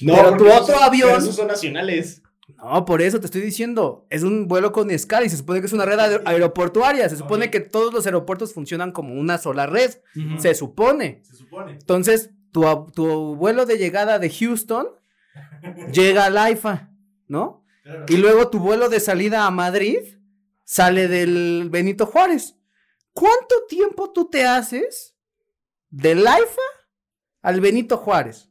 No, 0.00 0.14
Pero 0.16 0.36
tu 0.36 0.50
otro 0.50 0.74
son- 0.74 0.82
avión- 0.82 1.08
pero 1.10 1.18
Esos 1.18 1.36
son 1.36 1.46
nacionales. 1.48 2.22
No, 2.56 2.84
por 2.84 3.02
eso 3.02 3.18
te 3.20 3.26
estoy 3.26 3.40
diciendo, 3.40 4.06
es 4.10 4.22
un 4.22 4.48
vuelo 4.48 4.72
con 4.72 4.90
escala 4.90 5.26
y 5.26 5.30
se 5.30 5.36
supone 5.36 5.60
que 5.60 5.66
es 5.66 5.72
una 5.72 5.84
red 5.84 5.98
aer- 5.98 6.22
aeroportuaria. 6.24 7.08
Se 7.08 7.16
supone 7.16 7.50
que 7.50 7.60
todos 7.60 7.92
los 7.92 8.06
aeropuertos 8.06 8.52
funcionan 8.54 8.92
como 8.92 9.14
una 9.14 9.38
sola 9.38 9.66
red. 9.66 9.94
Se 10.38 10.54
supone. 10.54 11.22
Se 11.24 11.34
supone. 11.36 11.72
Entonces, 11.72 12.30
tu, 12.52 12.62
tu 12.94 13.36
vuelo 13.36 13.66
de 13.66 13.78
llegada 13.78 14.18
de 14.18 14.30
Houston 14.30 14.86
llega 15.92 16.26
al 16.26 16.38
AIFA, 16.38 16.90
¿no? 17.28 17.64
Y 18.08 18.16
luego 18.16 18.48
tu 18.48 18.58
vuelo 18.60 18.88
de 18.88 19.00
salida 19.00 19.46
a 19.46 19.50
Madrid 19.50 19.98
sale 20.64 21.08
del 21.08 21.68
Benito 21.70 22.06
Juárez. 22.06 22.56
¿Cuánto 23.12 23.66
tiempo 23.68 24.12
tú 24.12 24.30
te 24.30 24.44
haces 24.46 25.16
del 25.90 26.26
AIFA 26.26 26.62
al 27.42 27.60
Benito 27.60 27.96
Juárez? 27.96 28.48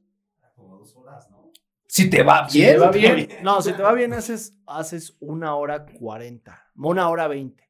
Como 0.55 0.77
dos 0.77 0.95
horas, 0.97 1.29
¿no? 1.31 1.51
Si 1.93 2.09
te 2.09 2.23
va 2.23 2.47
Si 2.47 2.61
te 2.61 2.77
va 2.77 2.89
bien, 2.89 3.27
no, 3.43 3.61
si 3.61 3.73
te 3.73 3.81
va 3.81 3.91
bien, 3.91 4.13
haces, 4.13 4.53
haces 4.65 5.17
una 5.19 5.55
hora 5.55 5.85
cuarenta, 5.85 6.71
una 6.77 7.09
hora 7.09 7.27
veinte. 7.27 7.69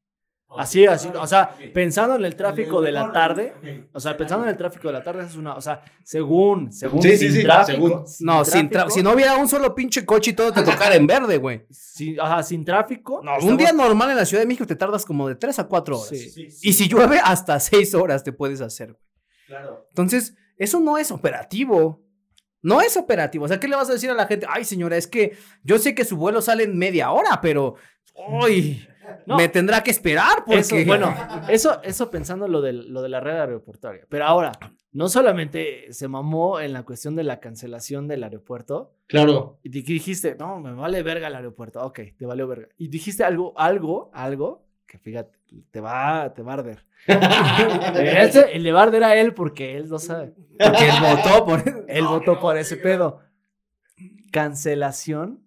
Así, 0.57 0.85
así, 0.85 1.09
o 1.19 1.25
sea, 1.25 1.55
pensando 1.73 2.15
en 2.17 2.25
el 2.25 2.35
tráfico 2.35 2.81
de 2.83 2.91
la 2.91 3.11
tarde, 3.11 3.87
o 3.93 3.99
sea, 3.99 4.15
pensando 4.15 4.43
en 4.45 4.51
el 4.51 4.57
tráfico 4.57 4.89
de 4.89 4.93
la 4.93 5.01
tarde, 5.01 5.25
es 5.25 5.35
una, 5.35 5.55
o 5.55 5.61
sea, 5.61 5.81
según, 6.03 6.71
según, 6.71 7.01
Sí, 7.01 7.17
sin 7.17 7.31
sí, 7.31 7.41
tráfico, 7.41 7.71
según. 7.71 8.03
No, 8.19 8.45
sin 8.45 8.69
tráfico, 8.69 8.93
si 8.93 9.01
no 9.01 9.13
hubiera 9.13 9.37
un 9.37 9.47
solo 9.47 9.73
pinche 9.73 10.05
coche 10.05 10.31
y 10.31 10.33
todo 10.33 10.51
te 10.51 10.61
tocara 10.61 10.93
en 10.95 11.07
verde, 11.07 11.37
güey. 11.37 11.65
sin- 11.71 12.19
ajá, 12.19 12.43
sin 12.43 12.63
tráfico, 12.63 13.21
No, 13.23 13.39
un 13.41 13.57
día 13.57 13.73
normal 13.73 14.11
en 14.11 14.17
la 14.17 14.25
Ciudad 14.25 14.43
de 14.43 14.47
México 14.47 14.67
te 14.67 14.75
tardas 14.75 15.03
como 15.03 15.27
de 15.29 15.33
3 15.35 15.57
a 15.57 15.63
4 15.67 15.97
horas. 15.97 16.09
Sí. 16.09 16.47
Y 16.61 16.73
si 16.73 16.87
llueve, 16.87 17.19
hasta 17.23 17.59
6 17.59 17.95
horas 17.95 18.23
te 18.23 18.33
puedes 18.33 18.61
hacer, 18.61 18.91
güey. 18.91 19.03
Claro. 19.47 19.87
Entonces, 19.89 20.35
eso 20.57 20.79
no 20.79 20.99
es 20.99 21.09
operativo. 21.11 22.03
No 22.61 22.81
es 22.81 22.95
operativo. 22.97 23.45
O 23.45 23.47
sea, 23.47 23.59
¿qué 23.59 23.67
le 23.67 23.75
vas 23.75 23.89
a 23.89 23.93
decir 23.93 24.09
a 24.09 24.13
la 24.13 24.27
gente? 24.27 24.45
Ay, 24.49 24.65
señora, 24.65 24.97
es 24.97 25.07
que 25.07 25.37
yo 25.63 25.79
sé 25.79 25.95
que 25.95 26.05
su 26.05 26.15
vuelo 26.17 26.41
sale 26.41 26.63
en 26.63 26.77
media 26.77 27.11
hora, 27.11 27.39
pero. 27.41 27.75
¡Uy! 28.43 28.87
No. 29.25 29.35
Me 29.35 29.49
tendrá 29.49 29.81
que 29.83 29.91
esperar 29.91 30.43
porque. 30.45 30.59
Eso, 30.59 30.75
bueno, 30.85 31.13
eso, 31.49 31.81
eso 31.83 32.09
pensando 32.11 32.47
lo, 32.47 32.61
del- 32.61 32.93
lo 32.93 33.01
de 33.01 33.09
la 33.09 33.19
red 33.19 33.37
aeroportuaria. 33.39 34.05
Pero 34.09 34.25
ahora, 34.25 34.51
no 34.93 35.09
solamente 35.09 35.91
se 35.91 36.07
mamó 36.07 36.59
en 36.59 36.71
la 36.73 36.83
cuestión 36.83 37.15
de 37.15 37.23
la 37.23 37.39
cancelación 37.39 38.07
del 38.07 38.23
aeropuerto, 38.23 38.93
Claro. 39.07 39.59
y 39.63 39.69
di- 39.69 39.81
dijiste, 39.81 40.35
no, 40.39 40.59
me 40.59 40.73
vale 40.73 41.01
verga 41.03 41.27
el 41.27 41.35
aeropuerto. 41.35 41.81
Ok, 41.83 41.99
te 42.17 42.25
valió 42.25 42.47
verga. 42.47 42.67
Y 42.77 42.87
dijiste 42.89 43.23
algo, 43.23 43.53
algo, 43.57 44.11
algo, 44.13 44.65
que 44.85 44.97
fíjate, 44.97 45.37
te 45.71 45.81
va, 45.81 46.33
te 46.33 46.41
va 46.43 46.51
a 46.51 46.55
arder. 46.55 46.85
Ese- 47.07 48.51
el 48.53 48.63
le 48.63 48.71
va 48.71 48.81
a 48.81 48.83
arder 48.83 49.03
a 49.03 49.15
él 49.15 49.33
porque 49.33 49.75
él 49.77 49.89
no 49.89 49.99
sabe. 49.99 50.33
Porque 50.59 50.89
él 50.89 50.95
votó 51.01 51.45
por. 51.45 51.85
Él 51.87 52.05
votó 52.05 52.39
por 52.39 52.57
ese 52.57 52.77
pedo. 52.77 53.19
Cancelación 54.31 55.43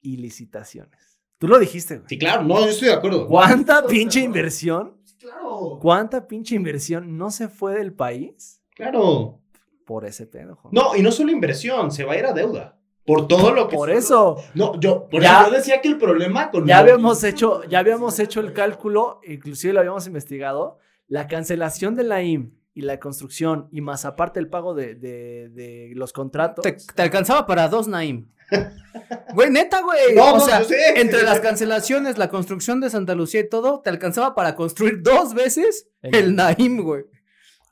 y 0.00 0.16
licitaciones. 0.18 1.18
Tú 1.38 1.48
lo 1.48 1.58
dijiste, 1.58 1.96
güey. 1.96 2.06
Sí, 2.08 2.18
claro, 2.18 2.42
no, 2.42 2.60
yo 2.60 2.66
estoy 2.66 2.88
de 2.88 2.94
acuerdo. 2.94 3.26
¿Cuánta 3.26 3.86
pinche 3.86 4.20
inversión? 4.20 4.98
Claro. 5.18 5.78
¿Cuánta 5.80 6.26
pinche 6.26 6.54
inversión 6.54 7.16
no 7.18 7.30
se 7.30 7.48
fue 7.48 7.74
del 7.74 7.92
país 7.92 8.62
Claro. 8.74 9.40
por 9.86 10.04
ese 10.04 10.26
pedo, 10.26 10.56
Juan? 10.56 10.72
No, 10.74 10.94
y 10.96 11.02
no 11.02 11.10
solo 11.12 11.30
inversión, 11.32 11.90
se 11.90 12.04
va 12.04 12.12
a 12.12 12.18
ir 12.18 12.26
a 12.26 12.32
deuda. 12.32 12.76
Por 13.04 13.26
todo 13.26 13.50
lo 13.52 13.66
que. 13.68 13.76
Por 13.76 13.90
eso, 13.90 14.36
No, 14.54 14.78
yo, 14.78 15.08
por 15.08 15.22
Ya- 15.22 15.40
eso 15.42 15.50
yo 15.50 15.56
decía 15.56 15.80
que 15.80 15.88
el 15.88 15.98
problema 15.98 16.50
con. 16.50 16.66
ya 16.66 16.78
habíamos 16.78 17.24
hecho, 17.24 17.64
ya 17.64 17.78
habíamos 17.80 18.18
hecho 18.18 18.40
el 18.40 18.52
cálculo, 18.52 19.20
inclusive 19.26 19.72
lo 19.72 19.80
habíamos 19.80 20.06
investigado, 20.06 20.78
la 21.10 21.28
cancelación 21.28 21.94
de 21.96 22.04
la 22.04 22.22
IM 22.22 22.52
y 22.72 22.80
la 22.82 22.98
construcción, 22.98 23.68
y 23.70 23.82
más 23.82 24.04
aparte 24.06 24.40
el 24.40 24.48
pago 24.48 24.72
de, 24.74 24.94
de- 24.94 25.50
de 25.50 25.92
los 25.94 26.14
contratos. 26.14 26.62
Te, 26.62 26.72
te 26.94 27.02
alcanzaba 27.02 27.44
para 27.46 27.68
dos, 27.68 27.86
Naim. 27.86 28.30
Güey, 29.34 29.50
neta, 29.50 29.80
güey. 29.82 30.14
No, 30.16 30.32
o 30.32 30.38
no, 30.38 30.40
sea, 30.40 30.64
sé. 30.64 30.98
entre 31.00 31.22
las 31.22 31.38
cancelaciones, 31.40 32.18
la 32.18 32.28
construcción 32.30 32.80
de 32.80 32.90
Santa 32.90 33.14
Lucía 33.14 33.40
y 33.40 33.48
todo, 33.48 33.80
te 33.80 33.90
alcanzaba 33.90 34.34
para 34.34 34.56
construir 34.56 35.02
dos 35.02 35.34
veces 35.34 35.88
El- 36.02 36.14
el 36.14 36.36
Naim, 36.36 36.82
güey. 36.82 37.04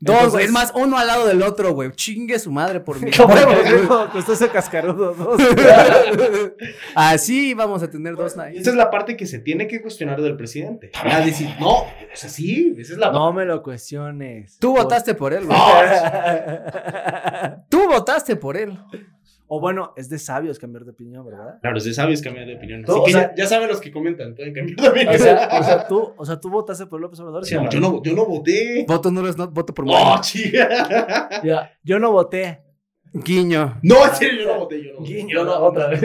Dos, 0.01 0.15
Entonces- 0.15 0.33
güey. 0.33 0.45
Es 0.45 0.53
más, 0.53 0.73
uno 0.77 0.97
al 0.97 1.09
lado 1.09 1.27
del 1.27 1.43
otro, 1.43 1.73
güey. 1.73 1.91
Chingue 1.91 2.39
su 2.39 2.53
madre 2.53 2.79
por 2.79 3.01
güey. 3.01 3.11
pendejo, 3.13 4.09
costó 4.11 4.33
ese 4.33 4.49
cascarudo 4.49 5.13
dos. 5.13 5.41
Así 6.95 7.53
vamos 7.55 7.83
a 7.83 7.91
tener 7.91 8.15
dos 8.15 8.37
Naim. 8.37 8.57
esa 8.61 8.71
es 8.71 8.77
la 8.77 8.91
parte 8.91 9.17
que 9.17 9.27
se 9.27 9.41
tiene 9.41 9.67
que 9.67 9.83
cuestionar 9.83 10.21
del 10.23 10.37
presidente. 10.37 10.93
A 11.03 11.21
decir, 11.21 11.49
no, 11.59 11.79
o 11.81 11.87
sea, 12.15 12.31
sí, 12.31 12.75
esa 12.79 12.93
es 12.93 12.99
la 12.99 13.11
No 13.11 13.33
me 13.33 13.45
lo 13.45 13.61
cuestiones. 13.63 14.57
Tú 14.59 14.77
votaste 14.77 15.15
por 15.15 15.33
él, 15.33 15.47
güey. 15.47 15.59
Tú 17.69 17.87
votaste 17.89 18.37
por 18.37 18.57
él. 18.57 18.79
O 19.51 19.61
bueno, 19.61 19.93
es 19.97 20.09
de 20.11 20.19
sabios 20.19 20.59
cambiar 20.59 20.85
de 20.85 20.91
opinión, 20.93 21.25
¿verdad? 21.25 21.59
Claro, 21.61 21.79
es 21.79 21.85
de 21.85 21.95
sabios 21.95 22.21
cambiar 22.23 22.47
de 22.47 22.57
opinión. 22.57 22.85
Así 22.85 22.93
No, 22.93 23.05
que 23.05 23.11
o 23.11 23.13
sea- 23.13 23.31
ya, 23.35 23.35
ya 23.43 23.47
saben 23.47 23.69
los 23.69 23.81
que 23.81 23.91
comentan, 23.91 24.35
pueden 24.35 24.53
cambiar 24.55 24.77
de 24.79 24.89
opinión. 24.89 25.15
O 25.15 25.19
sea, 25.19 25.49
o 25.61 25.63
sea, 25.65 25.87
tú, 25.89 26.13
o 26.17 26.25
sea, 26.27 26.39
tú 26.39 26.51
votaste 26.51 26.87
por 26.87 27.01
López 27.01 27.19
Obrador. 27.21 27.45
Sí, 27.47 27.55
yo, 27.71 27.81
no, 27.81 28.03
yo 28.03 28.15
no 28.15 28.27
voté. 28.27 28.85
Voto 28.87 29.11
no 29.11 29.27
es 29.27 29.37
no, 29.37 29.49
voto 29.49 29.73
por 29.75 29.85
Oh, 29.87 29.89
Morena. 29.89 30.21
chica. 30.21 31.41
Ya, 31.43 31.73
yo 31.83 31.99
no 31.99 32.13
voté. 32.13 32.63
Guiño. 33.13 33.79
No, 33.83 34.05
en 34.05 34.15
serio, 34.15 34.43
yo 34.43 34.53
no 34.53 34.59
voté. 34.61 34.85
Yo 34.85 34.93
no 34.93 34.99
voté. 35.01 35.13
Guiño, 35.15 35.29
Yo 35.37 35.45
no- 35.45 35.57
otra 35.61 35.87
vez. 35.89 36.03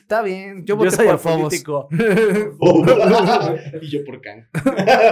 Está 0.00 0.22
bien. 0.22 0.60
Yo 0.60 0.74
Yo, 0.74 0.76
voté 0.76 0.90
soy 0.92 1.06
por 1.08 1.18
Fobos. 1.18 1.42
político. 1.48 1.88
y 3.82 3.88
yo 3.88 4.04
por 4.04 4.20
Kang. 4.20 4.44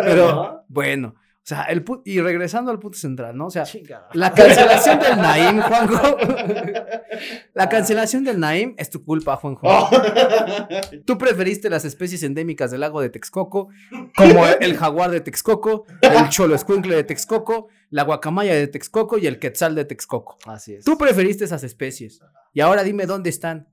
Pero, 0.05 0.65
bueno. 0.69 1.15
O 1.45 1.47
sea, 1.47 1.65
el 1.65 1.85
y 2.07 2.23
regresando 2.23 2.71
al 2.71 2.79
punto 2.79 2.97
central, 2.97 3.37
¿no? 3.37 3.49
O 3.49 3.51
sea, 3.51 3.65
la 4.15 4.33
cancelación 4.33 4.99
del 4.99 5.17
Naim, 5.19 5.61
Juanjo. 5.61 6.17
La 7.53 7.69
cancelación 7.69 8.25
del 8.25 8.41
Naim 8.41 8.75
es 8.79 8.89
tu 8.89 9.05
culpa, 9.05 9.37
Juanjo. 9.37 9.61
Oh. 9.65 9.91
Tú 11.05 11.19
preferiste 11.19 11.69
las 11.69 11.85
especies 11.85 12.23
endémicas 12.23 12.71
del 12.71 12.81
lago 12.81 13.03
de 13.03 13.11
Texcoco, 13.11 13.69
como 14.17 14.47
el 14.47 14.75
jaguar 14.79 15.11
de 15.11 15.21
Texcoco, 15.21 15.85
el 16.01 16.31
cholo 16.31 16.55
escuincle 16.55 16.97
de 16.97 17.05
Texcoco, 17.05 17.69
la 17.91 18.05
guacamaya 18.05 18.55
de 18.55 18.67
Texcoco 18.67 19.19
y 19.19 19.27
el 19.27 19.39
quetzal 19.39 19.75
de 19.75 19.85
Texcoco. 19.85 20.39
Así 20.47 20.77
es. 20.77 20.85
Tú 20.87 20.97
preferiste 20.97 21.45
esas 21.45 21.63
especies. 21.63 22.23
Y 22.55 22.63
ahora 22.63 22.83
dime 22.83 23.05
dónde 23.05 23.29
están. 23.29 23.69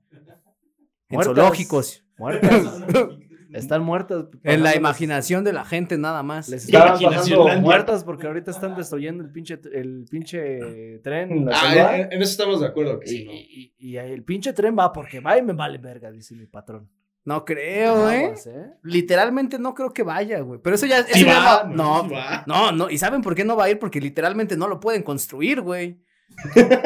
En 1.08 1.22
zoológicos. 1.22 2.04
Muertas. 2.18 2.82
Están 3.52 3.82
muertas. 3.82 4.24
En 4.42 4.62
la 4.62 4.74
imaginación 4.76 5.44
de 5.44 5.52
la 5.52 5.64
gente 5.64 5.98
nada 5.98 6.22
más. 6.22 6.48
Les 6.48 6.64
estaban 6.66 6.98
pasando 7.00 7.48
muertas 7.60 8.04
porque 8.04 8.26
ahorita 8.26 8.50
están 8.50 8.74
destruyendo 8.76 9.22
el 9.24 9.30
pinche, 9.30 9.58
el 9.72 10.04
pinche 10.10 10.98
tren. 11.02 11.30
en 11.32 11.44
la 11.46 11.52
Ah, 11.60 11.96
en, 11.98 12.12
en 12.12 12.22
eso 12.22 12.32
estamos 12.32 12.60
de 12.60 12.66
acuerdo. 12.66 12.98
Que 13.00 13.06
y, 13.06 13.08
sí, 13.16 13.24
¿no? 13.24 13.32
y- 13.32 13.74
y 13.78 13.96
el 13.96 14.24
pinche 14.24 14.52
tren 14.52 14.76
va 14.78 14.92
porque 14.92 15.20
va 15.20 15.36
y 15.38 15.42
me 15.42 15.52
vale 15.52 15.78
verga, 15.78 16.10
dice 16.10 16.34
mi 16.34 16.46
patrón. 16.46 16.88
No 17.24 17.44
creo, 17.44 18.10
¿eh? 18.10 18.24
Aguas, 18.24 18.46
¿eh? 18.48 18.72
Literalmente 18.82 19.56
no 19.58 19.74
creo 19.74 19.92
que 19.92 20.02
vaya, 20.02 20.40
güey. 20.40 20.58
Pero 20.60 20.74
eso 20.74 20.86
ya, 20.86 20.98
eso 20.98 21.08
Sí 21.12 21.24
ya 21.24 21.38
va, 21.38 21.62
va- 21.62 21.68
no, 21.68 22.02
no, 22.02 22.08
sí 22.08 22.14
va. 22.14 22.44
no, 22.48 22.72
no. 22.72 22.90
¿Y 22.90 22.98
saben 22.98 23.22
por 23.22 23.36
qué 23.36 23.44
no 23.44 23.54
va 23.56 23.64
a 23.66 23.70
ir? 23.70 23.78
Porque 23.78 24.00
literalmente 24.00 24.56
no 24.56 24.66
lo 24.66 24.80
pueden 24.80 25.04
construir, 25.04 25.60
güey. 25.60 26.01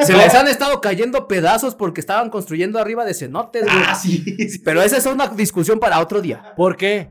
Se 0.05 0.13
les 0.13 0.33
han 0.35 0.47
estado 0.47 0.79
cayendo 0.81 1.27
pedazos 1.27 1.75
porque 1.75 2.01
estaban 2.01 2.29
construyendo 2.29 2.79
arriba 2.79 3.05
de 3.05 3.13
cenotes, 3.13 3.63
güey. 3.63 3.75
Ah, 3.85 3.95
sí. 3.95 4.23
sí. 4.49 4.59
Pero 4.65 4.81
esa 4.81 4.97
es 4.97 5.05
una 5.05 5.27
discusión 5.29 5.79
para 5.79 5.99
otro 5.99 6.21
día. 6.21 6.53
¿Por 6.55 6.77
qué? 6.77 7.09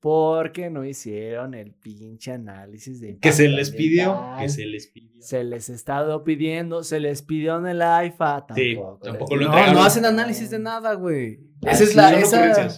Porque 0.00 0.68
no 0.68 0.84
hicieron 0.84 1.54
el 1.54 1.72
pinche 1.74 2.32
análisis 2.32 3.00
de 3.00 3.18
Que 3.18 3.30
se 3.32 3.46
les 3.46 3.70
pidió. 3.70 4.20
Que 4.40 4.48
se 4.48 4.66
les 4.66 4.88
pidió. 4.88 5.22
Se 5.22 5.44
les 5.44 5.70
ha 5.70 5.74
estado 5.74 6.24
pidiendo, 6.24 6.82
se 6.82 6.98
les 6.98 7.22
pidió 7.22 7.56
en 7.58 7.68
el 7.68 7.80
AIFA. 7.82 8.44
Sí, 8.56 8.74
Tampoco, 8.74 8.98
tampoco 9.00 9.36
les- 9.36 9.40
lo 9.46 9.52
entregaron. 9.52 9.74
no 9.76 9.84
hacen 9.84 10.04
análisis 10.04 10.50
de 10.50 10.58
nada, 10.58 10.94
güey. 10.94 11.38
Esa 11.62 11.84
es 11.84 11.90
sí, 11.90 11.96
la, 11.96 12.14
esa, 12.18 12.68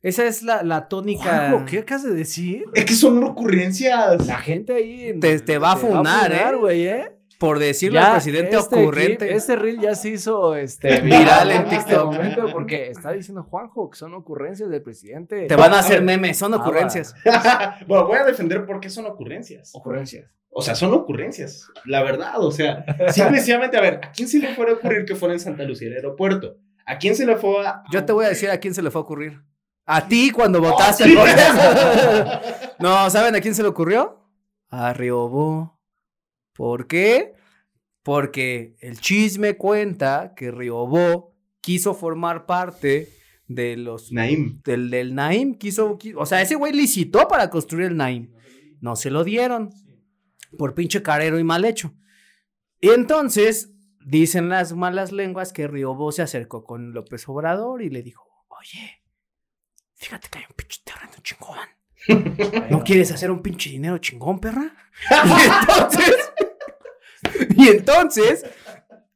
esa 0.00 0.24
es 0.24 0.42
la, 0.42 0.62
la 0.62 0.88
tónica. 0.88 1.50
Juanjo, 1.50 1.66
¿Qué 1.66 1.80
acabas 1.80 2.04
de 2.04 2.14
decir? 2.14 2.64
Es 2.72 2.86
que 2.86 2.94
son 2.94 3.22
ocurrencias. 3.24 4.26
La 4.26 4.38
gente 4.38 4.72
ahí. 4.72 5.12
Te- 5.20 5.40
te 5.40 5.58
va 5.58 5.72
a 5.72 5.76
funar, 5.76 6.32
¿eh? 6.32 6.56
güey, 6.58 6.86
¿eh? 6.86 7.12
Por 7.40 7.58
decirle 7.58 7.98
Ya, 7.98 8.06
al 8.08 8.12
presidente 8.12 8.54
este 8.56 8.76
ocurrente. 8.76 9.16
clip, 9.26 9.36
este 9.36 9.56
reel 9.56 9.80
ya 9.80 9.94
se 9.94 10.10
hizo 10.10 10.54
este, 10.54 11.00
Viral 11.00 11.50
en 11.50 11.62
este 11.62 11.76
TikTok. 11.78 12.04
momento 12.12 12.46
porque 12.52 12.90
está 12.90 13.12
diciendo 13.12 13.42
Juanjo 13.44 13.88
que 13.90 13.96
son 13.98 14.12
ocurrencias 14.14 14.68
del 14.70 14.82
presidente. 14.82 15.46
Te 15.46 15.56
van 15.56 15.72
a 15.72 15.76
A 15.76 15.80
hacer 15.80 16.02
memes, 16.02 16.36
son 16.38 16.52
Ah, 16.54 16.58
ocurrencias. 16.58 17.14
bueno, 17.88 18.06
voy 18.06 18.18
a 18.18 18.24
defender 18.24 18.64
por 18.66 18.78
qué 18.78 18.90
son 18.90 19.06
ocurrencias. 19.06 19.70
Ocurrencias. 19.74 20.30
O 20.50 20.62
sea, 20.62 20.74
son 20.74 20.92
ocurrencias. 20.92 21.66
La 21.86 22.02
verdad, 22.02 22.34
o 22.44 22.50
sea, 22.52 22.84
simplemente, 23.12 23.76
a 23.76 23.80
ver, 23.80 24.00
¿a 24.02 24.12
quién 24.12 24.28
se 24.28 24.38
le 24.38 24.54
fuera 24.54 24.72
a 24.72 24.74
ocurrir 24.74 25.04
que 25.06 25.14
fuera 25.16 25.32
en 25.32 25.40
Santa 25.40 25.62
Lucía 25.64 25.88
el 25.88 25.94
aeropuerto? 25.94 26.56
¿A 26.84 26.98
quién 26.98 27.16
se 27.16 27.24
le 27.24 27.36
fue 27.36 27.66
a.? 27.66 27.82
Yo 27.90 28.04
te 28.04 28.12
voy 28.12 28.26
a 28.26 28.28
decir 28.28 28.50
a 28.50 28.58
quién 28.58 28.74
se 28.74 28.82
le 28.82 28.90
fue 28.90 29.00
a 29.00 29.04
ocurrir. 29.04 29.40
A 29.86 30.06
ti 30.08 30.30
cuando 30.30 30.60
votaste 30.60 31.04
Oh, 31.04 31.06
sí. 31.06 31.16
por 31.16 31.28
eso. 31.28 32.40
No, 32.80 33.08
¿saben 33.10 33.34
a 33.34 33.40
quién 33.40 33.54
se 33.54 33.62
le 33.62 33.68
ocurrió? 33.68 34.18
A 34.68 34.92
Riobó. 34.92 35.79
¿Por 36.54 36.86
qué? 36.86 37.34
Porque 38.02 38.76
el 38.80 39.00
chisme 39.00 39.56
cuenta 39.56 40.34
que 40.36 40.50
Riobó 40.50 41.36
quiso 41.60 41.94
formar 41.94 42.46
parte 42.46 43.08
de 43.46 43.76
los 43.76 44.12
Naim. 44.12 44.60
del, 44.64 44.90
del 44.90 45.14
Naim 45.14 45.54
quiso, 45.54 45.98
qui- 45.98 46.14
o 46.16 46.24
sea, 46.24 46.40
ese 46.40 46.54
güey 46.54 46.72
licitó 46.72 47.28
para 47.28 47.50
construir 47.50 47.86
el 47.88 47.96
Naim. 47.96 48.32
No 48.80 48.96
se 48.96 49.10
lo 49.10 49.24
dieron. 49.24 49.70
Por 50.56 50.74
pinche 50.74 51.02
carero 51.02 51.38
y 51.38 51.44
mal 51.44 51.64
hecho. 51.64 51.94
Y 52.80 52.88
entonces, 52.90 53.72
dicen 54.04 54.48
las 54.48 54.72
malas 54.72 55.12
lenguas 55.12 55.52
que 55.52 55.68
Riobó 55.68 56.10
se 56.12 56.22
acercó 56.22 56.64
con 56.64 56.92
López 56.92 57.28
Obrador 57.28 57.82
y 57.82 57.90
le 57.90 58.02
dijo, 58.02 58.24
oye, 58.48 59.02
fíjate 59.96 60.28
que 60.30 60.38
hay 60.38 60.44
un 60.48 60.56
pinche 60.56 60.80
terreno 60.84 61.12
chingón. 61.22 61.58
¿No 62.70 62.82
quieres 62.84 63.12
hacer 63.12 63.30
un 63.30 63.42
pinche 63.42 63.68
dinero 63.70 63.98
chingón, 63.98 64.40
perra? 64.40 64.74
Y 65.10 65.70
entonces, 65.70 66.29
y 67.56 67.68
entonces 67.68 68.44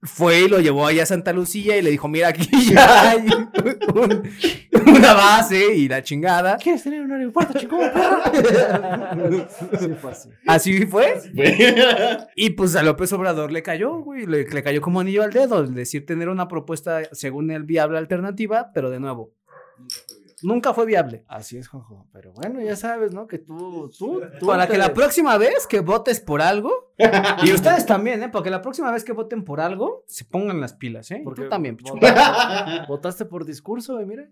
fue 0.02 0.40
y 0.42 0.48
lo 0.48 0.60
llevó 0.60 0.86
allá 0.86 1.04
a 1.04 1.06
Santa 1.06 1.32
Lucía 1.32 1.78
y 1.78 1.82
le 1.82 1.90
dijo, 1.90 2.08
mira, 2.08 2.28
aquí 2.28 2.46
ya 2.72 3.10
hay 3.10 3.26
un- 3.94 4.22
una 4.86 5.14
base 5.14 5.74
y 5.74 5.88
la 5.88 6.02
chingada. 6.02 6.58
¿Quieres 6.58 6.82
tener 6.82 7.00
un 7.00 7.12
aeropuerto, 7.12 7.58
chico? 7.58 7.78
sí, 9.80 9.88
fue 10.00 10.10
así. 10.10 10.28
Así 10.46 10.86
fue. 10.86 11.20
Y 12.36 12.50
pues 12.50 12.76
a 12.76 12.82
López 12.82 13.12
Obrador 13.12 13.52
le 13.52 13.62
cayó, 13.62 13.98
güey, 14.00 14.26
le, 14.26 14.44
le 14.46 14.62
cayó 14.62 14.80
como 14.80 15.00
anillo 15.00 15.22
al 15.22 15.32
dedo, 15.32 15.60
el 15.60 15.74
decir 15.74 16.06
tener 16.06 16.28
una 16.28 16.48
propuesta, 16.48 17.02
según 17.12 17.50
él, 17.50 17.64
viable 17.64 17.98
alternativa, 17.98 18.70
pero 18.74 18.90
de 18.90 19.00
nuevo, 19.00 19.32
nunca 20.42 20.74
fue 20.74 20.86
viable. 20.86 21.24
Así 21.28 21.56
es, 21.56 21.68
Juanjo. 21.68 22.06
Pero 22.12 22.32
bueno, 22.32 22.60
ya 22.60 22.76
sabes, 22.76 23.12
¿no? 23.12 23.26
Que 23.26 23.38
tú, 23.38 23.90
tú, 23.98 24.22
tú 24.38 24.46
Para 24.46 24.66
que 24.66 24.78
la 24.78 24.92
próxima 24.92 25.38
vez 25.38 25.66
que 25.66 25.80
votes 25.80 26.20
por 26.20 26.42
algo, 26.42 26.83
y 27.42 27.52
ustedes 27.52 27.86
también, 27.86 28.22
¿eh? 28.22 28.28
Para 28.28 28.42
que 28.44 28.50
la 28.50 28.62
próxima 28.62 28.90
vez 28.92 29.04
que 29.04 29.12
voten 29.12 29.44
por 29.44 29.60
algo, 29.60 30.04
se 30.06 30.24
pongan 30.24 30.60
las 30.60 30.74
pilas, 30.74 31.10
¿eh? 31.10 31.20
Porque 31.24 31.42
Tú 31.42 31.48
también, 31.48 31.76
pichu. 31.76 31.94
votaste, 31.94 32.86
votaste 32.88 33.24
por 33.24 33.44
discurso, 33.44 33.94
güey, 33.94 34.06
mire. 34.06 34.30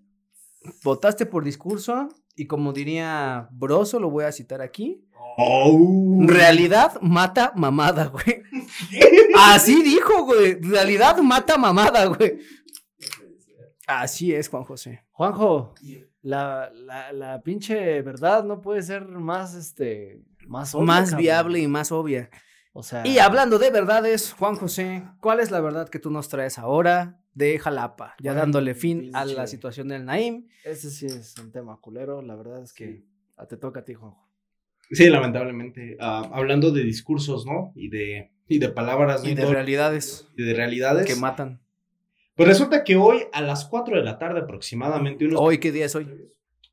Votaste 0.85 1.27
por 1.27 1.43
discurso, 1.45 2.09
y 2.37 2.47
como 2.47 2.73
diría 2.73 3.49
Broso, 3.51 3.99
lo 3.99 4.11
voy 4.11 4.25
a 4.25 4.33
citar 4.33 4.61
aquí, 4.63 5.05
Oh. 5.39 6.19
realidad 6.27 7.01
mata 7.01 7.53
mamada, 7.57 8.07
güey. 8.09 8.43
Así 9.39 9.83
dijo, 9.83 10.25
güey, 10.25 10.61
realidad 10.61 11.17
mata 11.19 11.57
mamada, 11.57 12.05
güey. 12.05 12.39
Así 13.87 14.33
es, 14.35 14.49
Juan 14.49 14.65
José. 14.65 15.05
Juanjo, 15.11 15.75
la, 16.23 16.71
la, 16.75 17.13
la 17.13 17.43
pinche 17.43 18.01
verdad 18.03 18.45
no 18.45 18.61
puede 18.61 18.83
ser 18.83 19.07
más, 19.09 19.55
este, 19.55 20.23
más 20.47 20.75
obvia, 20.75 20.87
más 20.87 21.11
cabrón. 21.11 21.19
viable 21.23 21.59
y 21.61 21.67
más 21.67 21.91
obvia. 21.93 22.31
O 22.75 22.83
sea, 22.83 23.07
Y 23.07 23.19
hablando 23.19 23.59
de 23.59 23.71
verdades, 23.71 24.33
Juan 24.39 24.55
José, 24.57 25.03
¿cuál 25.21 25.41
es 25.41 25.51
la 25.51 25.61
verdad 25.61 25.89
que 25.89 25.99
tú 25.99 26.11
nos 26.11 26.29
traes 26.29 26.59
ahora 26.59 27.21
de 27.35 27.59
Jalapa? 27.59 28.15
Ya 28.21 28.33
Ay, 28.33 28.37
dándole 28.39 28.75
fin 28.75 29.11
a 29.15 29.25
la 29.27 29.47
situación 29.47 29.89
del 29.89 30.05
Naim. 30.07 30.49
ese 30.65 30.91
sí 30.91 31.07
es 31.07 31.35
un 31.39 31.53
tema 31.53 31.79
culero. 31.81 32.23
La 32.23 32.35
verdad 32.35 32.63
es 32.63 32.73
que 32.73 33.05
ah, 33.37 33.47
te 33.47 33.57
toca 33.59 33.81
a 33.81 33.85
ti, 33.85 33.95
Juanjo. 33.95 34.27
Sí, 34.91 35.09
lamentablemente. 35.09 35.97
Ah, 36.01 36.31
hablando 36.33 36.71
de 36.71 36.83
discursos, 36.83 37.45
¿no? 37.47 37.73
Y 37.75 37.89
de, 37.89 38.33
y 38.49 38.59
de 38.59 38.69
palabras, 38.71 39.23
¿no? 39.23 39.29
Y 39.31 39.35
de 39.35 39.45
realidades 39.47 40.27
y 40.37 40.43
de 40.43 40.55
realidades. 40.55 41.07
que 41.07 41.15
matan. 41.17 41.61
Pues 42.35 42.49
resulta 42.49 42.83
que 42.85 42.97
hoy 42.97 43.25
a 43.35 43.43
las 43.43 43.67
4 43.67 43.97
de 43.99 44.03
la 44.03 44.19
tarde 44.19 44.41
aproximadamente, 44.41 45.27
unos 45.27 45.39
Hoy, 45.41 45.59
¿qué 45.59 45.71
día 45.73 45.85
es 45.85 45.95
hoy? 45.95 46.09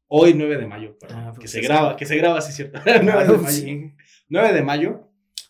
Hoy 0.08 0.34
9 0.34 0.58
de 0.58 0.66
mayo, 0.66 0.98
perdón, 0.98 1.20
Ah, 1.20 1.32
que 1.34 1.40
pues 1.42 1.52
se 1.52 1.62
graba, 1.62 1.96
que 1.98 2.06
se 2.06 2.16
graba, 2.16 2.40
sí 2.42 2.50
es 2.52 2.56
cierto. 2.56 2.80
9 2.86 3.02
de 3.04 3.38
mayo. 3.38 3.50
Sí. 3.50 3.94
9 4.30 4.54
de 4.54 4.62
mayo 4.64 5.09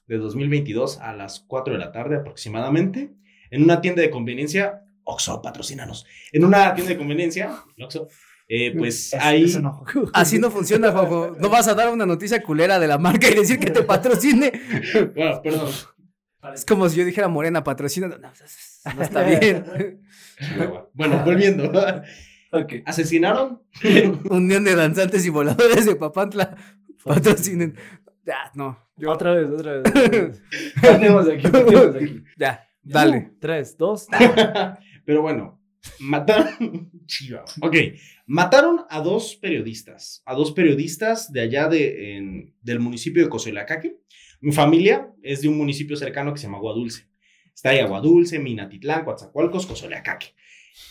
de 0.09 0.17
2022 0.17 0.99
a 0.99 1.13
las 1.13 1.39
4 1.47 1.73
de 1.73 1.79
la 1.79 1.91
tarde 1.93 2.17
aproximadamente, 2.17 3.11
en 3.51 3.63
una 3.63 3.79
tienda 3.79 4.01
de 4.01 4.09
conveniencia, 4.09 4.81
Oxxo, 5.05 5.41
patrocínanos. 5.41 6.05
En 6.33 6.43
una 6.43 6.73
tienda 6.75 6.91
de 6.93 6.97
conveniencia, 6.97 7.51
Oxxo, 7.81 8.09
eh, 8.47 8.73
pues 8.77 9.13
Eso- 9.13 9.17
ahí... 9.23 9.43
eso 9.45 9.59
no. 9.61 9.85
Así 10.13 10.39
no 10.39 10.51
funciona, 10.51 10.91
Juanjo. 10.91 11.35
No 11.39 11.49
vas 11.49 11.67
a 11.67 11.75
dar 11.75 11.93
una 11.93 12.05
noticia 12.05 12.41
culera 12.43 12.79
de 12.79 12.87
la 12.87 12.97
marca 12.97 13.29
y 13.29 13.35
decir 13.35 13.59
que 13.59 13.71
te 13.71 13.83
patrocine. 13.83 14.51
Bueno, 15.15 15.41
perdón. 15.41 15.69
Es 16.53 16.65
como 16.65 16.87
si 16.89 16.97
yo 16.97 17.05
dijera 17.05 17.27
Morena 17.27 17.63
patrocina. 17.63 18.07
No, 18.07 18.17
no, 18.17 18.31
no 18.95 19.01
está 19.03 19.23
bien. 19.23 19.99
Bueno, 20.93 21.21
volviendo. 21.23 21.71
Ok. 22.51 22.73
Asesinaron 22.85 23.61
Unión 24.29 24.63
de 24.63 24.75
danzantes 24.75 25.25
y 25.25 25.29
voladores 25.29 25.85
de 25.85 25.95
Papantla 25.95 26.55
patrocinen. 27.03 27.75
Ya, 28.29 28.51
no. 28.53 28.77
Yo- 28.95 29.09
Otra 29.11 29.33
vez, 29.33 29.49
otra 29.49 29.73
vez. 29.79 29.89
otra 29.89 30.07
vez. 30.07 30.43
Partemos 30.81 31.25
de 31.25 31.33
aquí, 31.33 31.47
partemos 31.47 31.93
de 31.95 31.99
aquí. 31.99 32.23
Ya, 32.37 32.69
dale. 32.83 33.31
Tres, 33.39 33.75
dos. 33.75 34.05
Pero 35.05 35.23
bueno, 35.23 35.59
mataron. 35.99 36.91
Chiva. 37.07 37.43
Ok. 37.61 37.75
Mataron 38.27 38.81
a 38.87 39.01
dos 39.01 39.35
periodistas. 39.35 40.21
A 40.27 40.35
dos 40.35 40.51
periodistas 40.51 41.31
de 41.31 41.41
allá 41.41 41.67
de, 41.67 42.17
en- 42.17 42.53
del 42.61 42.79
municipio 42.79 43.23
de 43.23 43.29
Cozoleacaque. 43.29 43.97
Mi 44.41 44.51
familia 44.51 45.11
es 45.23 45.41
de 45.41 45.47
un 45.49 45.57
municipio 45.57 45.95
cercano 45.97 46.31
que 46.31 46.37
se 46.39 46.45
llama 46.45 46.57
Agua 46.59 46.73
Dulce. 46.73 47.07
Está 47.55 47.71
ahí 47.71 47.79
Agua 47.79 47.99
Dulce, 47.99 48.37
Minatitlán, 48.37 49.05
Coatzacoalcos, 49.05 49.65
Cozoleacaque. 49.65 50.27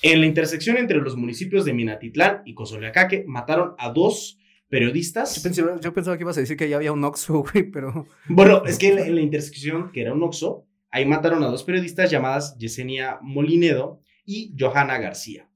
En 0.02 0.20
la 0.20 0.26
intersección 0.26 0.76
entre 0.76 0.98
los 0.98 1.16
municipios 1.16 1.64
de 1.64 1.72
Minatitlán 1.72 2.42
y 2.44 2.54
Cozoleacaque 2.54 3.24
mataron 3.28 3.74
a 3.78 3.90
dos 3.90 4.37
periodistas. 4.68 5.34
Yo, 5.36 5.42
pensé- 5.50 5.80
yo 5.80 5.92
pensaba 5.92 6.16
que 6.16 6.22
ibas 6.24 6.36
a 6.36 6.40
decir 6.40 6.56
que 6.56 6.68
ya 6.68 6.76
había 6.76 6.92
un 6.92 7.04
Oxxo, 7.04 7.42
güey, 7.52 7.70
pero... 7.70 8.06
Bueno, 8.28 8.62
es 8.64 8.78
que 8.78 8.88
en 8.88 8.96
la, 8.96 9.06
en 9.06 9.14
la 9.14 9.20
intersección, 9.20 9.90
que 9.92 10.02
era 10.02 10.12
un 10.12 10.22
Oxxo, 10.22 10.66
ahí 10.90 11.04
mataron 11.06 11.42
a 11.42 11.48
dos 11.48 11.64
periodistas 11.64 12.10
llamadas 12.10 12.56
Yesenia 12.58 13.18
Molinedo 13.22 14.00
y 14.24 14.54
Johanna 14.58 14.98
García. 14.98 15.48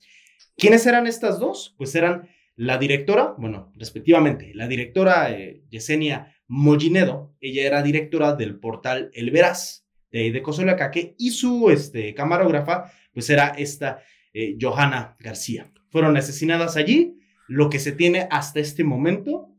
¿Quiénes 0.56 0.86
eran 0.86 1.06
estas 1.06 1.38
dos? 1.38 1.74
Pues 1.78 1.94
eran 1.94 2.28
la 2.56 2.78
directora, 2.78 3.34
bueno, 3.38 3.72
respectivamente, 3.76 4.52
la 4.54 4.68
directora 4.68 5.30
eh, 5.32 5.62
Yesenia 5.70 6.34
Molinedo, 6.46 7.34
ella 7.40 7.66
era 7.66 7.82
directora 7.82 8.34
del 8.34 8.58
portal 8.58 9.10
El 9.14 9.30
Veraz, 9.30 9.86
de 10.10 10.30
de 10.30 11.14
y 11.18 11.30
su 11.30 11.70
este, 11.70 12.12
camarógrafa, 12.14 12.92
pues 13.14 13.30
era 13.30 13.48
esta 13.48 14.02
eh, 14.34 14.56
Johanna 14.60 15.16
García. 15.18 15.72
Fueron 15.90 16.16
asesinadas 16.16 16.76
allí, 16.76 17.18
lo 17.52 17.68
que 17.68 17.78
se 17.78 17.92
tiene 17.92 18.28
hasta 18.30 18.60
este 18.60 18.82
momento 18.82 19.50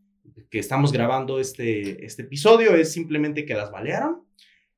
que 0.50 0.58
estamos 0.58 0.92
grabando 0.92 1.40
este, 1.40 2.04
este 2.04 2.24
episodio 2.24 2.74
es 2.76 2.92
simplemente 2.92 3.46
que 3.46 3.54
las 3.54 3.72
balearon. 3.72 4.24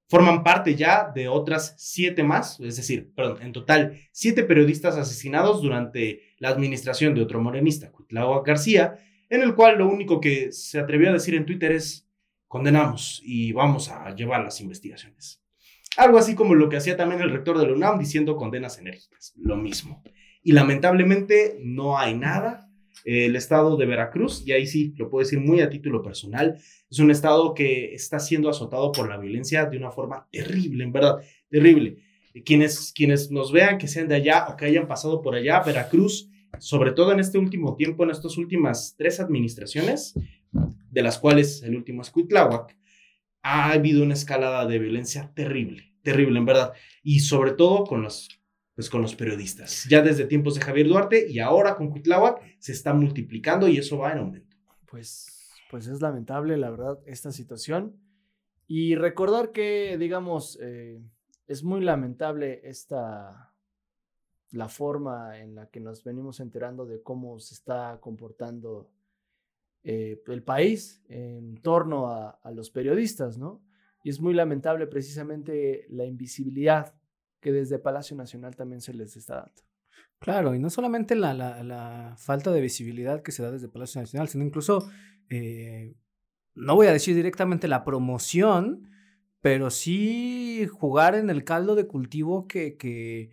Forman 0.10 0.44
parte 0.44 0.76
ya 0.76 1.12
de 1.16 1.30
otras 1.30 1.76
siete 1.78 2.24
más, 2.24 2.60
es 2.60 2.76
decir, 2.76 3.14
perdón, 3.16 3.42
en 3.42 3.54
total, 3.54 3.98
siete 4.12 4.44
periodistas 4.44 4.98
asesinados 4.98 5.62
durante 5.62 6.24
la 6.40 6.50
administración 6.50 7.16
de 7.16 7.22
otro 7.22 7.42
morenista, 7.42 7.90
Cuitlagua 7.90 8.44
García, 8.46 8.98
en 9.30 9.42
el 9.42 9.56
cual 9.56 9.78
lo 9.78 9.88
único 9.88 10.20
que 10.20 10.52
se 10.52 10.78
atrevió 10.78 11.10
a 11.10 11.14
decir 11.14 11.36
en 11.36 11.46
Twitter 11.46 11.72
es 11.72 12.10
condenamos 12.50 13.22
y 13.24 13.54
vamos 13.54 13.90
a 13.90 14.14
llevar 14.14 14.44
las 14.44 14.60
investigaciones. 14.60 15.42
Algo 15.96 16.18
así 16.18 16.36
como 16.36 16.54
lo 16.54 16.68
que 16.68 16.78
hacía 16.78 16.98
también 16.98 17.22
el 17.22 17.32
rector 17.32 17.58
de 17.58 17.68
la 17.68 17.74
UNAM 17.74 17.98
diciendo 17.98 18.36
condenas 18.36 18.78
enérgicas, 18.78 19.34
lo 19.38 19.56
mismo. 19.56 20.04
Y 20.44 20.52
lamentablemente 20.52 21.58
no 21.64 21.98
hay 21.98 22.14
nada 22.14 22.65
el 23.06 23.36
estado 23.36 23.78
de 23.78 23.86
Veracruz, 23.86 24.44
y 24.46 24.52
ahí 24.52 24.66
sí, 24.66 24.94
lo 24.98 25.10
puedo 25.10 25.24
decir 25.24 25.40
muy 25.40 25.62
a 25.62 25.70
título 25.70 26.02
personal, 26.02 26.58
es 26.90 27.00
un 27.00 27.12
estado 27.12 27.54
que 27.54 27.94
está 27.94 28.20
siendo 28.20 28.50
azotado 28.50 28.92
por 28.92 29.08
la 29.08 29.18
violencia 29.18 29.66
de 29.66 29.78
una 29.78 29.92
forma 29.92 30.28
terrible, 30.32 30.84
en 30.84 30.92
verdad, 30.92 31.18
terrible. 31.48 31.98
Quienes, 32.44 32.92
quienes 32.94 33.32
nos 33.32 33.52
vean 33.52 33.78
que 33.78 33.88
sean 33.88 34.08
de 34.08 34.16
allá 34.16 34.48
o 34.50 34.58
que 34.58 34.66
hayan 34.66 34.88
pasado 34.88 35.22
por 35.22 35.36
allá, 35.36 35.62
Veracruz, 35.62 36.30
sobre 36.60 36.92
todo 36.92 37.12
en 37.12 37.20
este 37.20 37.38
último 37.38 37.76
tiempo, 37.76 38.04
en 38.04 38.10
estas 38.10 38.38
últimas 38.38 38.96
tres 38.98 39.20
administraciones, 39.20 40.16
de 40.52 41.02
las 41.02 41.20
cuales 41.20 41.62
el 41.64 41.76
último 41.76 42.02
es 42.02 42.10
Cuitláhuac, 42.10 42.76
ha 43.44 43.72
habido 43.72 44.02
una 44.02 44.16
escalada 44.16 44.66
de 44.66 44.80
violencia 44.80 45.32
terrible, 45.36 45.94
terrible, 46.02 46.40
en 46.40 46.46
verdad. 46.46 46.74
Y 47.04 47.20
sobre 47.20 47.52
todo 47.52 47.84
con 47.84 48.02
los, 48.02 48.35
pues 48.76 48.90
con 48.90 49.02
los 49.02 49.16
periodistas. 49.16 49.88
Ya 49.90 50.02
desde 50.02 50.26
tiempos 50.26 50.56
de 50.56 50.62
Javier 50.62 50.88
Duarte 50.88 51.26
y 51.30 51.40
ahora 51.40 51.76
con 51.78 51.90
Cuitláhuac 51.90 52.42
se 52.60 52.74
está 52.74 52.94
multiplicando 52.94 53.68
y 53.70 53.78
eso 53.78 53.98
va 53.98 54.12
en 54.12 54.20
aumento. 54.20 54.58
Pues, 54.86 55.50
pues 55.72 55.88
es 55.88 56.02
lamentable, 56.02 56.58
la 56.58 56.70
verdad, 56.70 57.00
esta 57.06 57.32
situación. 57.32 57.96
Y 58.68 58.96
recordar 58.96 59.52
que, 59.54 59.98
digamos, 59.98 60.60
eh, 60.62 61.02
es 61.48 61.64
muy 61.64 61.82
lamentable 61.82 62.62
esta 62.64 63.54
la 64.52 64.70
forma 64.70 65.38
en 65.40 65.56
la 65.56 65.70
que 65.70 65.80
nos 65.80 66.04
venimos 66.04 66.40
enterando 66.40 66.86
de 66.86 67.02
cómo 67.02 67.40
se 67.40 67.56
está 67.56 67.98
comportando 68.00 68.90
eh, 69.84 70.22
el 70.28 70.44
país 70.44 71.04
en 71.10 71.58
torno 71.62 72.08
a, 72.08 72.30
a, 72.42 72.52
los 72.52 72.70
periodistas, 72.70 73.38
¿no? 73.38 73.62
Y 74.04 74.10
es 74.10 74.22
muy 74.22 74.34
lamentable 74.34 74.88
precisamente 74.88 75.86
la 75.90 76.06
invisibilidad 76.06 76.96
que 77.46 77.52
desde 77.52 77.78
Palacio 77.78 78.18
Nacional 78.18 78.56
también 78.56 78.82
se 78.82 78.92
les 78.92 79.16
está 79.16 79.36
dando. 79.36 79.62
Claro, 80.18 80.56
y 80.56 80.60
no 80.60 80.72
solamente 80.72 81.14
la, 81.14 81.32
la, 81.36 82.16
falta 82.18 82.52
de 82.52 82.60
visibilidad 82.60 83.22
que 83.22 83.32
se 83.32 83.44
da 83.44 83.52
desde 83.52 83.68
Palacio 83.68 84.02
Nacional, 84.02 84.28
sino 84.28 84.44
incluso, 84.44 84.90
eh, 85.30 85.94
no 86.56 86.74
voy 86.74 86.88
a 86.88 86.92
decir 86.92 87.16
directamente 87.16 87.68
la 87.68 87.84
promoción, 87.84 88.90
pero 89.42 89.70
sí 89.70 90.66
jugar 90.72 91.14
en 91.14 91.30
el 91.30 91.44
caldo 91.44 91.76
de 91.76 91.86
cultivo 91.86 92.48
que, 92.48 92.78
que 92.78 93.32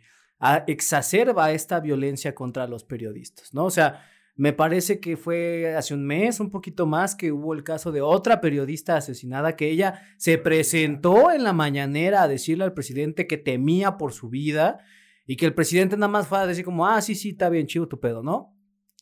exacerba 0.67 1.53
esta 1.53 1.81
violencia 1.81 2.35
contra 2.35 2.67
los 2.67 2.85
periodistas, 2.85 3.55
¿no? 3.55 3.65
O 3.65 3.71
sea, 3.71 4.05
me 4.35 4.53
parece 4.53 4.99
que 4.99 5.17
fue 5.17 5.75
hace 5.77 5.95
un 5.95 6.07
mes, 6.07 6.41
un 6.41 6.51
poquito 6.51 6.87
más, 6.87 7.15
que 7.15 7.33
hubo 7.33 7.53
el 7.53 7.65
caso 7.65 7.93
de 7.93 8.01
otra 8.01 8.41
periodista 8.41 8.97
asesinada 8.97 9.57
que 9.57 9.69
ella 9.71 10.03
se 10.17 10.39
presentó 10.39 11.31
en 11.31 11.45
la 11.45 11.53
mañanera 11.53 12.23
a 12.23 12.29
decirle 12.29 12.65
al 12.65 12.73
presidente 12.73 13.27
que 13.27 13.37
temía 13.37 13.99
por 13.99 14.13
su 14.13 14.31
vida 14.31 14.79
y 15.27 15.37
que 15.37 15.47
el 15.47 15.55
presidente 15.55 15.97
nada 15.97 16.09
más 16.09 16.27
fue 16.27 16.39
a 16.39 16.47
decir 16.47 16.65
como, 16.65 16.87
ah, 16.87 17.01
sí, 17.03 17.15
sí, 17.15 17.31
está 17.31 17.51
bien 17.51 17.67
chido 17.67 17.89
tu 17.89 18.01
pedo, 18.01 18.23
¿no? 18.23 18.57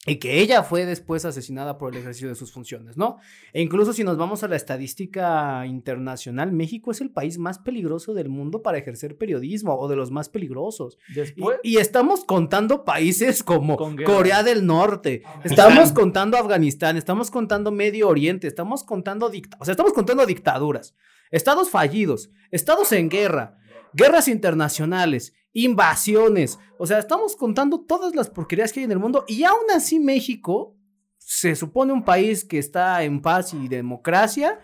Y 0.07 0.17
que 0.17 0.41
ella 0.41 0.63
fue 0.63 0.87
después 0.87 1.27
asesinada 1.27 1.77
por 1.77 1.93
el 1.93 2.01
ejercicio 2.01 2.29
de 2.29 2.35
sus 2.35 2.53
funciones, 2.53 2.97
¿no? 2.97 3.19
E 3.53 3.61
incluso 3.61 3.93
si 3.93 4.03
nos 4.03 4.17
vamos 4.17 4.43
a 4.43 4.49
la 4.49 4.57
estadística 4.57 5.67
internacional, 5.67 6.53
México 6.53 6.91
es 6.91 7.03
el 7.03 7.11
país 7.11 7.37
más 7.37 7.59
peligroso 7.59 8.15
del 8.15 8.31
mundo 8.31 8.63
para 8.63 8.79
ejercer 8.79 9.19
periodismo 9.19 9.79
o 9.79 9.89
de 9.89 9.97
los 9.97 10.11
más 10.11 10.31
peligrosos. 10.31 10.97
Y, 11.15 11.75
y, 11.75 11.77
estamos 11.77 12.25
contando 12.25 12.85
países 12.85 13.43
como 13.43 13.77
Corea 13.77 14.43
del 14.43 14.65
Norte, 14.65 15.23
estamos 15.45 15.93
contando 15.93 16.39
Afganistán, 16.39 16.97
estamos 16.97 17.31
contando 17.31 17.71
Medio 17.71 18.09
Oriente, 18.09 18.47
estamos 18.47 18.85
contando 18.85 19.27
o 19.59 19.65
sea, 19.67 19.73
estamos 19.73 19.93
contando 19.93 20.25
dictaduras, 20.25 20.95
estados 21.31 21.69
fallidos, 21.69 22.31
estados 22.51 22.93
en 22.93 23.11
guerra, 23.11 23.59
guerras 23.93 24.29
internacionales, 24.29 25.35
invasiones. 25.53 26.59
O 26.79 26.87
sea, 26.87 26.99
estamos 26.99 27.37
contando 27.37 27.81
todas 27.81 28.15
las 28.15 28.31
porquerías 28.31 28.73
que 28.73 28.81
hay 28.81 28.85
en 28.85 28.93
el 28.93 28.99
mundo 28.99 29.25
y 29.29 29.45
aún 29.45 29.71
así 29.75 29.99
México 29.99 30.77
se 31.19 31.55
supone 31.55 31.93
un 31.93 32.05
país 32.05 32.45
que 32.45 32.59
está 32.59 33.03
en 33.05 33.23
paz 33.23 33.55
y 33.55 33.69
democracia, 33.69 34.59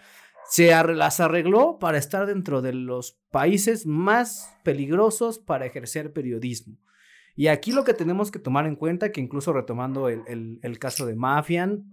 se 0.49 0.71
las 0.71 1.21
arregló 1.21 1.79
para 1.79 1.99
estar 1.99 2.27
dentro 2.27 2.63
de 2.63 2.73
los 2.73 3.19
países 3.31 3.87
más 3.87 4.57
peligrosos 4.65 5.39
para 5.39 5.67
ejercer 5.67 6.13
periodismo. 6.13 6.79
Y 7.37 7.49
aquí 7.49 7.73
lo 7.73 7.85
que 7.85 7.93
tenemos 7.93 8.31
que 8.31 8.39
tomar 8.39 8.67
en 8.67 8.77
cuenta, 8.77 9.13
que 9.13 9.21
incluso 9.21 9.53
retomando 9.53 10.09
el, 10.09 10.23
el, 10.27 10.59
el 10.63 10.79
caso 10.79 11.05
de 11.05 11.15
Mafian, 11.15 11.91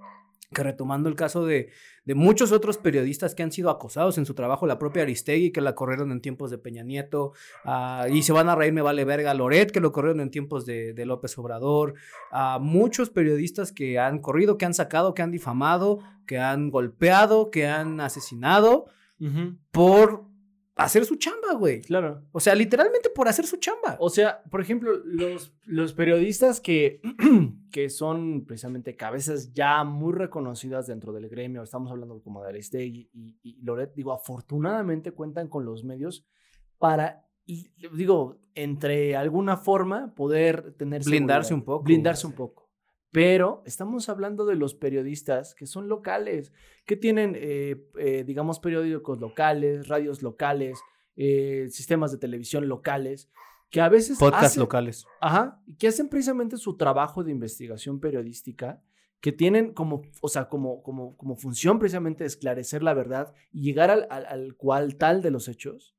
que 0.54 0.64
retomando 0.64 1.10
el 1.10 1.16
caso 1.16 1.46
de, 1.46 1.70
de, 2.06 2.16
muchos 2.16 2.52
otros 2.52 2.78
periodistas 2.78 3.36
que 3.36 3.44
han 3.44 3.52
sido 3.52 3.70
acosados 3.70 4.18
en 4.18 4.26
su 4.26 4.34
trabajo, 4.34 4.68
la 4.68 4.80
propia 4.80 5.04
Aristegui, 5.04 5.52
que 5.52 5.62
la 5.62 5.76
corrieron 5.76 6.12
en 6.12 6.22
tiempos 6.22 6.52
de 6.52 6.58
Peña 6.58 6.84
Nieto, 6.84 7.34
uh, 7.66 8.08
y 8.12 8.24
se 8.24 8.32
van 8.32 8.50
a 8.50 8.56
reír, 8.56 8.74
me 8.74 8.82
vale 8.82 9.04
verga, 9.06 9.34
Loret, 9.34 9.72
que 9.72 9.80
lo 9.80 9.92
corrieron 9.92 10.22
en 10.22 10.32
tiempos 10.32 10.66
de, 10.66 10.94
de 10.94 11.06
López 11.06 11.38
Obrador, 11.38 11.96
a 12.32 12.58
uh, 12.58 12.60
muchos 12.62 13.10
periodistas 13.10 13.72
que 13.72 14.00
han 14.00 14.20
corrido, 14.20 14.58
que 14.58 14.66
han 14.66 14.74
sacado, 14.74 15.14
que 15.14 15.22
han 15.22 15.32
difamado, 15.32 16.00
que 16.28 16.40
han 16.40 16.70
golpeado, 16.70 17.52
que 17.52 17.68
han 17.68 18.00
asesinado, 18.00 18.86
uh 19.20 19.26
-huh. 19.26 19.58
por 19.72 20.33
hacer 20.76 21.06
su 21.06 21.16
chamba, 21.16 21.54
güey. 21.54 21.82
Claro. 21.82 22.24
O 22.32 22.40
sea, 22.40 22.56
literalmente 22.56 23.10
por 23.10 23.28
hacer 23.28 23.46
su 23.46 23.58
chamba. 23.58 23.96
O 24.00 24.10
sea, 24.10 24.42
por 24.50 24.62
ejemplo, 24.62 24.92
los, 25.06 25.54
los 25.66 25.94
periodistas 25.94 26.60
que, 26.60 27.02
que 27.72 27.90
son 27.90 28.46
precisamente 28.46 28.96
cabezas 28.96 29.54
ya 29.54 29.84
muy 29.84 30.14
reconocidas 30.14 30.88
dentro 30.88 31.14
del 31.14 31.30
gremio, 31.30 31.64
estamos 31.64 31.92
hablando 31.92 32.22
como 32.22 32.42
de 32.42 32.50
Aristegui 32.50 33.10
y, 33.14 33.38
y 33.44 33.62
Loret, 33.62 33.94
digo, 33.94 34.14
afortunadamente 34.14 35.12
cuentan 35.12 35.48
con 35.48 35.66
los 35.66 35.84
medios 35.84 36.26
para, 36.78 37.26
y, 37.46 37.70
digo, 37.96 38.40
entre 38.56 39.16
alguna 39.16 39.58
forma 39.58 40.14
poder 40.16 40.74
tener... 40.74 41.04
Blindarse 41.04 41.50
seguridad, 41.50 41.62
un 41.62 41.66
poco. 41.66 41.84
Blindarse 41.84 42.28
un 42.28 42.34
poco. 42.34 42.63
Pero 43.14 43.62
estamos 43.68 44.10
hablando 44.10 44.44
de 44.44 44.56
los 44.56 44.74
periodistas 44.74 45.54
que 45.54 45.68
son 45.68 45.88
locales, 45.88 46.52
que 46.84 46.98
tienen, 46.98 47.38
eh, 47.38 47.88
eh, 48.00 48.24
digamos, 48.26 48.60
periódicos 48.60 49.22
locales, 49.22 49.88
radios 49.88 50.24
locales, 50.24 50.80
eh, 51.16 51.68
sistemas 51.70 52.12
de 52.12 52.18
televisión 52.18 52.68
locales, 52.68 53.30
que 53.70 53.82
a 53.82 53.88
veces... 53.88 54.18
Podcasts 54.18 54.58
locales. 54.58 55.06
Ajá, 55.22 55.62
que 55.78 55.90
hacen 55.90 56.10
precisamente 56.10 56.58
su 56.58 56.76
trabajo 56.76 57.24
de 57.24 57.30
investigación 57.30 58.00
periodística, 58.00 58.82
que 59.22 59.32
tienen 59.32 59.74
como, 59.74 60.02
o 60.20 60.28
sea, 60.28 60.50
como, 60.50 60.82
como, 60.82 61.16
como 61.16 61.36
función 61.36 61.78
precisamente 61.78 62.26
esclarecer 62.26 62.82
la 62.82 62.96
verdad 62.96 63.36
y 63.52 63.62
llegar 63.62 63.92
al, 63.92 64.08
al, 64.10 64.26
al 64.26 64.56
cual 64.56 64.96
tal 64.96 65.22
de 65.22 65.30
los 65.30 65.48
hechos, 65.48 65.96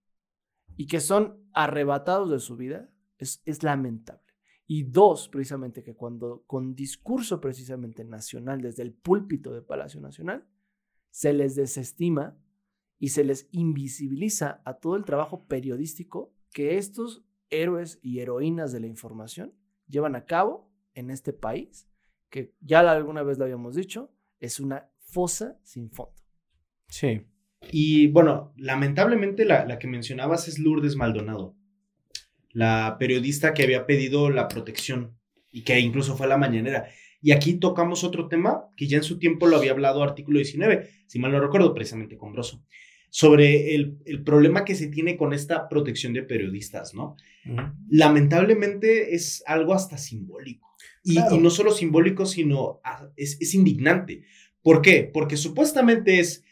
y 0.77 0.89
que 0.89 0.99
son 0.99 1.39
arrebatados 1.53 2.29
de 2.29 2.41
su 2.41 2.57
vida, 2.57 2.91
es, 3.19 3.41
es 3.45 3.62
lamentable. 3.62 4.24
Y 4.67 4.85
dos, 4.85 5.29
precisamente 5.29 5.83
que 5.83 5.95
cuando 5.95 6.45
con 6.47 6.75
discurso 6.75 7.41
precisamente 7.41 8.05
nacional 8.05 8.62
desde 8.62 8.83
el 8.83 8.93
púlpito 8.93 9.53
de 9.53 9.62
Palacio 9.62 10.01
Nacional, 10.01 10.47
se 11.11 11.33
les 11.33 11.55
desestima 11.55 12.37
y 12.99 13.09
se 13.09 13.25
les 13.25 13.49
invisibiliza 13.53 14.62
a 14.65 14.75
todo 14.75 14.97
el 14.97 15.05
trabajo 15.05 15.47
periodístico 15.47 16.35
que 16.53 16.79
estos 16.79 17.25
héroes 17.51 17.99
y 18.03 18.21
heroínas 18.21 18.73
de 18.73 18.81
la 18.81 18.87
información 18.87 19.53
llevan 19.87 20.17
a 20.17 20.25
cabo 20.25 20.73
en 20.95 21.11
este 21.11 21.33
país, 21.33 21.89
que 22.31 22.55
ya 22.61 22.81
alguna 22.81 23.23
vez 23.23 23.39
lo 23.39 23.45
habíamos 23.45 23.75
dicho, 23.75 24.11
es 24.41 24.61
una 24.61 24.91
fosa 24.99 25.59
sin 25.62 25.91
fondo. 25.91 26.15
Sí. 26.89 27.27
Y 27.71 28.09
bueno, 28.09 28.53
lamentablemente 28.57 29.45
la, 29.45 29.67
la 29.67 29.79
que 29.79 29.89
mencionabas 29.89 30.49
es 30.49 30.59
Lourdes 30.59 30.97
Maldonado 30.97 31.55
la 32.55 32.97
periodista 32.99 33.53
que 33.53 33.65
había 33.65 33.85
pedido 33.85 34.31
la 34.31 34.49
protección 34.49 35.19
y 35.51 35.63
que 35.63 35.79
incluso 35.79 36.17
fue 36.17 36.27
a 36.27 36.31
la 36.31 36.39
mañanera. 36.39 36.87
Y 37.21 37.33
aquí 37.33 37.55
tocamos 37.55 38.05
otro 38.05 38.29
tema 38.29 38.65
que 38.77 38.87
ya 38.87 38.97
en 38.97 39.03
su 39.03 39.19
tiempo 39.19 39.47
lo 39.47 39.57
había 39.57 39.73
hablado 39.73 40.03
artículo 40.03 40.39
19, 40.39 40.89
si 41.07 41.19
mal 41.19 41.33
no 41.33 41.41
recuerdo, 41.41 41.75
precisamente 41.75 42.17
con 42.17 42.33
Broso, 42.33 42.65
sobre 43.11 43.75
el, 43.75 43.99
el 44.07 44.23
problema 44.23 44.65
que 44.65 44.75
se 44.75 44.89
tiene 44.89 45.17
con 45.17 45.33
esta 45.33 45.69
protección 45.69 46.13
de 46.13 46.23
periodistas, 46.23 46.95
¿no? 46.95 47.17
Uh 47.47 47.51
-huh. 47.51 47.75
Lamentablemente 47.89 49.15
es 49.15 49.43
algo 49.47 49.75
hasta 49.75 49.99
simbólico. 49.99 50.75
Y, 51.03 51.15
claro. 51.15 51.37
y 51.37 51.39
no 51.39 51.51
solo 51.51 51.73
simbólico, 51.73 52.25
sino 52.25 52.81
es, 53.17 53.37
es 53.41 53.55
indignante. 53.55 54.23
¿Por 54.63 54.81
qué? 54.81 55.11
Porque 55.13 55.37
supuestamente 55.37 56.21
es, 56.21 56.45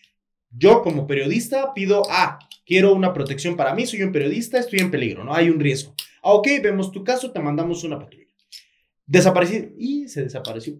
yo 0.56 0.82
como 0.82 1.06
periodista 1.06 1.72
pido, 1.74 2.02
ah, 2.10 2.38
quiero 2.66 2.94
una 2.94 3.12
protección 3.12 3.56
para 3.56 3.74
mí, 3.74 3.86
soy 3.86 4.02
un 4.02 4.12
periodista, 4.12 4.58
estoy 4.58 4.80
en 4.80 4.90
peligro, 4.90 5.24
¿no? 5.24 5.34
Hay 5.34 5.50
un 5.50 5.60
riesgo. 5.60 5.94
Ah, 6.22 6.32
ok, 6.32 6.48
vemos 6.62 6.92
tu 6.92 7.02
caso, 7.04 7.32
te 7.32 7.40
mandamos 7.40 7.84
una 7.84 7.98
patrulla. 7.98 8.26
Desapareció 9.06 9.70
y 9.76 10.08
se 10.08 10.22
desapareció. 10.22 10.74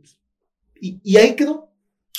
Y, 0.81 1.01
y 1.03 1.16
ahí 1.16 1.35
quedó. 1.35 1.70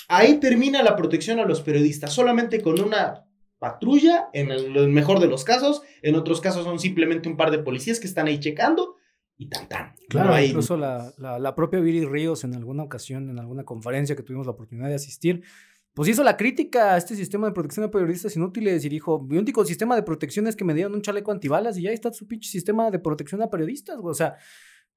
Ahí 0.08 0.39
termina 0.39 0.84
la 0.84 0.95
protección 0.95 1.39
a 1.39 1.45
los 1.45 1.62
periodistas, 1.62 2.14
solamente 2.14 2.62
con 2.62 2.80
una 2.80 3.26
patrulla, 3.60 4.28
en 4.34 4.51
el, 4.51 4.76
el, 4.76 4.89
mejor 4.89 5.20
de 5.22 5.28
los 5.28 5.45
casos, 5.45 5.84
en 6.01 6.16
otros 6.16 6.41
casos 6.41 6.66
son 6.66 6.80
simplemente 6.80 7.30
un 7.30 7.38
par 7.38 7.49
de 7.49 7.60
policías 7.60 7.99
que 7.99 8.08
están 8.08 8.28
ahí 8.28 8.39
checando 8.39 8.97
y 9.38 9.47
tan 9.47 9.70
tan. 9.70 9.95
Claro, 10.10 10.30
no 10.30 10.36
hay... 10.36 10.47
incluso 10.47 10.76
la, 10.76 11.14
la, 11.18 11.39
la, 11.39 11.56
propia 11.56 11.80
Viri 11.80 12.06
Ríos 12.06 12.43
en 12.43 12.56
alguna 12.56 12.84
ocasión, 12.84 13.30
en 13.30 13.39
alguna 13.39 13.64
conferencia 13.64 14.18
que 14.18 14.24
tuvimos 14.24 14.45
la 14.45 14.51
oportunidad 14.51 14.89
de 14.89 14.95
asistir, 14.95 15.43
pues 15.94 16.10
hizo 16.10 16.24
la 16.24 16.38
crítica 16.38 16.94
a 16.94 16.98
este 16.98 17.16
sistema 17.16 17.48
de 17.48 17.54
protección 17.54 17.86
de 17.86 17.91
periodistas 17.91 18.36
inútiles 18.36 18.84
y 18.84 18.89
dijo, 18.89 19.22
mi 19.22 19.38
único 19.38 19.64
sistema 19.64 19.96
de 19.96 20.04
protección 20.04 20.48
es 20.48 20.56
que 20.56 20.64
me 20.64 20.74
dieron 20.74 20.96
un 20.96 21.02
chaleco 21.02 21.32
antibalas 21.32 21.78
y 21.78 21.84
ya 21.84 21.91
está 21.91 22.12
su 22.12 22.28
pinche 22.28 22.50
sistema 22.50 22.89
de 22.89 22.98
protección 22.98 23.41
a 23.44 23.50
periodistas. 23.50 24.00
O 24.02 24.14
sea, 24.14 24.38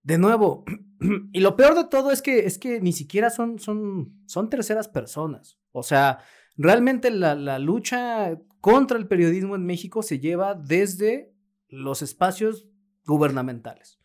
de 0.02 0.16
nuevo, 0.16 0.64
y 1.32 1.40
lo 1.40 1.54
peor 1.54 1.74
de 1.74 1.84
todo 1.84 2.10
es 2.10 2.22
que, 2.22 2.46
es 2.46 2.58
que 2.58 2.80
ni 2.80 2.92
siquiera 2.92 3.28
son, 3.28 3.58
son, 3.58 4.22
son 4.26 4.48
terceras 4.48 4.88
personas. 4.88 5.58
O 5.70 5.82
sea, 5.82 6.20
realmente 6.56 7.10
la, 7.10 7.34
la 7.34 7.58
lucha 7.58 8.38
contra 8.62 8.96
el 8.96 9.06
periodismo 9.06 9.54
en 9.54 9.66
México 9.66 10.02
se 10.02 10.18
lleva 10.18 10.54
desde 10.54 11.34
los 11.68 12.00
espacios 12.00 12.68
gubernamentales. 13.04 13.98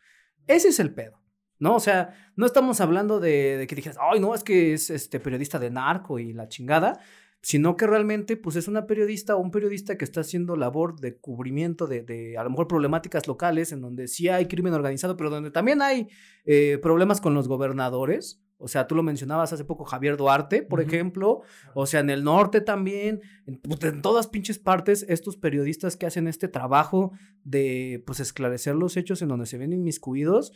Ese 0.47 0.69
es 0.69 0.79
el 0.81 0.93
pedo. 0.93 1.20
¿No? 1.61 1.75
O 1.75 1.79
sea, 1.79 2.15
no 2.35 2.45
estamos 2.47 2.81
hablando 2.81 3.19
de, 3.19 3.55
de 3.57 3.67
que 3.67 3.75
dijeras, 3.75 3.97
ay, 4.01 4.19
no, 4.19 4.33
es 4.33 4.43
que 4.43 4.73
es 4.73 4.89
este 4.89 5.19
periodista 5.19 5.59
de 5.59 5.69
narco 5.69 6.17
y 6.19 6.33
la 6.33 6.49
chingada, 6.49 6.99
sino 7.43 7.77
que 7.77 7.85
realmente, 7.85 8.35
pues 8.35 8.55
es 8.55 8.67
una 8.67 8.87
periodista 8.87 9.35
o 9.35 9.39
un 9.39 9.51
periodista 9.51 9.95
que 9.95 10.03
está 10.03 10.21
haciendo 10.21 10.55
labor 10.55 10.99
de 10.99 11.17
cubrimiento 11.17 11.85
de, 11.85 12.01
de 12.01 12.35
a 12.37 12.43
lo 12.43 12.49
mejor 12.49 12.67
problemáticas 12.67 13.27
locales, 13.27 13.71
en 13.71 13.81
donde 13.81 14.07
sí 14.07 14.27
hay 14.27 14.47
crimen 14.47 14.73
organizado, 14.73 15.15
pero 15.15 15.29
donde 15.29 15.51
también 15.51 15.83
hay 15.83 16.07
eh, 16.45 16.79
problemas 16.81 17.21
con 17.21 17.35
los 17.35 17.47
gobernadores. 17.47 18.41
O 18.57 18.67
sea, 18.67 18.85
tú 18.85 18.95
lo 18.95 19.01
mencionabas 19.01 19.53
hace 19.53 19.65
poco, 19.65 19.85
Javier 19.85 20.17
Duarte, 20.17 20.61
por 20.61 20.81
ejemplo. 20.81 21.41
O 21.73 21.87
sea, 21.87 21.99
en 21.99 22.11
el 22.11 22.23
norte 22.23 22.61
también, 22.61 23.21
en, 23.47 23.57
puta, 23.57 23.87
en 23.87 24.03
todas 24.03 24.27
pinches 24.27 24.59
partes, 24.59 25.03
estos 25.09 25.35
periodistas 25.35 25.97
que 25.97 26.05
hacen 26.05 26.27
este 26.27 26.47
trabajo 26.47 27.11
de, 27.43 28.03
pues, 28.05 28.19
esclarecer 28.19 28.75
los 28.75 28.97
hechos 28.97 29.23
en 29.23 29.29
donde 29.29 29.47
se 29.47 29.57
ven 29.57 29.73
inmiscuidos. 29.73 30.53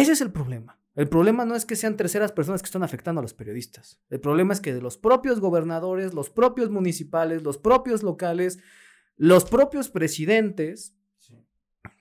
Ese 0.00 0.12
es 0.12 0.20
el 0.20 0.30
problema. 0.30 0.78
El 0.94 1.08
problema 1.08 1.44
no 1.44 1.54
es 1.54 1.66
que 1.66 1.76
sean 1.76 1.96
terceras 1.96 2.32
personas 2.32 2.62
que 2.62 2.66
están 2.66 2.82
afectando 2.82 3.18
a 3.18 3.22
los 3.22 3.34
periodistas. 3.34 4.00
El 4.08 4.20
problema 4.20 4.54
es 4.54 4.60
que 4.60 4.72
de 4.72 4.80
los 4.80 4.96
propios 4.96 5.40
gobernadores, 5.40 6.14
los 6.14 6.30
propios 6.30 6.70
municipales, 6.70 7.42
los 7.42 7.58
propios 7.58 8.02
locales, 8.02 8.58
los 9.16 9.44
propios 9.44 9.90
presidentes 9.90 10.94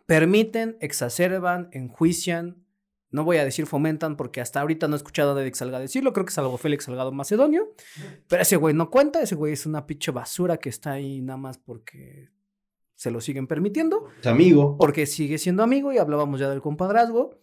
permiten, 0.06 0.78
exacerban, 0.80 1.68
enjuician, 1.72 2.64
no 3.12 3.24
voy 3.24 3.38
a 3.38 3.46
decir 3.46 3.66
fomentan 3.66 4.18
porque 4.18 4.42
hasta 4.42 4.62
ahorita 4.62 4.88
no 4.88 4.96
he 4.96 4.98
escuchado 4.98 5.32
a 5.32 5.34
David 5.34 5.54
Salgado 5.56 5.82
decirlo, 5.82 6.14
creo 6.14 6.26
que 6.26 6.34
salvo 6.34 6.58
Félix 6.58 6.86
Salgado 6.86 7.12
Macedonio, 7.12 7.74
pero 8.28 8.42
ese 8.42 8.58
güey 8.58 8.74
no 8.74 8.90
cuenta, 8.90 9.22
ese 9.22 9.36
güey 9.36 9.54
es 9.54 9.66
una 9.66 9.88
pinche 9.88 10.12
basura 10.12 10.58
que 10.58 10.70
está 10.70 10.92
ahí 10.94 11.22
nada 11.22 11.38
más 11.38 11.58
porque 11.58 12.30
se 12.96 13.12
lo 13.12 13.22
siguen 13.22 13.48
permitiendo 13.48 14.08
Tu 14.22 14.30
amigo. 14.30 14.78
porque 14.78 15.06
sigue 15.06 15.38
siendo 15.38 15.64
amigo 15.64 15.92
y 15.92 15.98
hablábamos 15.98 16.40
ya 16.40 16.50
del 16.50 16.62
compadrazgo. 16.62 17.40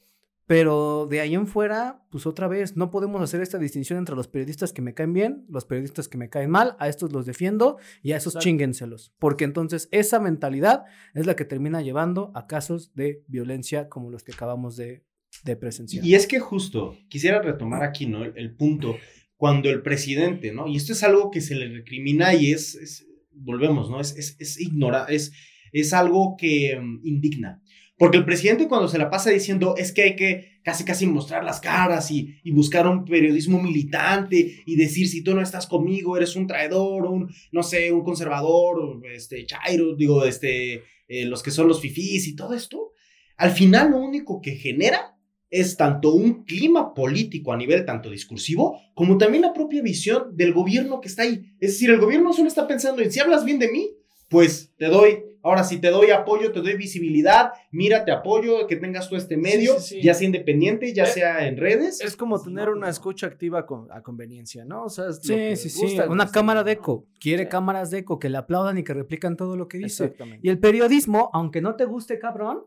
Pero 0.47 1.07
de 1.09 1.20
ahí 1.20 1.34
en 1.34 1.47
fuera, 1.47 2.03
pues 2.11 2.26
otra 2.26 2.49
vez, 2.49 2.76
no 2.76 2.90
podemos 2.90 3.22
hacer 3.22 3.40
esta 3.40 3.59
distinción 3.59 3.99
entre 3.99 4.16
los 4.16 4.28
periodistas 4.28 4.72
que 4.72 4.82
me 4.82 4.93
caen 4.93 5.12
bien, 5.12 5.47
los 5.49 5.64
periodistas 5.64 6.09
que 6.09 6.18
me 6.18 6.28
caen 6.28 6.51
mal, 6.51 6.76
a 6.80 6.88
estos 6.88 7.12
los 7.12 7.26
defiendo 7.26 7.78
y 8.03 8.12
a 8.12 8.16
esos 8.16 8.32
Exacto. 8.34 8.45
chinguenselos. 8.45 9.12
Porque 9.18 9.45
entonces 9.45 9.88
esa 9.93 10.18
mentalidad 10.20 10.84
es 11.14 11.26
la 11.26 11.36
que 11.36 11.45
termina 11.45 11.80
llevando 11.80 12.32
a 12.34 12.47
casos 12.47 12.93
de 12.95 13.22
violencia 13.28 13.88
como 13.88 14.11
los 14.11 14.24
que 14.24 14.32
acabamos 14.32 14.76
de, 14.76 15.05
de 15.45 15.57
presenciar. 15.57 16.05
Y 16.05 16.14
es 16.16 16.26
que 16.26 16.40
justo, 16.40 16.97
quisiera 17.09 17.40
retomar 17.40 17.82
aquí, 17.84 18.07
¿no? 18.07 18.24
El, 18.24 18.32
el 18.36 18.55
punto, 18.57 18.97
cuando 19.36 19.70
el 19.70 19.80
presidente, 19.82 20.53
¿no? 20.53 20.66
Y 20.66 20.76
esto 20.76 20.93
es 20.93 21.03
algo 21.05 21.30
que 21.30 21.40
se 21.40 21.55
le 21.55 21.68
recrimina 21.68 22.34
y 22.34 22.51
es, 22.53 22.74
es- 22.74 23.07
volvemos, 23.34 23.88
¿no? 23.90 24.01
Es, 24.01 24.14
es, 24.18 24.36
es 24.40 24.61
ignora, 24.61 25.07
es, 25.09 25.32
es 25.72 25.93
algo 25.95 26.36
que 26.36 26.78
mm, 26.78 27.01
indigna. 27.07 27.61
Porque 28.03 28.18
el 28.18 28.24
presidente 28.24 28.66
cuando 28.66 28.88
se 28.88 28.98
la 28.98 29.11
pasa 29.11 29.30
diciendo 29.30 29.76
es 29.76 29.92
que 29.92 30.03
hay 30.03 30.16
que 30.16 30.59
casi 30.64 30.84
casi 30.84 31.07
mostrar 31.07 31.44
las 31.44 31.61
caras 31.61 32.11
y, 32.11 32.34
buscar 32.50 32.84
un 32.88 33.05
periodismo 33.05 33.62
militante 33.62 34.64
y 34.66 34.74
decir 34.74 35.07
si 35.07 35.22
tú 35.22 35.36
no 35.36 35.40
estás 35.40 35.68
conmigo 35.68 36.16
eres 36.16 36.34
un 36.34 36.48
traidor, 36.48 37.07
un, 37.07 37.32
no 37.53 37.62
sé, 37.62 37.92
un 37.92 38.03
conservador, 38.03 39.00
este, 39.07 39.46
chairo, 39.46 39.94
digo, 39.94 40.24
este, 40.24 40.82
eh, 41.07 41.26
los 41.26 41.44
que 41.44 41.53
son 41.53 41.68
los 41.68 41.80
fifís 41.80 42.26
y 42.26 42.34
todo 42.34 42.55
esto, 42.55 42.90
al 43.36 43.53
final 43.53 43.92
lo 43.92 43.98
único 43.98 44.40
que 44.40 44.57
genera 44.57 45.16
es 45.48 45.76
tanto 45.76 46.12
un 46.12 46.42
clima 46.42 46.94
político 46.94 47.53
a 47.53 47.57
nivel 47.57 47.84
tanto 47.84 48.11
discursivo 48.11 48.80
como 48.94 49.16
también 49.16 49.42
la 49.42 49.53
propia 49.53 49.80
visión 49.80 50.36
del 50.36 50.53
gobierno 50.53 51.00
que 51.00 51.07
está 51.07 51.22
ahí. 51.22 51.55
Es 51.61 51.74
decir, 51.74 51.90
el 51.90 52.00
gobierno 52.00 52.32
solo 52.32 52.48
está 52.48 52.66
pensando 52.66 53.00
en 53.00 53.12
si 53.12 53.20
hablas 53.20 53.44
bien 53.44 53.61
de 53.61 53.70
mí, 53.70 53.90
pues 54.28 54.72
te 54.76 54.86
doy, 54.86 55.18
ahora 55.43 55.64
si 55.64 55.78
te 55.80 55.90
doy 55.90 56.11
apoyo, 56.11 56.53
te 56.53 56.61
doy 56.61 56.76
visibilidad, 56.76 57.53
mira, 57.70 58.05
te 58.05 58.12
apoyo, 58.12 58.66
que 58.66 58.76
tengas 58.76 59.09
tú 59.09 59.16
este 59.16 59.36
medio, 59.36 59.78
sí, 59.80 59.97
sí. 59.97 60.03
ya 60.03 60.14
sea 60.14 60.26
independiente, 60.26 60.93
ya 60.95 61.05
Eh, 61.05 61.07
sea 61.07 61.47
en 61.47 61.57
redes. 61.57 62.01
Es 62.01 62.16
como 62.16 62.40
tener 62.40 62.68
una 62.68 62.88
escucha 62.88 63.26
activa 63.26 63.66
con- 63.66 63.90
a 63.93 64.03
conveniencia, 64.03 64.64
¿no? 64.64 64.84
O 64.84 64.88
sea, 64.88 65.09
es 65.09 65.16
lo 65.16 65.22
Sí, 65.22 65.34
que 65.34 65.57
sí, 65.57 65.68
sí. 65.68 65.99
Una 66.09 66.30
cámara 66.30 66.62
de 66.64 66.72
eco. 66.72 67.07
Quiere 67.20 67.45
Sí. 67.45 67.49
cámaras 67.49 67.90
de 67.90 67.99
eco 67.99 68.18
que 68.18 68.28
le 68.28 68.38
aplaudan 68.38 68.78
y 68.78 68.84
que 68.84 68.95
replican 68.95 69.36
todo 69.36 69.57
lo 69.57 69.68
que 69.68 69.78
dice. 69.78 70.05
Exactamente. 70.05 70.40
Y 70.47 70.51
el 70.51 70.59
periodismo, 70.59 71.30
aunque 71.32 71.61
no 71.61 71.76
te 71.76 71.84
guste, 71.84 72.18
cabrón, 72.18 72.64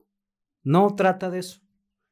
no 0.64 0.96
trata 0.96 1.30
de 1.30 1.40
eso. 1.40 1.62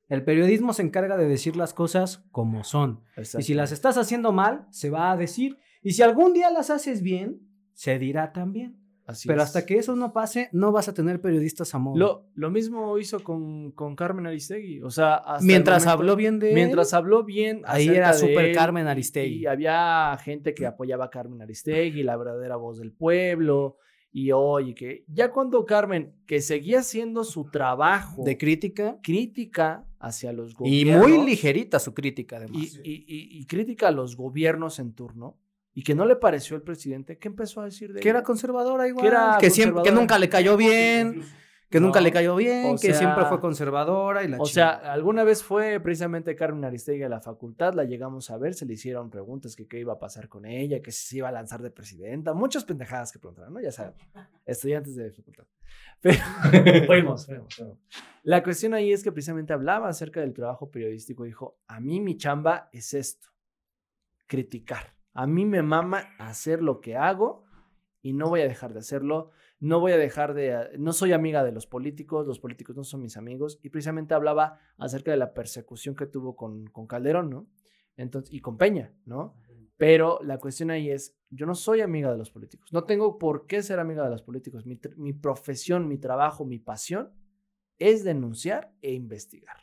El 0.10 0.24
periodismo 0.24 0.74
se 0.74 0.84
encarga 0.84 1.18
de 1.18 1.28
decir 1.28 1.56
las 1.56 1.74
cosas 1.74 2.24
como 2.32 2.64
son. 2.64 3.02
Y 3.40 3.42
si 3.44 3.54
las 3.54 3.72
estás 3.72 3.98
haciendo 3.98 4.32
mal, 4.32 4.68
se 4.70 4.90
va 4.90 5.12
a 5.12 5.18
decir. 5.18 5.58
Y 5.82 5.94
si 5.94 6.02
algún 6.04 6.34
día 6.34 6.52
las 6.52 6.70
haces 6.70 7.02
bien, 7.02 7.40
se 7.74 7.98
dirá 7.98 8.32
también. 8.32 8.78
Así 9.06 9.28
Pero 9.28 9.42
es. 9.42 9.48
hasta 9.48 9.66
que 9.66 9.76
eso 9.78 9.96
no 9.98 10.14
pase, 10.14 10.48
no 10.54 10.72
vas 10.72 10.88
a 10.88 10.94
tener 10.94 11.20
periodistas 11.20 11.76
a 11.76 11.80
modo. 11.80 11.98
Lo, 11.98 12.26
lo 12.36 12.50
mismo 12.50 12.98
hizo 12.98 13.22
con, 13.22 13.72
con 13.72 13.96
Carmen 13.98 14.28
Aristegui. 14.28 14.82
O 14.82 14.90
sea, 14.90 15.16
hasta 15.16 15.46
mientras 15.46 15.84
momento- 15.84 15.92
habló 16.00 16.16
bien 16.16 16.40
de 16.40 16.54
Mientras 16.54 16.94
habló 16.94 17.24
bien. 17.26 17.62
ahí 17.66 17.90
era 17.90 18.14
súper 18.14 18.54
Carmen 18.56 18.86
Y 18.86 18.90
Aristegui. 18.90 19.46
había 19.46 20.18
gente 20.24 20.54
que 20.54 20.66
apoyaba 20.66 21.06
a 21.06 21.10
Carmen 21.10 21.42
Aristegui, 21.42 22.04
la 22.04 22.16
verdadera 22.16 22.56
voz 22.56 22.80
del 22.80 22.94
pueblo. 22.94 23.78
Y 24.16 24.32
oye, 24.32 24.76
que 24.76 25.04
ya 25.08 25.32
cuando 25.32 25.66
Carmen, 25.66 26.14
que 26.28 26.40
seguía 26.40 26.80
haciendo 26.80 27.24
su 27.24 27.50
trabajo 27.50 28.24
De 28.24 28.38
crítica. 28.38 29.00
crítica 29.02 29.86
hacia 30.00 30.32
los 30.32 30.52
Y 30.52 30.86
gobiernos. 30.86 31.08
muy 31.10 31.26
ligerita 31.26 31.80
su 31.80 31.94
crítica, 31.96 32.38
además. 32.38 32.62
y, 32.84 32.92
y- 32.92 33.06
y- 33.08 33.40
y 33.42 33.46
crítica 33.48 33.88
a 33.88 33.92
los 33.92 34.16
gobiernos 34.16 34.78
en 34.80 34.94
turno. 34.94 35.40
Y 35.74 35.84
que 35.84 35.96
no 35.96 36.06
le 36.06 36.16
pareció 36.16 36.56
el 36.56 36.62
presidente. 36.62 37.18
¿Qué 37.18 37.28
empezó 37.28 37.62
a 37.62 37.66
decir 37.66 37.94
de 37.94 38.00
que 38.00 38.10
ella? 38.10 38.20
era 38.20 38.24
conservadora 38.24 38.88
igual. 38.88 39.04
Que 39.04 39.08
era 39.08 39.38
que, 39.40 39.50
siempre, 39.50 39.84
que 39.84 39.92
nunca 39.92 40.20
le 40.20 40.30
cayó 40.30 40.56
bien. 40.56 41.24
Que 41.74 41.80
nunca 41.80 42.02
le 42.02 42.12
cayó 42.12 42.36
bien. 42.36 42.68
o 42.68 42.78
que 42.78 42.94
siempre 42.94 43.26
fue 43.26 43.40
conservadora 43.40 44.24
y 44.24 44.28
la 44.28 44.38
O 44.38 44.46
sea, 44.46 44.70
alguna 44.70 45.24
vez 45.24 45.42
fue 45.42 45.80
precisamente 45.80 46.36
Carmen 46.36 46.64
Aristegui 46.64 47.02
a 47.02 47.10
la 47.10 47.20
facultad, 47.20 47.74
la 47.74 47.84
llegamos 47.84 48.30
a 48.30 48.38
ver, 48.38 48.54
se 48.54 48.68
le 48.68 48.74
hicieron 48.74 49.10
preguntas 49.10 49.56
que 49.56 49.68
qué 49.68 49.80
iba 49.80 49.94
a 49.94 49.98
pasar 49.98 50.30
con 50.30 50.46
ella, 50.46 50.84
que 50.84 50.92
si 50.92 51.08
se 51.08 51.18
iba 51.18 51.30
a 51.30 51.32
lanzar 51.32 51.64
de 51.64 51.72
presidenta, 51.72 52.36
muchas 52.36 52.64
pendejadas 52.64 53.12
que 53.12 53.18
preguntaron, 53.18 53.56
¿no? 53.56 53.60
Ya 53.60 53.72
saben, 53.72 53.96
estudiantes 54.46 54.96
de 54.96 55.10
facultad. 55.10 55.46
Pero 56.00 56.20
fuimos, 56.86 57.26
fuimos, 57.26 57.56
fuimos. 57.56 57.80
La 58.22 58.44
cuestión 58.44 58.76
ahí 58.76 58.94
es 58.94 59.04
que 59.04 59.12
precisamente 59.12 59.52
hablaba 59.52 59.90
acerca 59.90 60.22
del 60.22 60.34
trabajo 60.34 60.70
periodístico, 60.70 61.24
dijo, 61.24 61.58
a 61.66 61.80
mí 61.80 62.00
mi 62.00 62.18
chamba 62.18 62.70
es 62.72 62.94
esto, 62.94 63.30
criticar. 64.28 64.94
A 65.14 65.28
mí 65.28 65.46
me 65.46 65.62
mama 65.62 66.10
hacer 66.18 66.62
lo 66.62 66.82
que 66.82 66.96
hago 66.96 67.44
y 68.02 68.14
no 68.14 68.30
voy 68.30 68.42
a 68.42 68.48
dejar 68.48 68.74
de 68.74 68.80
hacerlo. 68.80 69.32
No 69.60 69.80
voy 69.80 69.94
a 69.94 69.98
dejar 69.98 70.34
de... 70.34 70.72
No 70.78 70.92
soy 70.92 71.14
amiga 71.14 71.44
de 71.44 71.52
los 71.52 71.68
políticos, 71.68 72.28
los 72.28 72.40
políticos 72.40 72.76
no 72.76 72.84
son 72.84 73.02
mis 73.02 73.16
amigos. 73.16 73.60
Y 73.64 73.70
precisamente 73.70 74.14
hablaba 74.14 74.60
acerca 74.78 75.12
de 75.12 75.18
la 75.18 75.34
persecución 75.34 75.96
que 75.96 76.06
tuvo 76.06 76.36
con, 76.36 76.68
con 76.68 76.88
Calderón, 76.88 77.30
¿no? 77.30 77.48
Entonces, 77.96 78.34
y 78.34 78.42
con 78.42 78.58
Peña, 78.58 78.94
¿no? 79.06 79.36
Pero 79.78 80.20
la 80.24 80.40
cuestión 80.40 80.72
ahí 80.72 80.90
es, 80.90 81.18
yo 81.30 81.46
no 81.46 81.56
soy 81.56 81.82
amiga 81.82 82.12
de 82.12 82.18
los 82.18 82.32
políticos. 82.32 82.72
No 82.74 82.84
tengo 82.84 83.18
por 83.18 83.48
qué 83.48 83.64
ser 83.64 83.80
amiga 83.80 84.04
de 84.04 84.10
los 84.10 84.24
políticos. 84.24 84.66
Mi, 84.66 84.80
mi 84.98 85.14
profesión, 85.14 85.88
mi 85.88 85.98
trabajo, 85.98 86.46
mi 86.46 86.60
pasión 86.60 87.14
es 87.80 88.04
denunciar 88.04 88.74
e 88.82 88.94
investigar. 88.94 89.58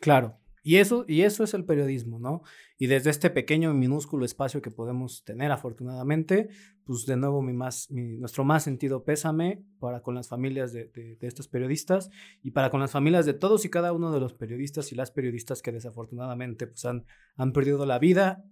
Claro. 0.00 0.38
Y 0.66 0.76
eso, 0.76 1.04
y 1.06 1.20
eso 1.20 1.44
es 1.44 1.52
el 1.52 1.66
periodismo, 1.66 2.18
¿no? 2.18 2.42
Y 2.78 2.86
desde 2.86 3.10
este 3.10 3.28
pequeño 3.28 3.70
y 3.70 3.74
minúsculo 3.74 4.24
espacio 4.24 4.62
que 4.62 4.70
podemos 4.70 5.22
tener, 5.22 5.52
afortunadamente, 5.52 6.48
pues 6.84 7.04
de 7.04 7.16
nuevo 7.16 7.42
mi 7.42 7.52
más, 7.52 7.90
mi- 7.90 8.16
nuestro 8.16 8.44
más 8.44 8.64
sentido 8.64 9.04
pésame 9.04 9.62
para 9.78 10.00
con 10.00 10.14
las 10.14 10.28
familias 10.28 10.72
de, 10.72 10.86
de- 10.86 11.16
de 11.16 11.26
estos 11.26 11.48
periodistas 11.48 12.08
y 12.42 12.52
para 12.52 12.70
con 12.70 12.80
las 12.80 12.90
familias 12.92 13.26
de 13.26 13.34
todos 13.34 13.66
y 13.66 13.68
cada 13.68 13.92
uno 13.92 14.10
de 14.10 14.20
los 14.20 14.32
periodistas 14.32 14.90
y 14.90 14.94
las 14.94 15.10
periodistas 15.10 15.60
que 15.60 15.70
desafortunadamente 15.70 16.66
pues 16.66 16.84
han, 16.86 17.04
han 17.36 17.52
perdido 17.52 17.84
la 17.84 17.98
vida 17.98 18.42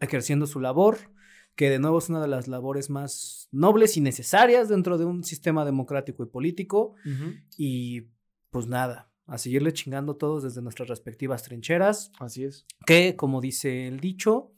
ejerciendo 0.00 0.46
su 0.48 0.58
labor, 0.60 0.96
que 1.54 1.70
de 1.70 1.78
nuevo 1.78 1.98
es 1.98 2.08
una 2.08 2.20
de 2.20 2.26
las 2.28 2.48
labores 2.48 2.90
más 2.90 3.48
nobles 3.52 3.96
y 3.96 4.00
necesarias 4.00 4.68
dentro 4.68 4.98
de 4.98 5.04
un 5.04 5.22
sistema 5.22 5.64
democrático 5.64 6.24
y 6.24 6.26
político. 6.26 6.96
Y 7.56 8.08
pues 8.50 8.66
nada, 8.66 9.08
a 9.26 9.38
seguirle 9.38 9.72
chingando 9.72 10.16
todos 10.16 10.42
desde 10.42 10.62
nuestras 10.62 10.88
respectivas 10.88 11.42
trincheras, 11.42 12.12
Así 12.18 12.44
es. 12.44 12.66
que 12.86 13.16
como 13.16 13.40
dice 13.40 13.88
el 13.88 14.00
dicho, 14.00 14.52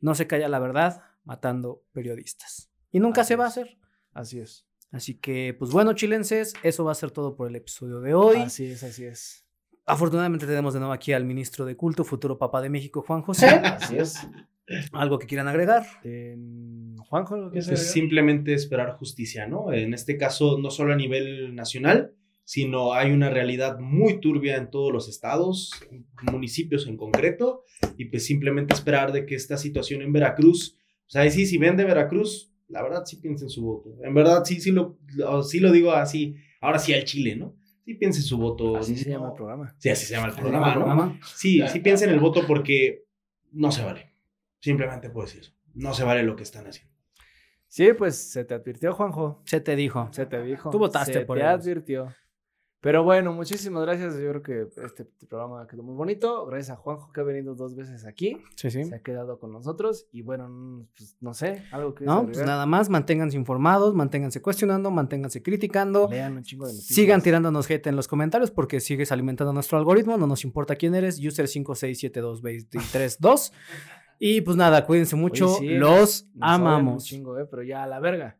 no 0.00 0.14
se 0.14 0.26
calla 0.26 0.48
la 0.48 0.58
verdad 0.58 1.02
matando 1.24 1.84
periodistas. 1.92 2.70
Y 2.90 3.00
nunca 3.00 3.22
Así 3.22 3.28
se 3.28 3.36
va 3.36 3.44
a 3.44 3.48
hacer. 3.48 3.78
Así 4.12 4.40
es. 4.40 4.66
Así 4.90 5.14
que, 5.14 5.54
pues 5.58 5.70
bueno, 5.70 5.94
chilenses, 5.94 6.52
eso 6.62 6.84
va 6.84 6.92
a 6.92 6.96
ser 6.96 7.10
todo 7.10 7.34
por 7.34 7.48
el 7.48 7.56
episodio 7.56 8.00
de 8.00 8.12
hoy. 8.12 8.36
Así 8.36 8.66
es, 8.66 8.82
así 8.82 9.04
es. 9.04 9.46
Afortunadamente 9.86 10.46
tenemos 10.46 10.74
de 10.74 10.80
nuevo 10.80 10.92
aquí 10.92 11.12
al 11.12 11.24
ministro 11.24 11.64
de 11.64 11.76
culto, 11.76 12.04
futuro 12.04 12.36
papá 12.36 12.60
de 12.60 12.68
México, 12.68 13.02
Juan 13.02 13.22
José. 13.22 13.46
Así 13.48 13.96
es. 13.96 14.26
¿Algo 14.92 15.18
que 15.18 15.26
quieran 15.26 15.48
agregar? 15.48 15.84
Em, 16.04 16.96
Juanjo, 16.96 17.36
¿lo 17.36 17.50
que 17.50 17.60
Pues 17.62 17.90
simplemente 17.90 18.54
esperar 18.54 18.92
justicia, 18.92 19.46
¿no? 19.46 19.72
En 19.72 19.92
este 19.92 20.16
caso, 20.16 20.58
no 20.58 20.70
solo 20.70 20.92
a 20.92 20.96
nivel 20.96 21.54
nacional, 21.54 22.14
sino 22.44 22.92
hay 22.94 23.12
una 23.12 23.30
realidad 23.30 23.78
muy 23.78 24.20
turbia 24.20 24.56
en 24.56 24.70
todos 24.70 24.92
los 24.92 25.08
estados, 25.08 25.70
municipios 26.30 26.86
en 26.86 26.96
concreto, 26.96 27.64
y 27.96 28.06
pues 28.06 28.24
simplemente 28.26 28.74
esperar 28.74 29.12
de 29.12 29.26
que 29.26 29.34
esta 29.34 29.56
situación 29.56 30.02
en 30.02 30.12
Veracruz, 30.12 30.76
o 31.06 31.10
sea, 31.10 31.28
sí, 31.30 31.46
si 31.46 31.58
ven 31.58 31.76
de 31.76 31.84
Veracruz, 31.84 32.52
la 32.68 32.82
verdad 32.82 33.04
sí 33.04 33.16
piensen 33.16 33.48
su 33.50 33.62
voto. 33.62 33.96
En 34.02 34.14
verdad 34.14 34.44
sí, 34.44 34.60
sí 34.60 34.70
lo, 34.70 34.98
sí 35.42 35.60
lo 35.60 35.70
digo 35.70 35.92
así, 35.92 36.36
ahora 36.60 36.78
sí 36.78 36.94
al 36.94 37.04
Chile, 37.04 37.36
¿no? 37.36 37.56
Sí 37.84 37.94
piensen 37.94 38.22
su 38.22 38.38
voto. 38.38 38.76
Así 38.76 38.96
se 38.96 39.10
llama 39.10 39.28
el 39.28 39.34
programa. 39.34 39.74
Sí, 39.78 39.88
así 39.90 40.06
se 40.06 40.14
llama 40.14 40.28
el 40.28 40.34
¿El 40.34 40.38
programa, 40.40 40.66
¿no? 40.68 40.74
programa? 40.74 41.20
Sí, 41.36 41.60
sí 41.68 41.80
piensen 41.80 42.10
el 42.10 42.20
voto 42.20 42.46
porque 42.46 43.04
no 43.50 43.72
se 43.72 43.84
vale. 43.84 44.12
Simplemente 44.60 45.10
puedo 45.10 45.26
decir 45.26 45.40
eso. 45.40 45.52
No 45.74 45.92
se 45.92 46.04
vale 46.04 46.22
lo 46.22 46.36
que 46.36 46.44
están 46.44 46.66
haciendo. 46.66 46.92
Sí, 47.66 47.88
pues 47.96 48.30
se 48.30 48.44
te 48.44 48.54
advirtió, 48.54 48.92
Juanjo. 48.92 49.42
Se 49.46 49.60
te 49.60 49.74
dijo. 49.74 50.08
Se 50.12 50.26
te 50.26 50.42
dijo. 50.42 50.70
Tú 50.70 50.78
votaste 50.78 51.12
se 51.12 51.20
por 51.22 51.38
te 51.38 51.44
ellos. 51.44 51.54
advirtió. 51.60 52.14
Pero 52.82 53.02
bueno, 53.04 53.32
muchísimas 53.32 53.84
gracias. 53.84 54.18
Yo 54.18 54.28
creo 54.30 54.42
que 54.42 54.66
este 54.84 55.04
programa 55.28 55.68
quedó 55.68 55.84
muy 55.84 55.94
bonito. 55.94 56.44
Gracias 56.46 56.70
a 56.70 56.76
Juanjo 56.76 57.12
que 57.12 57.20
ha 57.20 57.22
venido 57.22 57.54
dos 57.54 57.76
veces 57.76 58.04
aquí. 58.04 58.38
Sí, 58.56 58.72
sí. 58.72 58.82
Se 58.82 58.96
ha 58.96 58.98
quedado 58.98 59.38
con 59.38 59.52
nosotros. 59.52 60.08
Y 60.10 60.22
bueno, 60.22 60.48
mm, 60.48 60.86
pues 60.96 61.16
no 61.20 61.32
sé, 61.32 61.62
algo 61.70 61.94
que 61.94 62.04
No, 62.04 62.26
pues 62.26 62.44
nada 62.44 62.66
más, 62.66 62.90
manténganse 62.90 63.36
informados, 63.36 63.94
manténganse 63.94 64.42
cuestionando, 64.42 64.90
manténganse 64.90 65.44
criticando. 65.44 66.08
Lean 66.10 66.36
un 66.36 66.42
chingo 66.42 66.66
de 66.66 66.72
noticias. 66.72 66.96
Sigan 66.96 67.22
tirándonos 67.22 67.70
hate 67.70 67.86
en 67.86 67.94
los 67.94 68.08
comentarios 68.08 68.50
porque 68.50 68.80
sigues 68.80 69.12
alimentando 69.12 69.52
nuestro 69.52 69.78
algoritmo. 69.78 70.18
No 70.18 70.26
nos 70.26 70.42
importa 70.42 70.74
quién 70.74 70.96
eres. 70.96 71.20
User 71.24 71.46
5672232. 71.46 73.52
Y 74.18 74.40
pues 74.40 74.56
nada, 74.56 74.84
cuídense 74.86 75.14
mucho. 75.14 75.46
sí, 75.54 75.68
los 75.68 76.22
odian 76.22 76.36
un 76.36 76.42
amamos. 76.66 77.04
chingo, 77.04 77.38
eh, 77.38 77.46
pero 77.48 77.62
ya 77.62 77.84
a 77.84 77.86
la 77.86 78.00
verga. 78.00 78.38